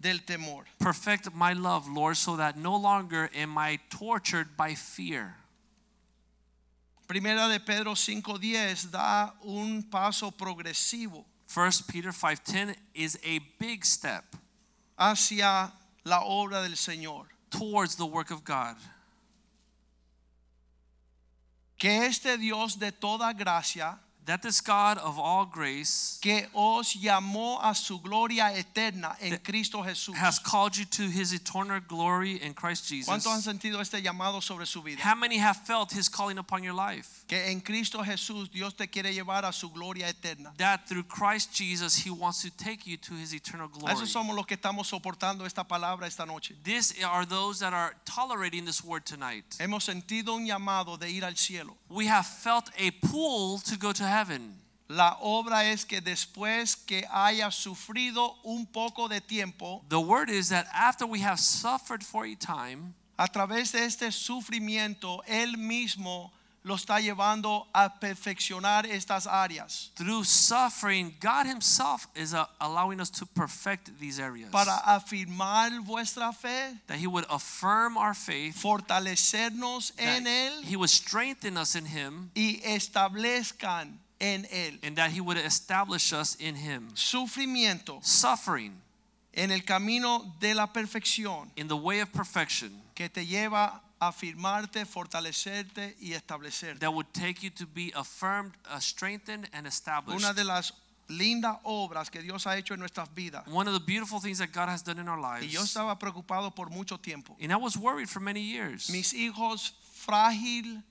del 0.00 0.18
temor. 0.20 0.64
Perfect 0.78 1.34
my 1.34 1.52
love, 1.52 1.88
Lord, 1.88 2.16
so 2.16 2.36
that 2.36 2.56
no 2.56 2.76
longer 2.76 3.30
am 3.34 3.58
I 3.58 3.78
tortured 3.90 4.56
by 4.56 4.74
fear. 4.74 5.34
Primera 7.06 7.48
de 7.48 7.58
Pedro 7.60 7.94
5:10 7.94 8.90
da 8.90 9.32
un 9.44 9.82
paso 9.82 10.30
progresivo 10.30 11.24
1 11.46 11.86
Peter 11.88 12.12
5:10 12.12 12.76
is 12.94 13.18
a 13.24 13.40
big 13.58 13.84
step 13.84 14.24
hacia 14.96 15.72
la 16.04 16.20
obra 16.22 16.62
del 16.62 16.76
Señor. 16.76 17.26
towards 17.50 17.96
the 17.96 18.06
work 18.06 18.30
of 18.30 18.44
God. 18.44 18.76
Que 21.78 22.04
este 22.04 22.36
Dios 22.38 22.76
de 22.76 22.92
toda 22.92 23.32
gracia 23.32 23.98
That 24.26 24.42
this 24.42 24.60
God 24.60 24.98
of 24.98 25.18
all 25.18 25.46
grace 25.46 26.18
que 26.20 26.46
os 26.54 26.94
llamó 26.94 27.58
a 27.62 27.74
su 27.74 27.98
gloria 27.98 28.52
eterna 28.56 29.16
en 29.20 29.38
Cristo 29.38 29.82
Jesús. 29.82 30.14
has 30.14 30.38
called 30.38 30.76
you 30.76 30.84
to 30.84 31.08
his 31.08 31.32
eternal 31.32 31.80
glory 31.80 32.36
in 32.42 32.54
Christ 32.54 32.88
Jesus. 32.88 33.08
¿Cuántos 33.08 33.32
han 33.32 33.42
sentido 33.42 33.80
este 33.80 34.02
llamado 34.02 34.42
sobre 34.42 34.66
su 34.66 34.82
vida? 34.82 35.00
How 35.02 35.14
many 35.14 35.38
have 35.38 35.56
felt 35.56 35.92
his 35.92 36.08
calling 36.08 36.38
upon 36.38 36.62
your 36.62 36.74
life? 36.74 37.24
Que 37.26 37.38
en 37.50 37.60
Cristo 37.60 38.02
Jesús 38.02 38.50
Dios 38.50 38.74
te 38.74 38.86
quiere 38.86 39.12
llevar 39.12 39.44
a 39.44 39.52
su 39.52 39.70
gloria 39.70 40.08
eterna. 40.08 40.52
That 40.58 40.86
through 40.86 41.04
Christ 41.04 41.52
Jesus 41.54 41.96
he 41.96 42.10
wants 42.10 42.42
to 42.42 42.50
take 42.50 42.86
you 42.86 42.96
to 42.98 43.14
his 43.14 43.34
eternal 43.34 43.68
glory. 43.68 43.94
Esos 43.94 44.10
somos 44.10 44.36
los 44.36 44.46
que 44.46 44.56
estamos 44.56 44.88
soportando 44.88 45.46
esta 45.46 45.64
palabra 45.64 46.06
esta 46.06 46.26
noche. 46.26 46.54
These 46.62 47.02
are 47.02 47.24
those 47.24 47.60
that 47.60 47.72
are 47.72 47.94
tolerating 48.04 48.64
this 48.64 48.84
word 48.84 49.04
tonight. 49.04 49.44
Hemos 49.58 49.84
sentido 49.84 50.34
un 50.34 50.46
llamado 50.46 50.98
de 50.98 51.10
ir 51.10 51.24
al 51.24 51.36
cielo. 51.36 51.76
We 51.88 52.06
have 52.06 52.26
felt 52.26 52.70
a 52.78 52.90
pull 53.02 53.58
to 53.60 53.76
go 53.76 53.92
to 53.92 54.04
heaven. 54.10 54.60
La 54.88 55.16
obra 55.20 55.64
es 55.66 55.84
que 55.84 56.00
después 56.00 56.74
que 56.74 57.06
haya 57.12 57.50
sufrido 57.52 58.34
un 58.42 58.66
poco 58.66 59.08
de 59.08 59.20
tiempo, 59.20 59.84
The 59.88 60.00
word 60.00 60.30
is 60.30 60.48
that 60.48 60.66
after 60.72 61.06
we 61.06 61.20
have 61.20 61.38
suffered 61.38 62.02
for 62.02 62.26
a 62.26 62.34
time, 62.34 62.94
a 63.16 63.28
través 63.28 63.70
de 63.72 63.84
este 63.84 64.10
sufrimiento, 64.10 65.22
Él 65.26 65.56
mismo 65.56 66.32
lo 66.62 66.74
está 66.74 67.00
llevando 67.00 67.66
a 67.72 67.88
perfeccionar 67.98 68.84
estas 68.84 69.26
áreas 69.26 69.90
through 69.96 70.24
suffering, 70.24 71.14
God 71.20 71.46
Himself 71.46 72.06
is 72.14 72.34
uh, 72.34 72.44
allowing 72.60 73.00
us 73.00 73.10
to 73.10 73.26
perfect 73.26 73.98
these 73.98 74.20
areas. 74.20 74.50
para 74.50 74.80
afirmar 74.86 75.80
vuestra 75.84 76.32
fe, 76.32 76.76
that 76.86 76.98
He 76.98 77.06
would 77.06 77.24
affirm 77.30 77.96
our 77.96 78.14
faith, 78.14 78.56
fortalecernos 78.62 79.92
en 79.98 80.26
Él 80.26 80.62
He 80.62 80.76
would 80.76 80.90
strengthen 80.90 81.56
us 81.56 81.74
in 81.74 81.86
Him, 81.86 82.30
y 82.36 82.60
establezcan 82.64 83.96
en 84.20 84.44
Él. 84.52 84.78
and 84.82 84.96
that 84.96 85.10
He 85.12 85.20
would 85.20 85.38
establish 85.38 86.12
us 86.12 86.34
in 86.36 86.54
Him. 86.54 86.88
Sufrimiento 86.94 88.04
Suffering 88.04 88.74
en 89.32 89.50
el 89.50 89.60
camino 89.60 90.34
de 90.40 90.54
la 90.54 90.66
perfección 90.66 91.48
in 91.56 91.68
the 91.68 91.76
way 91.76 92.00
of 92.00 92.12
perfection 92.12 92.70
que 92.94 93.08
te 93.08 93.24
lleva 93.24 93.80
afirmarte, 94.00 94.86
fortalecerte 94.86 95.96
y 96.00 96.12
establecerte. 96.14 96.80
that 96.80 96.92
would 96.92 97.12
take 97.12 97.42
you 97.42 97.50
to 97.50 97.66
be 97.66 97.92
affirmed, 97.94 98.52
uh, 98.70 98.78
strengthened, 98.78 99.48
and 99.52 99.66
established. 99.66 100.18
Una 100.24 100.32
de 100.32 100.44
las 100.44 100.72
lindas 101.08 101.58
obras 101.64 102.10
que 102.10 102.22
Dios 102.22 102.44
ha 102.46 102.56
hecho 102.56 102.72
en 102.72 102.80
nuestras 102.80 103.08
vidas. 103.14 103.46
One 103.48 103.66
of 103.68 103.74
the 103.74 103.80
beautiful 103.80 104.20
things 104.20 104.38
that 104.38 104.52
God 104.52 104.68
has 104.68 104.82
done 104.82 104.98
in 104.98 105.08
our 105.08 105.18
Y 105.18 105.40
yo 105.46 105.60
lives. 105.60 105.74
estaba 105.74 105.98
preocupado 105.98 106.54
por 106.54 106.70
mucho 106.70 106.96
tiempo. 106.96 107.36
And 107.40 107.52
I 107.52 107.56
was 107.56 107.76
worried 107.76 108.08
for 108.08 108.20
many 108.20 108.40
years. 108.40 108.88
Mis 108.90 109.12
hijos 109.12 109.72
frágil 110.06 110.82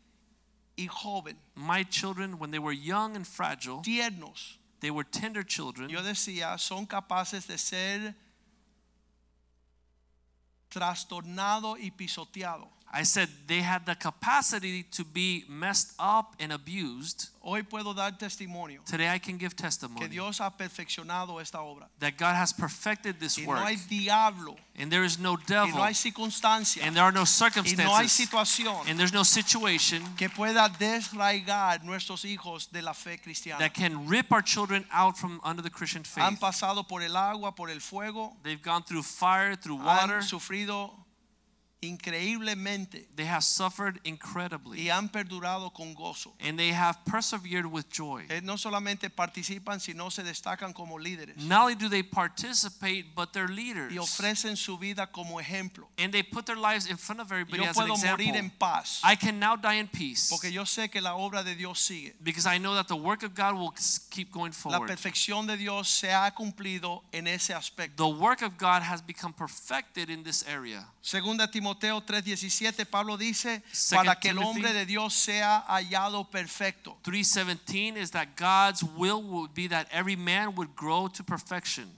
y 0.78 0.88
joven, 0.88 1.36
My 1.55 1.84
children, 1.84 2.38
when 2.38 2.51
they 2.51 2.60
were 2.60 2.72
young 2.74 3.16
and 3.16 3.26
fragile, 3.26 3.82
tiernos, 3.82 4.57
they 4.82 4.91
were 4.91 5.03
tender 5.03 5.43
children. 5.43 5.89
yo 5.89 6.01
decía, 6.01 6.57
son 6.60 6.86
capaces 6.86 7.47
de 7.47 7.57
ser 7.57 8.14
trastornado 10.70 11.78
y 11.78 11.91
pisoteado. 11.91 12.70
I 12.92 13.04
said 13.04 13.30
they 13.46 13.62
had 13.62 13.86
the 13.86 13.94
capacity 13.96 14.82
to 14.94 15.04
be 15.06 15.46
messed 15.48 15.94
up 16.00 16.36
and 16.40 16.52
abused. 16.52 17.30
Hoy 17.42 17.62
puedo 17.64 17.94
dar 17.96 18.12
testimonio 18.18 18.84
Today 18.84 19.08
I 19.10 19.20
can 19.20 19.38
give 19.38 19.56
que 19.56 19.64
testimony 19.64 20.08
Dios 20.10 20.40
ha 20.40 20.50
perfeccionado 20.58 21.40
esta 21.40 21.60
obra. 21.62 21.88
that 22.00 22.18
God 22.18 22.36
has 22.36 22.52
perfected 22.52 23.20
this 23.20 23.38
Y 23.38 23.44
no 23.44 23.50
work. 23.50 23.64
hay 23.64 23.76
diablo, 23.88 24.56
And 24.76 24.92
there 24.92 25.04
is 25.06 25.20
no 25.20 25.34
y 25.34 25.44
devil, 25.48 25.76
no 25.76 25.84
hay 25.84 25.94
circunstancia, 25.94 26.84
and 26.84 26.96
there 26.96 27.04
are 27.04 27.12
no 27.12 27.22
y 27.22 27.76
no 27.78 27.96
hay 27.96 28.08
circumstances, 28.08 28.12
situación 28.12 28.88
and 28.90 29.00
there's 29.00 29.14
no 29.14 29.24
situation 29.24 30.04
que 30.18 30.28
pueda 30.30 30.68
desraigar 30.68 31.84
nuestros 31.84 32.26
hijos 32.26 32.70
de 32.72 32.82
la 32.82 32.94
fe 32.94 33.20
cristiana. 33.20 33.60
that 33.60 33.74
can 33.74 34.08
rip 34.08 34.32
our 34.32 34.42
children 34.42 34.86
out 34.92 35.18
from 35.18 35.40
under 35.44 35.62
the 35.62 35.70
Christian 35.70 36.04
Han 36.18 36.32
faith. 36.36 36.40
pasado 36.40 36.88
por 36.88 37.02
el 37.04 37.16
agua, 37.16 37.54
por 37.56 37.70
el 37.70 37.80
fuego, 37.82 38.36
They've 38.44 38.62
gone 38.62 38.84
through 38.84 39.04
fire, 39.04 39.56
through 39.56 39.78
water. 39.78 40.16
han 40.20 40.24
sufrido 40.24 40.92
increíblemente 41.82 43.08
They 43.16 43.26
have 43.28 43.44
suffered 43.44 44.00
incredibly, 44.04 44.80
y 44.82 44.90
han 44.90 45.10
perdurado 45.10 45.72
con 45.74 45.94
gozo. 45.94 46.34
and 46.40 46.58
they 46.58 46.72
have 46.74 46.98
persevered 47.06 47.66
with 47.66 47.86
joy. 47.92 48.26
Eh, 48.30 48.42
No 48.44 48.58
solamente 48.58 49.10
participan, 49.10 49.80
sino 49.80 50.10
se 50.10 50.24
destacan 50.24 50.74
como 50.74 50.98
líderes 50.98 51.38
Not 51.38 51.62
only 51.64 51.76
do 51.76 51.90
they 51.90 52.04
participate, 52.04 53.06
but 53.16 53.32
they're 53.34 53.50
y 53.52 53.56
leaders. 53.56 53.98
ofrecen 53.98 54.56
su 54.58 54.78
vida 54.78 55.08
como 55.12 55.40
ejemplo. 55.40 55.88
And 55.98 56.12
they 56.12 56.24
put 56.24 56.46
their 56.46 56.58
lives 56.58 56.88
in 56.90 56.98
front 56.98 57.22
of 57.22 57.32
everybody 57.32 57.64
Yo 57.64 57.70
as 57.70 57.78
an 57.78 57.88
puedo 57.88 57.98
morir 57.98 58.30
en 58.36 58.36
example. 58.46 58.58
paz 58.60 59.02
I 59.04 59.16
can 59.16 59.40
now 59.40 59.56
die 59.56 59.76
in 59.80 59.88
peace 59.88 60.30
porque 60.30 60.52
yo 60.52 60.64
sé 60.66 60.90
que 60.90 61.02
la 61.02 61.16
obra 61.16 61.44
de 61.44 61.56
Dios 61.56 61.80
sigue. 61.80 62.14
because 62.22 62.46
I 62.46 62.58
know 62.60 62.76
that 62.76 62.88
the 62.88 62.96
work 62.96 63.24
of 63.24 63.34
God 63.36 63.54
will 63.56 63.74
keep 64.10 64.32
going 64.32 64.52
La 64.52 64.58
forward. 64.58 64.88
perfección 64.90 65.48
de 65.48 65.58
Dios 65.58 65.88
se 65.90 66.12
ha 66.12 66.32
cumplido 66.34 67.04
en 67.12 67.28
ese 67.28 67.54
aspecto. 67.54 67.96
The 67.98 68.16
work 68.20 68.42
of 68.42 68.58
God 68.58 68.82
has 68.84 69.02
become 69.02 69.34
perfected 69.34 70.10
in 70.10 70.24
this 70.24 70.44
area. 70.48 70.88
Segunda 71.02 71.48
Timoteo 71.50 71.68
3:17 71.76 72.86
Pablo 72.86 73.17
dice, 73.17 73.61
para 73.91 74.15
que 74.20 74.30
el 74.30 74.39
hombre 74.39 74.74
de 74.74 74.86
Dios 74.86 75.13
sea 75.13 75.65
hallado 75.67 76.30
perfecto. 76.30 76.97
317 77.03 77.97
is 77.97 78.11
that 78.11 78.36
God's 78.36 78.84
will 78.84 79.22
would 79.22 79.53
be 79.53 79.67
that 79.67 79.88
every 79.91 80.15
man 80.15 80.55
would 80.55 80.76
grow 80.76 81.07
to 81.07 81.24
perfection, 81.24 81.89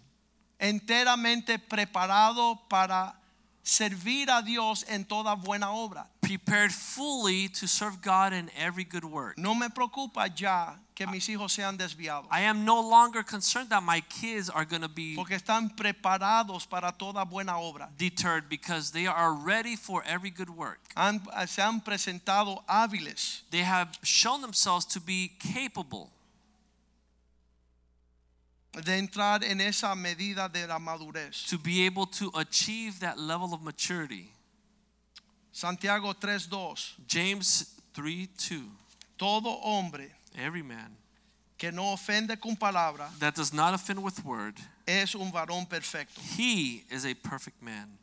enteramente 0.60 1.60
preparado 1.60 2.60
para 2.70 3.16
servir 3.64 4.30
a 4.30 4.42
Dios 4.42 4.86
en 4.88 5.06
toda 5.06 5.36
buena 5.36 5.72
obra. 5.72 6.08
prepared 6.22 6.72
fully 6.72 7.50
to 7.50 7.68
serve 7.68 8.02
God 8.02 8.32
in 8.32 8.50
every 8.58 8.86
good 8.86 9.04
work. 9.04 9.38
No 9.38 9.54
me 9.54 9.68
preocupa 9.68 10.30
ya 10.34 10.76
que 11.06 11.12
mis 11.12 11.28
hijos 11.30 11.52
sean 11.54 11.78
desviados, 11.78 12.28
I 12.32 12.42
am 12.42 12.64
no 12.66 12.80
longer 12.82 13.24
concerned 13.24 13.70
that 13.70 13.82
my 13.84 14.02
kids 14.02 14.50
are 14.50 14.66
going 14.66 14.82
to 14.82 14.90
be 14.90 15.16
porque 15.16 15.36
están 15.36 15.76
preparados 15.76 16.68
para 16.70 16.92
toda 16.92 17.24
buena 17.26 17.58
obra. 17.60 17.90
deterred 17.98 18.48
because 18.50 18.92
they 18.92 19.08
are 19.08 19.34
ready 19.34 19.76
for 19.76 20.04
every 20.06 20.30
good 20.30 20.50
work. 20.50 20.80
Han- 20.96 21.22
eh, 21.36 21.46
se 21.48 21.62
han 21.62 21.82
presentado 21.82 22.64
hábiles. 22.68 23.42
They 23.52 23.64
have 23.64 23.90
shown 24.04 24.42
themselves 24.42 24.86
to 24.94 25.00
be 25.00 25.32
capable. 25.40 26.10
de 28.74 28.98
entrar 28.98 29.44
en 29.44 29.60
esa 29.60 29.94
medida 29.96 30.48
de 30.48 30.66
la 30.66 30.80
madurez. 30.80 31.46
to 31.50 31.58
be 31.58 31.86
able 31.86 32.06
to 32.06 32.32
achieve 32.36 33.00
that 33.02 33.18
level 33.20 33.54
of 33.54 33.62
maturity. 33.62 34.32
Santiago 35.52 36.14
3:2. 36.14 36.94
James 37.06 37.66
3 37.94 38.28
2. 38.38 38.72
Todo 39.18 39.50
hombre 39.62 40.10
Every 40.36 40.64
man 40.64 40.96
que 41.58 41.72
no 41.72 41.94
ofende 41.94 42.40
con 42.40 42.56
palabra 42.56 43.10
that 43.20 43.36
does 43.36 43.54
not 43.54 43.74
offend 43.74 44.02
with 44.04 44.24
word, 44.26 44.56
es 44.88 45.14
un 45.16 45.32
varón 45.32 45.68
perfecto. 45.70 46.20
he 46.38 46.84
is 46.90 47.06
a 47.06 47.14
perfect 47.14 47.62
man. 47.62 47.98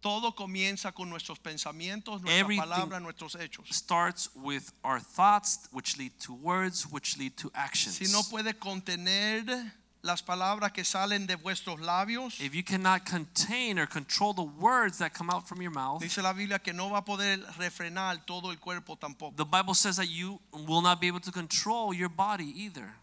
Todo 0.00 0.32
comienza 0.32 0.92
con 0.94 1.10
nuestros 1.10 1.40
pensamientos, 1.40 2.22
nuestra 2.22 2.38
Everything- 2.38 2.60
palabra, 2.68 3.00
nuestros 3.00 3.34
hechos. 3.34 3.66
Starts 3.72 4.28
with 4.36 4.72
our 4.84 5.00
thoughts, 5.00 5.68
which 5.72 5.98
lead 5.98 6.12
to 6.20 6.32
words, 6.32 6.86
which 6.86 7.16
lead 7.18 7.36
to 7.36 7.50
actions. 7.52 7.96
Si 7.96 8.06
no 8.12 8.22
puede 8.22 8.56
contener 8.60 9.72
las 10.02 10.22
palabras 10.22 10.72
que 10.72 10.84
salen 10.84 11.26
de 11.26 11.34
vuestros 11.36 11.80
labios, 11.80 12.40
If 12.40 12.54
you 12.54 12.62
cannot 12.62 13.04
contain 13.04 13.78
or 13.78 13.86
control 13.86 14.32
the 14.32 14.42
words 14.42 14.98
that 14.98 15.12
come 15.12 15.28
out 15.30 15.46
from 15.48 15.60
your 15.60 15.72
mouth, 15.72 16.00
dice 16.00 16.18
la 16.22 16.32
Biblia 16.32 16.58
que 16.58 16.72
no 16.72 16.88
va 16.90 16.98
a 16.98 17.04
poder 17.04 17.38
refrenar 17.58 18.24
todo 18.26 18.50
el 18.50 18.58
cuerpo 18.58 18.96
tampoco. 18.96 19.34
the 19.36 19.44
Bible 19.44 19.74
says 19.74 19.96
that 19.96 20.08
you 20.08 20.40
will 20.52 20.82
not 20.82 21.00
be 21.00 21.08
able 21.08 21.20
to 21.20 21.32
control 21.32 21.92
your 21.92 22.08
body 22.08 22.46
either. 22.56 22.94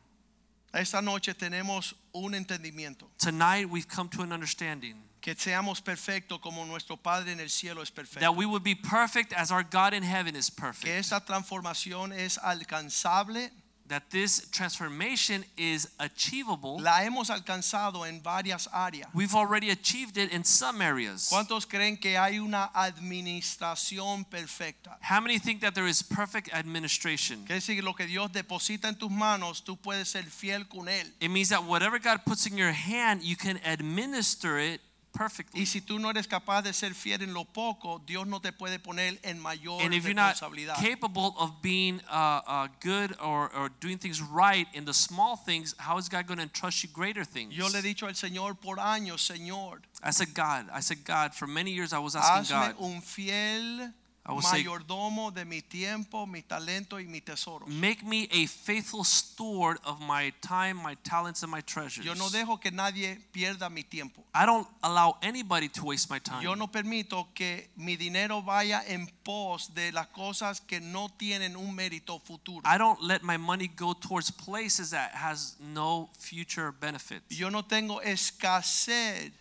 Esta 0.74 1.02
noche 1.02 1.34
tenemos 1.34 1.94
un 2.14 2.34
entendimiento. 2.34 3.08
Tonight, 3.18 3.70
we've 3.70 3.88
come 3.88 4.10
to 4.10 4.22
an 4.24 4.32
understanding 4.34 4.96
Que 5.22 5.34
seamos 5.34 5.82
perfectos 5.82 6.40
como 6.42 6.64
nuestro 6.66 6.98
Padre 6.98 7.32
en 7.32 7.40
el 7.40 7.50
cielo 7.50 7.82
es 7.82 7.90
perfecto. 7.92 8.20
that 8.20 8.36
we 8.36 8.46
would 8.46 8.62
be 8.64 8.76
perfect 8.76 9.34
as 9.34 9.52
our 9.52 9.64
God 9.64 9.94
in 9.94 10.04
heaven 10.04 10.36
is 10.36 10.50
Que 10.50 10.62
perfect. 10.62 10.88
esta 10.88 11.20
transformación 11.26 12.12
es 12.14 12.38
alcanzable. 12.38 13.52
That 13.88 14.10
this 14.10 14.50
transformation 14.50 15.46
is 15.58 15.90
achievable. 16.00 16.80
La 16.80 17.04
hemos 17.04 17.30
alcanzado 17.30 18.08
en 18.08 18.22
varias 18.22 18.68
áreas. 18.74 19.08
We've 19.14 19.36
already 19.36 19.70
achieved 19.70 20.18
it 20.18 20.32
in 20.32 20.44
some 20.44 20.82
areas. 20.82 21.30
¿Cuántos 21.30 21.68
creen 21.68 21.98
que 21.98 22.18
hay 22.18 22.40
una 22.40 22.72
administración 22.74 24.26
perfecta? 24.26 24.98
How 25.02 25.22
many 25.22 25.38
think 25.38 25.62
that 25.62 25.76
there 25.76 25.88
is 25.88 26.02
perfect 26.02 26.52
administration? 26.52 27.46
Quiere 27.46 27.60
decir 27.60 27.84
lo 27.84 27.94
que 27.94 28.08
Dios 28.08 28.32
deposita 28.32 28.88
en 28.88 28.96
tus 28.96 29.12
manos, 29.12 29.64
tú 29.64 29.78
puedes 29.78 30.08
ser 30.08 30.24
fiel 30.24 30.68
con 30.68 30.88
él. 30.88 31.14
It 31.20 31.30
means 31.30 31.50
that 31.50 31.64
whatever 31.64 32.00
God 32.00 32.26
puts 32.26 32.48
in 32.48 32.58
your 32.58 32.72
hand, 32.72 33.22
you 33.22 33.36
can 33.36 33.60
administer 33.64 34.58
it 34.58 34.82
perfectly. 35.16 35.62
Y 35.62 35.66
si 35.66 35.82
tú 35.82 36.00
no 36.00 36.10
eres 36.10 36.28
capaz 36.28 36.62
de 36.62 36.74
ser 36.74 36.94
fiel 36.94 37.22
en 37.22 37.34
lo 37.34 37.46
poco, 37.46 38.02
Dios 38.06 38.28
no 38.28 38.40
te 38.40 38.52
puede 38.52 38.80
poner 38.80 39.18
en 39.24 39.40
mayor 39.40 39.82
And 39.82 39.94
if 39.94 40.04
you're 40.06 40.14
not 40.14 40.36
capable 40.78 41.36
of 41.40 41.62
being 41.62 42.02
uh, 42.10 42.42
uh, 42.46 42.68
good 42.82 43.16
or, 43.20 43.50
or 43.56 43.70
doing 43.80 43.98
things 43.98 44.22
right 44.22 44.68
in 44.74 44.86
the 44.86 44.94
small 44.94 45.36
things, 45.36 45.74
how 45.78 45.98
is 45.98 46.10
God 46.10 46.28
going 46.28 46.38
to 46.38 46.44
entrust 46.44 46.84
you 46.84 46.90
greater 46.94 47.24
things? 47.24 47.56
Yo 47.56 47.68
le 47.68 47.82
he 47.82 47.94
dicho 47.94 48.08
al 48.08 48.14
Señor 48.14 48.60
por 48.60 48.78
años, 48.78 49.22
Señor, 49.22 49.80
I 50.04 50.12
said, 50.12 50.34
God, 50.34 50.68
I 50.72 50.82
said, 50.82 51.04
God, 51.04 51.34
for 51.34 51.48
many 51.48 51.72
years 51.72 51.94
I 51.94 52.00
was 52.00 52.16
asking 52.16 52.56
hazme 52.56 52.78
God, 52.78 52.86
un 52.86 53.02
fiel 53.02 53.92
I 54.28 54.32
would 54.32 54.44
say- 54.44 54.64
mayordomo 54.64 55.32
de 55.32 55.46
mi 55.46 55.62
tiempo, 55.62 56.26
mi 56.26 56.42
talento 56.42 56.94
y 57.00 57.06
mi 57.06 57.22
tesoro. 57.22 57.68
make 57.68 58.04
me 58.04 58.28
a 58.32 58.48
faithful 58.48 59.04
steward 59.04 59.78
of 59.84 60.02
my 60.02 60.32
time, 60.42 60.78
my 60.82 60.96
talents, 61.04 61.44
and 61.44 61.52
my 61.52 61.62
treasures. 61.62 62.04
Yo 62.04 62.16
no 62.16 62.30
dejo 62.30 62.60
que 62.60 62.72
nadie 62.72 63.20
pierda 63.32 63.70
mi 63.70 63.84
tiempo. 63.84 64.24
I 64.34 64.48
don't 64.48 64.68
allow 64.82 65.18
anybody 65.22 65.70
to 65.70 65.86
waste 65.86 66.10
my 66.10 66.18
time. 66.20 66.42
Yo 66.44 66.56
no 66.56 66.68
permito 66.68 67.28
que 67.36 67.70
mi 67.78 67.96
dinero 67.96 68.42
vaya 68.42 68.82
en 68.88 69.08
pos 69.24 69.68
de 69.76 69.92
las 69.92 70.08
cosas 70.08 70.60
que 70.60 70.80
no 70.80 71.08
tienen 71.10 71.56
un 71.56 71.76
mérito 71.76 72.20
futuro. 72.20 72.62
I 72.66 72.80
don't 72.80 73.00
let 73.02 73.22
my 73.22 73.38
money 73.38 73.68
go 73.68 73.94
towards 73.94 74.32
places 74.32 74.90
that 74.90 75.12
has 75.14 75.56
no 75.60 76.10
future 76.18 76.72
benefit. 76.72 77.22
Yo 77.30 77.50
no 77.50 77.62
tengo 77.62 78.02
escasez 78.02 79.32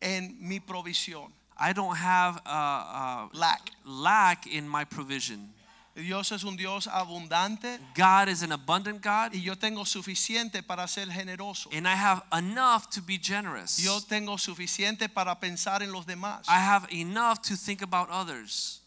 en 0.00 0.36
mi 0.40 0.60
provisión. 0.60 1.30
I 1.56 1.72
don't 1.72 1.96
have 1.96 2.40
uh, 2.46 2.48
uh, 2.48 3.28
Lack. 3.32 3.70
lack 3.84 4.46
in 4.46 4.68
my 4.68 4.84
provision. 4.84 5.50
Dios 5.96 6.32
es 6.32 6.42
un 6.42 6.56
Dios 6.56 6.88
abundante 6.88 7.78
God 7.94 8.28
is 8.28 8.42
an 8.42 8.50
abundant 8.50 9.00
God, 9.00 9.32
y 9.32 9.38
yo 9.38 9.54
tengo 9.54 9.84
suficiente 9.84 10.60
para 10.66 10.88
ser 10.88 11.06
generoso. 11.06 11.68
and 11.72 11.86
I 11.86 11.94
have 11.94 12.20
enough 12.36 12.90
to 12.90 13.00
be 13.00 13.16
generous. 13.16 13.78
Yo 13.78 14.00
tengo 14.00 14.36
suficiente 14.36 15.08
para 15.08 15.36
pensar 15.36 15.82
en 15.82 15.92
los 15.92 16.04
demás. 16.04 16.48
I 16.48 16.58
have 16.58 16.88
enough 16.92 17.40
to 17.42 17.54
think 17.56 17.80
about 17.80 18.08
others. 18.10 18.80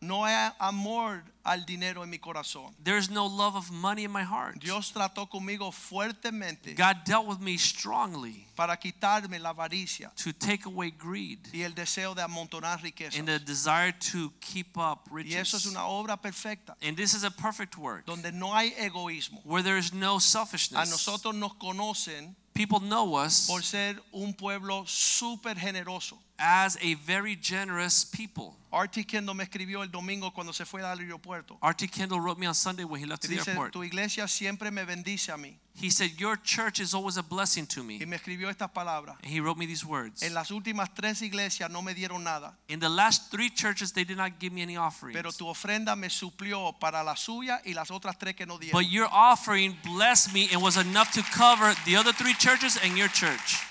No 0.00 0.24
hay 0.24 0.52
amor 0.60 1.24
al 1.44 1.64
dinero 1.66 2.04
en 2.04 2.10
mi 2.10 2.18
corazón. 2.18 2.72
There's 2.84 3.10
no 3.10 3.26
love 3.26 3.56
of 3.56 3.70
money 3.72 4.04
in 4.04 4.12
my 4.12 4.22
heart. 4.22 4.60
Dios 4.60 4.92
trató 4.92 5.28
conmigo 5.28 5.72
fuertemente 5.72 6.74
God 6.76 7.04
dealt 7.04 7.26
with 7.26 7.40
me 7.40 7.56
strongly 7.58 8.46
para 8.54 8.76
quitarme 8.76 9.40
la 9.40 9.48
avaricia 9.52 10.12
to 10.22 10.32
take 10.32 10.66
away 10.66 10.90
greed 10.92 11.38
y 11.52 11.62
el 11.62 11.74
deseo 11.74 12.14
de 12.14 12.22
amontonar 12.22 12.80
riquezas. 12.80 13.18
and 13.18 13.26
the 13.26 13.40
desire 13.40 13.90
to 13.92 14.30
keep 14.40 14.76
up 14.78 15.08
Y 15.10 15.34
eso 15.34 15.56
es 15.56 15.64
riches. 15.64 15.66
una 15.66 15.86
obra 15.86 16.16
perfecta 16.20 16.76
And 16.80 16.96
this 16.96 17.12
is 17.14 17.24
a 17.24 17.30
perfect 17.30 17.76
work 17.76 18.06
donde 18.06 18.30
no 18.30 18.54
hay 18.54 18.72
egoísmo. 18.78 19.40
where 19.44 19.62
there 19.64 19.78
is 19.78 19.92
no 19.92 20.18
A 20.18 20.20
selfishness. 20.20 20.90
nosotros 20.90 21.34
nos 21.34 21.54
conocen 21.54 22.36
People 22.54 22.80
know 22.80 23.14
us 23.16 23.46
por 23.48 23.62
ser 23.62 24.00
un 24.12 24.32
pueblo 24.34 24.84
súper 24.86 25.56
generoso. 25.58 26.18
As 26.38 26.76
a 26.80 26.94
very 26.94 27.36
generous 27.36 28.04
people. 28.04 28.54
R.T. 28.70 29.04
Kendall 29.04 29.34
me 29.34 29.44
escribió 29.44 29.82
el 29.82 29.90
domingo 29.90 30.30
cuando 30.30 30.52
se 30.52 30.64
fue 30.64 30.82
al 30.82 30.98
aeropuerto. 30.98 31.58
R.T. 31.62 31.88
Kendall 31.88 32.20
wrote 32.20 32.38
me 32.38 32.46
on 32.46 32.54
Sunday 32.54 32.84
when 32.84 33.00
he 33.00 33.06
left 33.06 33.22
the 33.22 33.28
dice, 33.28 33.48
airport. 33.48 33.72
tu 33.72 33.82
iglesia 33.82 34.28
siempre 34.28 34.70
me 34.70 34.84
bendice 34.84 35.30
a 35.32 35.36
mí. 35.36 35.56
He 35.80 35.90
said, 35.90 36.10
Your 36.18 36.36
church 36.36 36.80
is 36.80 36.92
always 36.92 37.16
a 37.16 37.22
blessing 37.22 37.66
to 37.68 37.82
me. 37.82 37.98
Y 37.98 38.04
me 38.04 38.16
escribió 38.16 38.50
estas 38.50 38.70
palabras. 38.70 39.16
And 39.22 39.32
he 39.32 39.40
wrote 39.40 39.56
me 39.56 39.66
these 39.66 39.86
words. 39.86 40.22
En 40.22 40.34
las 40.34 40.50
últimas 40.50 40.92
tres 40.94 41.22
iglesias 41.22 41.70
no 41.70 41.82
me 41.82 41.94
dieron 41.94 42.24
nada, 42.24 42.56
In 42.68 42.78
the 42.78 42.88
last 42.88 43.30
three 43.30 43.48
churches, 43.48 43.92
they 43.92 44.04
did 44.04 44.16
not 44.16 44.38
give 44.38 44.52
me 44.52 44.62
any 44.62 44.76
pero 45.12 45.30
tu 45.32 45.46
ofrenda 45.46 45.96
me 45.96 46.08
suplió 46.08 46.78
para 46.78 47.02
la 47.02 47.14
suya 47.14 47.62
y 47.64 47.72
las 47.72 47.90
otras 47.90 48.18
tres 48.18 48.34
que 48.34 48.44
no 48.44 48.58
dieron. 48.58 48.72
But 48.72 48.90
your 48.90 49.08
offering 49.10 49.76
blessed 49.82 50.34
me 50.34 50.48
and 50.52 50.62
was 50.62 50.76
enough 50.76 51.12
to 51.12 51.22
cover 51.32 51.74
the 51.86 51.96
other 51.96 52.12
three 52.12 52.34
churches 52.34 52.76
and 52.82 52.96
your 52.98 53.08
church. 53.08 53.62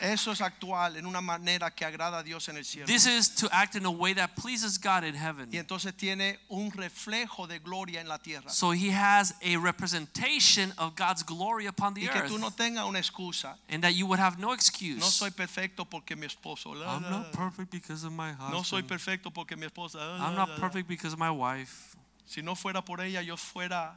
Eso 0.00 0.30
es 0.30 0.42
actual 0.42 0.96
en 0.96 1.06
una 1.06 1.22
manera 1.22 1.70
que 1.70 1.84
agrada 1.86 2.18
a 2.18 2.22
Dios 2.22 2.48
en 2.48 2.58
el 2.58 2.64
cielo. 2.66 2.86
This 2.86 3.06
is 3.06 3.34
to 3.36 3.48
act 3.50 3.76
in 3.76 3.86
a 3.86 3.90
way 3.90 4.12
that 4.14 4.34
pleases 4.36 4.78
God 4.78 5.04
in 5.04 5.14
heaven. 5.14 5.48
Y 5.50 5.56
entonces 5.58 5.96
tiene 5.96 6.38
un 6.50 6.70
reflejo 6.70 7.46
de 7.46 7.58
gloria 7.60 8.00
en 8.02 8.08
la 8.08 8.18
tierra. 8.18 8.50
So 8.50 8.72
he 8.72 8.90
has 8.90 9.34
a 9.42 9.56
representation 9.56 10.72
of 10.76 10.94
God's 10.96 11.22
glory 11.22 11.66
upon 11.66 11.94
the 11.94 12.02
Y 12.02 12.08
que 12.08 12.20
earth. 12.20 12.28
tú 12.30 12.38
no 12.38 12.50
tengas 12.50 12.84
una 12.86 12.98
excusa. 12.98 13.56
And 13.70 13.82
that 13.84 13.94
you 13.94 14.06
would 14.06 14.18
have 14.20 14.38
no 14.38 14.52
excuse. 14.52 15.00
No 15.00 15.06
soy 15.08 15.30
perfecto 15.30 15.86
porque 15.86 16.14
mi 16.14 16.26
esposo. 16.26 16.74
la, 16.74 16.94
I'm 16.96 17.02
la, 17.04 17.10
not 17.10 17.32
perfect 17.32 17.70
because 17.70 18.04
of 18.04 18.12
my 18.12 18.32
No 18.50 18.62
soy 18.62 18.82
husband. 18.82 18.88
perfecto 18.88 19.30
porque 19.30 19.56
mi 19.56 19.64
esposa. 19.66 19.94
la, 19.98 20.26
I'm 20.28 20.34
not 20.34 20.56
perfect 20.60 20.88
because 20.88 21.14
of 21.14 21.18
my 21.18 21.30
wife. 21.30 21.96
Si 22.26 22.42
no 22.42 22.54
fuera 22.54 22.84
por 22.84 23.00
ella, 23.00 23.22
yo 23.22 23.36
fuera 23.36 23.96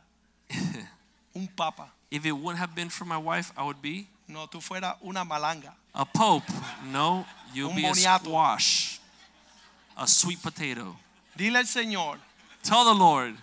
un 1.35 1.47
papa. 1.47 1.91
If 2.09 2.25
it 2.25 2.31
wouldn't 2.31 2.59
have 2.59 2.73
been 2.73 2.89
for 2.89 3.05
my 3.05 3.17
wife, 3.17 3.51
I 3.57 3.63
would 3.63 3.81
be 3.81 4.07
No, 4.27 4.47
tú 4.47 4.61
fuera 4.61 4.95
una 5.03 5.25
malanga. 5.25 5.75
A 5.99 6.05
pope. 6.05 6.45
No, 6.91 7.25
you'll 7.53 7.71
Un 7.71 7.75
be 7.75 7.85
a 7.85 7.93
squash, 7.93 8.99
a 9.97 10.07
sweet 10.07 10.41
potato. 10.41 10.95
Dile 11.35 11.57
al 11.57 11.65
Señor 11.67 12.17
Tell 12.63 12.83
the 12.85 12.93
Lord 12.93 13.35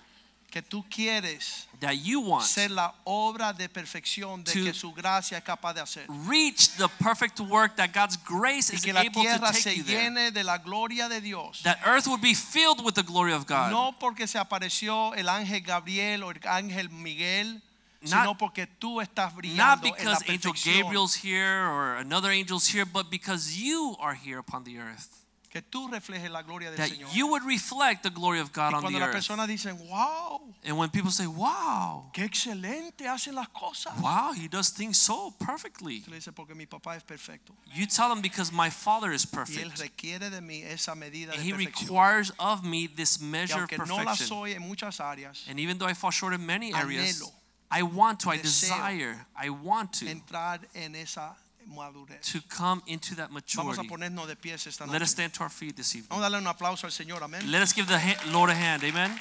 que 0.51 0.63
tú 0.63 0.85
quieres 0.89 1.67
that 1.81 1.93
you 1.99 2.21
want 2.21 2.43
ser 2.45 2.71
la 2.71 2.95
obra 3.05 3.53
de 3.53 3.69
perfección 3.69 4.43
de 4.43 4.53
To- 4.53 4.65
que 4.65 4.73
su 4.73 4.93
gracia 4.93 5.37
es 5.39 5.45
capaz 5.45 5.75
de 5.75 5.81
hacer. 5.83 6.07
reach 6.27 6.69
the 6.79 6.89
perfect 6.99 7.39
work 7.41 7.77
that 7.77 7.93
God's 7.93 8.17
grace 8.17 8.71
Y 8.73 8.77
is 8.77 8.83
que 8.83 8.93
la 8.95 9.01
able 9.01 9.13
to 9.13 9.21
tierra 9.21 9.53
take 9.53 9.77
you 9.77 9.83
there. 9.85 10.03
llene 10.11 10.31
de 10.33 10.43
la 10.45 10.57
gloria 10.59 11.09
de 11.11 11.21
Dios. 11.21 11.61
That 11.65 11.79
earth 11.85 12.07
would 12.07 12.23
be 12.23 12.33
filled 12.35 12.83
with 12.83 12.95
the 12.95 13.03
glory 13.03 13.33
of 13.35 13.47
God. 13.47 13.71
No 13.71 13.93
porque 13.99 14.27
se 14.27 14.39
apareció 14.39 15.15
el 15.15 15.29
ángel 15.29 15.61
Gabriel 15.63 16.23
o 16.23 16.31
el 16.31 16.41
ángel 16.47 16.89
Miguel, 16.91 17.61
sino 18.09 18.37
porque 18.39 18.67
tú 18.67 19.01
estás 19.01 19.33
Not 19.33 19.37
brillando 19.37 19.87
en 19.87 19.93
la 19.93 19.97
because 19.97 20.25
Angel 20.31 20.53
perfección. 20.53 20.83
Gabriel's 20.83 21.15
here 21.25 21.67
or 21.69 21.97
another 21.97 22.31
angel's 22.31 22.67
here, 22.73 22.85
but 22.85 23.11
because 23.11 23.57
you 23.57 23.97
are 24.01 24.15
here 24.15 24.39
upon 24.39 24.65
the 24.65 24.79
earth. 24.79 25.23
Que 25.49 25.63
tú 25.63 25.89
reflejes 25.89 26.31
la 26.31 26.43
gloria 26.43 26.71
del 26.71 26.77
That 26.77 26.91
Señor. 26.91 27.09
you 27.15 27.29
would 27.29 27.43
reflect 27.43 28.03
the 28.03 28.11
glory 28.11 28.41
of 28.41 28.53
God 28.53 28.73
y 28.73 28.75
on 28.75 28.81
cuando 28.83 28.99
the 28.99 28.99
las 28.99 29.09
earth. 29.09 29.15
personas 29.15 29.49
dicen, 29.49 29.79
wow, 29.89 30.43
And 30.63 30.77
when 30.77 30.91
people 30.91 31.11
say, 31.11 31.27
wow, 31.27 32.11
qué 32.13 32.25
excelente 32.25 33.09
hacen 33.09 33.35
las 33.35 33.49
cosas. 33.49 33.95
wow, 34.03 34.33
he 34.35 34.49
does 34.49 34.71
things 34.71 34.99
so 34.99 35.31
perfectly. 35.39 36.01
Tú 36.03 36.11
le 36.11 36.17
dices, 36.17 36.35
porque 36.35 36.55
mi 36.55 36.67
papá 36.67 36.97
es 36.97 37.03
perfecto. 37.05 37.55
You 37.75 37.87
tell 37.87 38.11
them 38.11 38.21
because 38.21 38.53
my 38.53 38.69
father 38.69 39.13
is 39.13 39.25
Y 39.25 39.29
Él 39.29 39.71
perfect. 39.71 39.79
requiere 39.79 40.29
de 40.29 40.43
mí 40.43 40.63
esa 40.63 40.95
medida 40.95 41.33
And 41.33 41.41
de 41.43 41.49
he 41.49 41.53
perfección. 41.55 41.89
requires 41.89 42.33
of 42.39 42.63
me 42.63 42.87
this 42.89 43.19
Y 43.19 43.25
measure 43.25 43.55
of 43.55 43.61
aunque 43.71 43.79
no 43.79 43.97
la 43.97 44.05
perfection. 44.13 44.29
soy 44.29 44.53
en 44.53 44.61
muchas 44.63 45.01
áreas, 45.01 45.47
And 45.49 45.59
even 45.59 45.79
though 45.79 45.89
I 45.89 45.95
fall 45.95 46.11
short 46.11 46.35
in 46.35 46.45
many 46.45 46.75
areas, 46.75 47.19
Anhelo, 47.23 47.33
I 47.71 47.83
want 47.83 48.21
to, 48.21 48.31
I 48.31 48.37
desire, 48.37 49.27
I 49.37 49.51
want 49.51 49.93
to, 49.95 50.07
entrar 50.07 50.61
en 50.75 50.95
esa 50.95 51.35
madurez. 51.69 52.21
to 52.33 52.41
come 52.49 52.81
into 52.87 53.17
that 53.17 53.29
Vamos 53.29 53.79
a 53.79 53.83
maturity. 53.83 53.89
ponernos 53.89 54.29
de 54.29 54.37
pies 54.37 54.67
esta 54.67 54.87
Let 54.87 55.03
us 55.03 55.11
stand 55.11 55.33
to 55.35 55.43
our 55.43 55.51
feet 55.51 55.77
this 55.77 55.95
evening. 55.95 56.09
Vamos 56.11 56.27
a 56.27 56.31
darle 56.31 56.39
un 56.39 56.47
aplauso 56.47 56.85
al 56.85 56.93
Señor, 56.93 57.23
amén. 57.23 57.51
Let 57.51 57.63
us 57.63 57.73
give 57.73 57.89
the 57.89 58.01
Lord 58.31 58.51
a 58.51 58.55
hand. 58.55 58.85
Amen. 58.85 59.19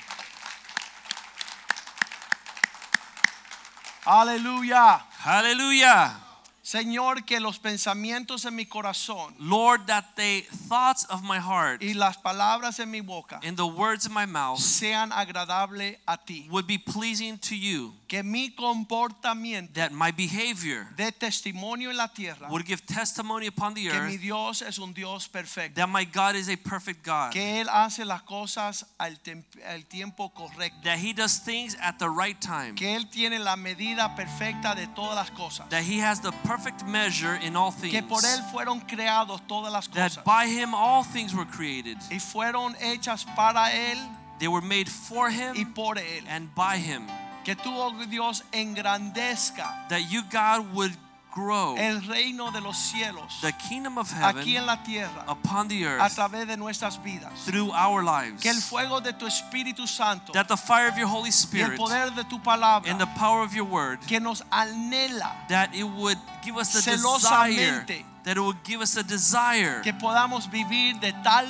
Aleluya. 4.06 5.02
Hallelujah. 5.24 6.22
Señor, 6.66 7.26
que 7.26 7.39
los 7.39 7.60
pensamientos 7.60 8.43
en 8.46 8.56
mi 8.56 8.66
corazón 8.66 9.36
Lord, 9.39 9.86
that 9.86 10.16
the 10.16 10.41
thoughts 10.68 11.06
of 11.06 11.24
my 11.24 11.38
heart 11.38 11.84
y 11.84 11.93
las 11.93 12.18
palabras 12.18 12.80
en 12.80 12.89
mi 12.89 13.02
boca 13.02 13.39
and 13.43 13.56
the 13.56 13.68
words 13.68 14.08
of 14.08 14.12
my 14.12 14.26
mouth 14.26 14.60
sean 14.60 15.12
agradables 15.12 15.96
a 16.08 16.18
ti. 16.26 16.48
would 16.50 16.66
be 16.66 16.80
pleasing 16.80 17.38
to 17.38 17.56
you, 17.56 17.93
Que 18.08 18.22
mi 18.24 18.51
comportamiento 18.51 19.74
that 19.74 19.91
my 19.91 20.12
behavior 20.12 20.88
dé 20.95 21.12
testimonio 21.12 21.89
en 21.89 21.97
la 21.97 22.08
tierra 22.08 22.47
would 22.49 22.66
give 22.66 22.86
testimony 22.86 23.47
upon 23.47 23.74
the 23.74 23.88
que 23.88 23.93
mi 24.01 24.14
earth 24.14 24.22
Dios 24.22 24.62
es 24.62 24.78
un 24.80 24.93
Dios 24.93 25.28
perfecto. 25.28 25.76
that 25.76 25.89
my 25.89 26.03
God 26.06 26.36
is 26.36 26.47
a 26.49 26.56
perfect 26.58 27.03
God, 27.03 27.32
Que 27.32 27.62
Él 27.62 27.68
hace 27.70 28.06
las 28.06 28.22
cosas 28.24 28.86
al, 28.99 29.18
al 29.68 29.82
tiempo 29.88 30.30
correcto. 30.30 30.84
that 30.84 30.97
He 30.99 31.14
does 31.14 31.39
things 31.39 31.76
at 31.82 31.97
the 31.99 32.10
right 32.10 32.39
time, 32.39 32.76
Que 32.76 32.95
Él 32.95 33.10
tiene 33.10 33.39
la 33.39 33.56
medida 33.56 34.16
perfecta 34.16 34.76
de 34.76 34.88
todas 34.95 35.16
las 35.16 35.32
cosas. 35.32 35.68
that 35.70 35.84
He 35.84 35.99
has 35.99 36.20
the 36.22 36.32
perfect 36.43 36.84
measure 36.86 37.36
in 37.41 37.56
all 37.56 37.72
Que 37.72 37.89
things, 38.01 38.03
por 38.08 38.22
Él 38.24 38.39
fueron 38.51 38.82
creados 38.82 39.41
todas 39.47 39.72
las 39.74 39.88
that 39.89 40.10
cosas. 40.12 40.24
by 40.24 40.45
Him 40.47 40.74
all 40.76 41.03
things 41.03 41.34
were 41.34 41.45
created. 41.45 41.97
Y 42.12 42.20
fueron 42.20 42.76
hechas 42.80 43.26
para 43.36 43.72
Él 43.72 43.97
They 44.38 44.49
were 44.49 44.62
made 44.62 44.89
for 44.89 45.30
y 45.30 45.32
Him 45.62 45.74
por 45.74 45.95
Él. 45.97 46.24
and 46.28 46.53
by 46.53 46.78
Him. 46.78 47.08
Que 47.46 47.56
tú, 47.56 47.72
oh 47.72 47.93
Dios, 48.08 48.43
engrandezca 48.52 49.88
That 49.89 50.10
you, 50.10 50.24
God, 50.32 50.74
would 50.74 50.98
grow 51.36 51.76
el 51.78 52.02
reino 52.08 52.50
de 52.52 52.62
los 52.62 52.78
cielos 52.78 53.41
the 53.41 53.52
kingdom 53.70 53.98
of 53.98 54.10
aquí 54.14 54.56
en 54.56 54.64
heaven 54.64 54.66
la 54.66 54.84
tierra 54.84 55.26
upon 55.28 55.68
the 55.68 55.84
a 55.84 55.89
earth 55.89 56.16
través 56.16 56.48
de 56.48 56.56
nuestras 56.56 56.98
vidas. 57.04 57.32
through 57.46 57.72
our 57.74 58.04
lives. 58.04 58.41
Que 58.41 58.50
el 58.50 58.62
fuego 58.62 59.02
de 59.02 59.12
tu 59.14 59.28
Espíritu 59.28 59.86
Santo 59.86 60.32
That 60.32 60.48
the 60.48 60.58
fire 60.58 60.88
of 60.88 60.98
your 60.98 61.08
Holy 61.08 61.26
y 61.26 61.28
el 61.28 61.34
Spirit 61.34 61.78
poder 61.78 62.16
de 62.16 62.24
tu 62.24 62.39
palabra 62.39 62.89
and 62.89 63.00
the 63.00 63.08
power 63.20 63.43
of 63.43 63.54
your 63.54 63.66
word, 63.66 64.00
que 64.08 64.20
nos 64.20 64.41
anhela 64.50 65.36
that 65.50 65.76
it 65.76 65.84
would 65.84 66.18
give 66.41 66.58
us 66.58 66.72
the 66.72 66.80
desire, 66.91 67.84
Celosamente. 67.86 68.14
That 68.26 68.38
it 68.38 68.39
will 68.39 68.57
give 68.63 68.82
us 68.82 68.97
a 68.97 69.03
desire 69.03 69.82
que 69.84 69.93
podamos 69.93 70.49
vivir 70.49 70.99
de 70.99 71.13
tal 71.23 71.45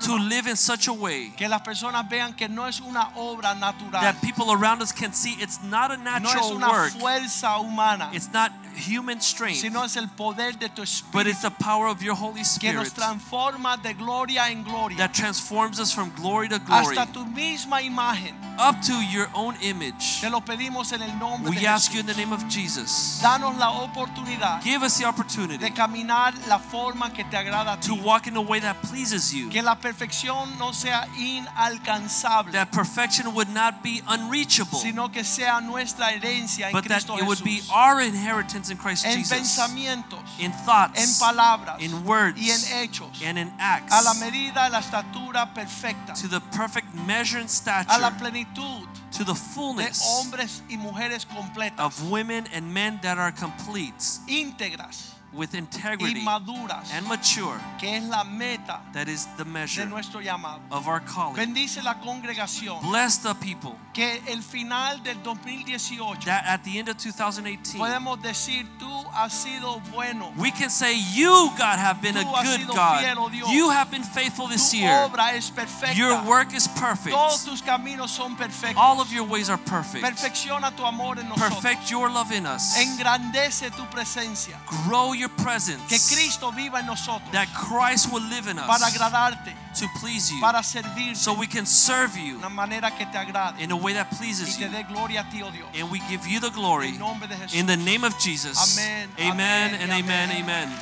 to 0.00 0.16
live 0.16 0.46
in 0.46 0.56
such 0.56 0.86
a 0.86 0.92
way 0.92 1.32
que 1.36 1.48
las 1.48 1.60
personas 1.62 2.08
vean 2.08 2.32
que 2.34 2.48
no 2.48 2.66
es 2.66 2.80
una 2.80 3.10
obra 3.16 3.54
natural, 3.58 4.00
that 4.00 4.20
people 4.22 4.52
around 4.52 4.80
us 4.80 4.92
can 4.92 5.12
see 5.12 5.32
it's 5.40 5.60
not 5.62 5.90
a 5.90 5.96
no 5.96 6.14
es 6.16 6.22
natural 6.22 6.52
una 6.52 6.68
work, 6.70 6.92
fuerza 6.92 7.58
humana, 7.58 8.10
it's 8.12 8.32
not 8.32 8.52
human 8.76 9.20
strength, 9.20 9.58
sino 9.58 9.82
es 9.82 9.96
el 9.96 10.06
poder 10.16 10.52
de 10.52 10.68
tu 10.68 10.84
but 11.12 11.26
it's 11.26 11.42
the 11.42 11.50
power 11.50 11.88
of 11.88 12.00
your 12.00 12.14
Holy 12.14 12.42
que 12.60 12.72
nos 12.72 12.88
Spirit 12.88 12.94
transforma 12.94 13.76
de 13.82 13.92
gloria 13.94 14.48
en 14.50 14.62
gloria 14.62 14.96
that 14.96 15.12
transforms 15.12 15.80
us 15.80 15.92
from 15.92 16.10
glory 16.14 16.48
to 16.48 16.58
glory 16.60 16.96
hasta 16.96 17.12
tu 17.12 17.24
misma 17.26 17.82
imagen. 17.82 18.34
up 18.58 18.80
to 18.82 18.92
your 19.06 19.28
own 19.34 19.56
image. 19.62 20.20
Te 20.20 20.28
lo 20.28 20.40
pedimos 20.40 20.92
en 20.92 21.02
el 21.02 21.18
nombre 21.18 21.50
de 21.50 21.58
We 21.58 21.66
ask 21.66 21.90
Jesús. 21.90 21.94
you 21.94 22.00
in 22.00 22.06
the 22.06 22.14
name 22.14 22.32
of 22.32 22.46
Jesus. 22.48 23.20
Danos 23.22 23.58
la 23.58 23.70
oportunidad 23.70 24.62
Give 24.62 24.82
us 24.82 24.98
the 24.98 25.06
opportunity 25.06 25.58
de 25.58 25.70
caminar 25.70 26.19
la 26.48 26.58
forma 26.58 27.12
que 27.12 27.24
te 27.24 27.36
agrada 27.36 27.72
a 27.74 27.80
to 27.80 27.94
walk 27.94 28.26
in 28.26 28.36
a 28.36 28.40
way 28.40 28.60
that 28.60 28.76
pleases 28.82 29.32
you. 29.32 29.48
Que 29.48 29.62
la 29.62 29.76
perfección 29.76 30.58
no 30.58 30.72
sea 30.72 31.06
inalcanzable, 31.18 32.52
That 32.52 32.70
perfection 32.72 33.34
would 33.34 33.48
not 33.48 33.82
be 33.82 34.02
unreachable, 34.08 34.78
sino 34.78 35.10
que 35.10 35.24
sea 35.24 35.60
nuestra 35.60 36.12
herencia 36.12 36.66
en 36.68 36.72
but 36.72 36.84
that 36.84 37.04
Cristo 37.04 37.16
it 37.18 37.26
would 37.26 37.42
be 37.42 37.62
our 37.72 38.00
inheritance 38.00 38.70
in 38.70 38.78
Christ 38.78 39.04
En 39.04 39.18
Jesus. 39.18 39.38
pensamientos, 39.38 40.20
In 40.38 40.46
en 40.46 40.52
thoughts, 40.64 41.18
palabras 41.18 41.80
in 41.80 42.04
words, 42.04 42.38
y 42.40 42.50
en 42.50 42.60
hechos, 42.82 43.22
and 43.22 43.38
in 43.38 43.52
acts, 43.58 43.92
a 43.92 44.02
la 44.02 44.14
medida 44.14 44.68
la 44.68 44.80
estatura 44.80 45.52
perfecta, 45.54 46.14
to 46.14 46.28
the 46.28 46.40
perfect 46.56 46.92
measure 47.06 47.38
and 47.38 47.48
a 47.48 47.98
la 47.98 48.10
stature, 48.10 48.18
plenitud 48.18 48.88
to 49.12 49.24
the 49.24 49.32
de 49.32 49.38
fullness 49.38 50.02
hombres 50.04 50.62
y 50.68 50.76
mujeres 50.76 51.26
completas, 51.26 51.80
of 51.80 52.10
women 52.10 52.46
and 52.52 52.72
men 52.72 52.98
that 53.02 53.18
are 53.18 53.32
complete. 53.32 53.94
Íntegras 54.28 55.19
with 55.32 55.54
y 55.54 55.58
integrity 55.58 56.22
maduras, 56.24 56.90
and 56.92 57.06
mature. 57.06 57.58
que 57.78 57.96
es 57.96 58.02
la 58.04 58.24
meta 58.24 58.80
That 58.92 59.08
is 59.08 59.26
the 59.36 59.44
de 59.44 59.50
measure 59.50 59.86
nuestro 59.86 60.20
llamado. 60.20 60.60
of 60.70 60.88
our 60.88 61.00
calling. 61.00 61.36
Bendice 61.36 61.82
la 61.82 61.94
congregación. 62.00 62.80
Bless 62.82 63.18
the 63.18 63.34
people 63.34 63.76
Que 63.92 64.20
el 64.28 64.42
final 64.42 65.02
del 65.02 65.16
2018 65.22 66.24
that 66.26 66.44
at 66.46 66.62
the 66.64 66.78
end 66.78 66.88
of 66.88 66.96
2018, 66.96 67.78
podemos 67.78 68.20
decir 68.22 68.66
tú 68.78 68.88
has 69.12 69.32
sido 69.32 69.80
bueno. 69.92 70.32
we 70.36 70.50
can 70.50 70.70
say, 70.70 70.94
You, 71.12 71.50
God, 71.58 71.78
have 71.78 72.00
been 72.00 72.16
a 72.16 72.22
Tú 72.22 72.32
has 72.34 72.46
good 72.48 72.60
sido 72.60 72.74
God. 72.74 73.00
fiel, 73.00 73.14
oh 73.18 73.28
Dios. 73.28 73.50
You 73.50 73.70
have 73.70 73.90
been 73.90 74.04
faithful 74.04 74.46
this 74.48 74.70
Tu 74.70 74.78
year. 74.78 74.90
obra 75.04 75.32
es 75.34 75.50
perfecta. 75.50 75.94
Your 75.96 76.22
work 76.24 76.52
is 76.54 76.66
perfect. 76.68 77.14
Todos 77.14 77.44
tus 77.44 77.62
caminos 77.62 78.10
son 78.10 78.36
perfectos. 78.36 78.76
All 78.80 79.00
of 79.00 79.12
your 79.12 79.24
ways 79.24 79.48
are 79.50 79.58
perfect. 79.58 80.04
Perfecciona 80.04 80.74
tu 80.76 80.84
amor 80.84 81.18
en 81.18 81.28
nosotros. 81.28 81.60
Perfect 81.60 81.90
your 81.90 82.08
love 82.10 82.32
in 82.32 82.46
us. 82.46 82.76
Engrandece 82.76 83.70
tu 83.70 83.84
presencia. 83.90 84.56
Grow 84.86 85.12
your 85.20 85.30
Que 85.30 85.42
presence. 85.44 86.14
Cristo 86.14 86.50
viva 86.52 86.80
en 86.80 86.86
nosotros. 86.86 87.30
That 87.32 87.48
Christ 87.54 88.10
will 88.12 88.22
live 88.28 88.48
in 88.48 88.56
Para 88.56 88.86
us 88.86 88.94
agradarte. 88.94 89.54
to 89.78 89.86
please 90.00 90.32
you. 90.32 90.40
Para 90.40 90.62
servirte. 90.62 91.16
So 91.16 91.32
we 91.34 91.46
can 91.46 91.66
serve 91.66 92.16
you 92.16 92.38
una 92.38 92.48
manera 92.48 92.90
que 92.90 93.06
te 93.06 93.16
agrade. 93.18 93.60
in 93.60 93.70
a 93.70 93.76
way 93.76 93.92
that 93.94 94.08
Y 94.12 94.16
pleases 94.16 94.56
te 94.56 94.64
you. 94.64 94.70
dé 94.70 94.82
gloria 94.88 95.20
a 95.20 95.30
ti, 95.30 95.42
oh 95.42 95.50
Dios. 95.50 95.68
And 95.78 95.90
we 95.90 96.00
give 96.08 96.26
you 96.26 96.40
the 96.40 96.50
glory 96.50 96.88
En 96.88 96.98
nombre 96.98 97.28
de 97.28 97.36
Jesús. 97.36 97.54
in 97.54 97.66
the 97.66 97.76
name 97.76 98.04
of 98.04 98.18
Jesus. 98.18 98.56
Amén, 98.56 99.08
Amen 99.18 99.74
amén, 99.74 99.80
and 99.82 99.92
amen. 99.92 100.30
amén. 100.30 100.42
Amen. 100.42 100.78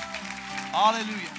Aleluya. 0.73 1.38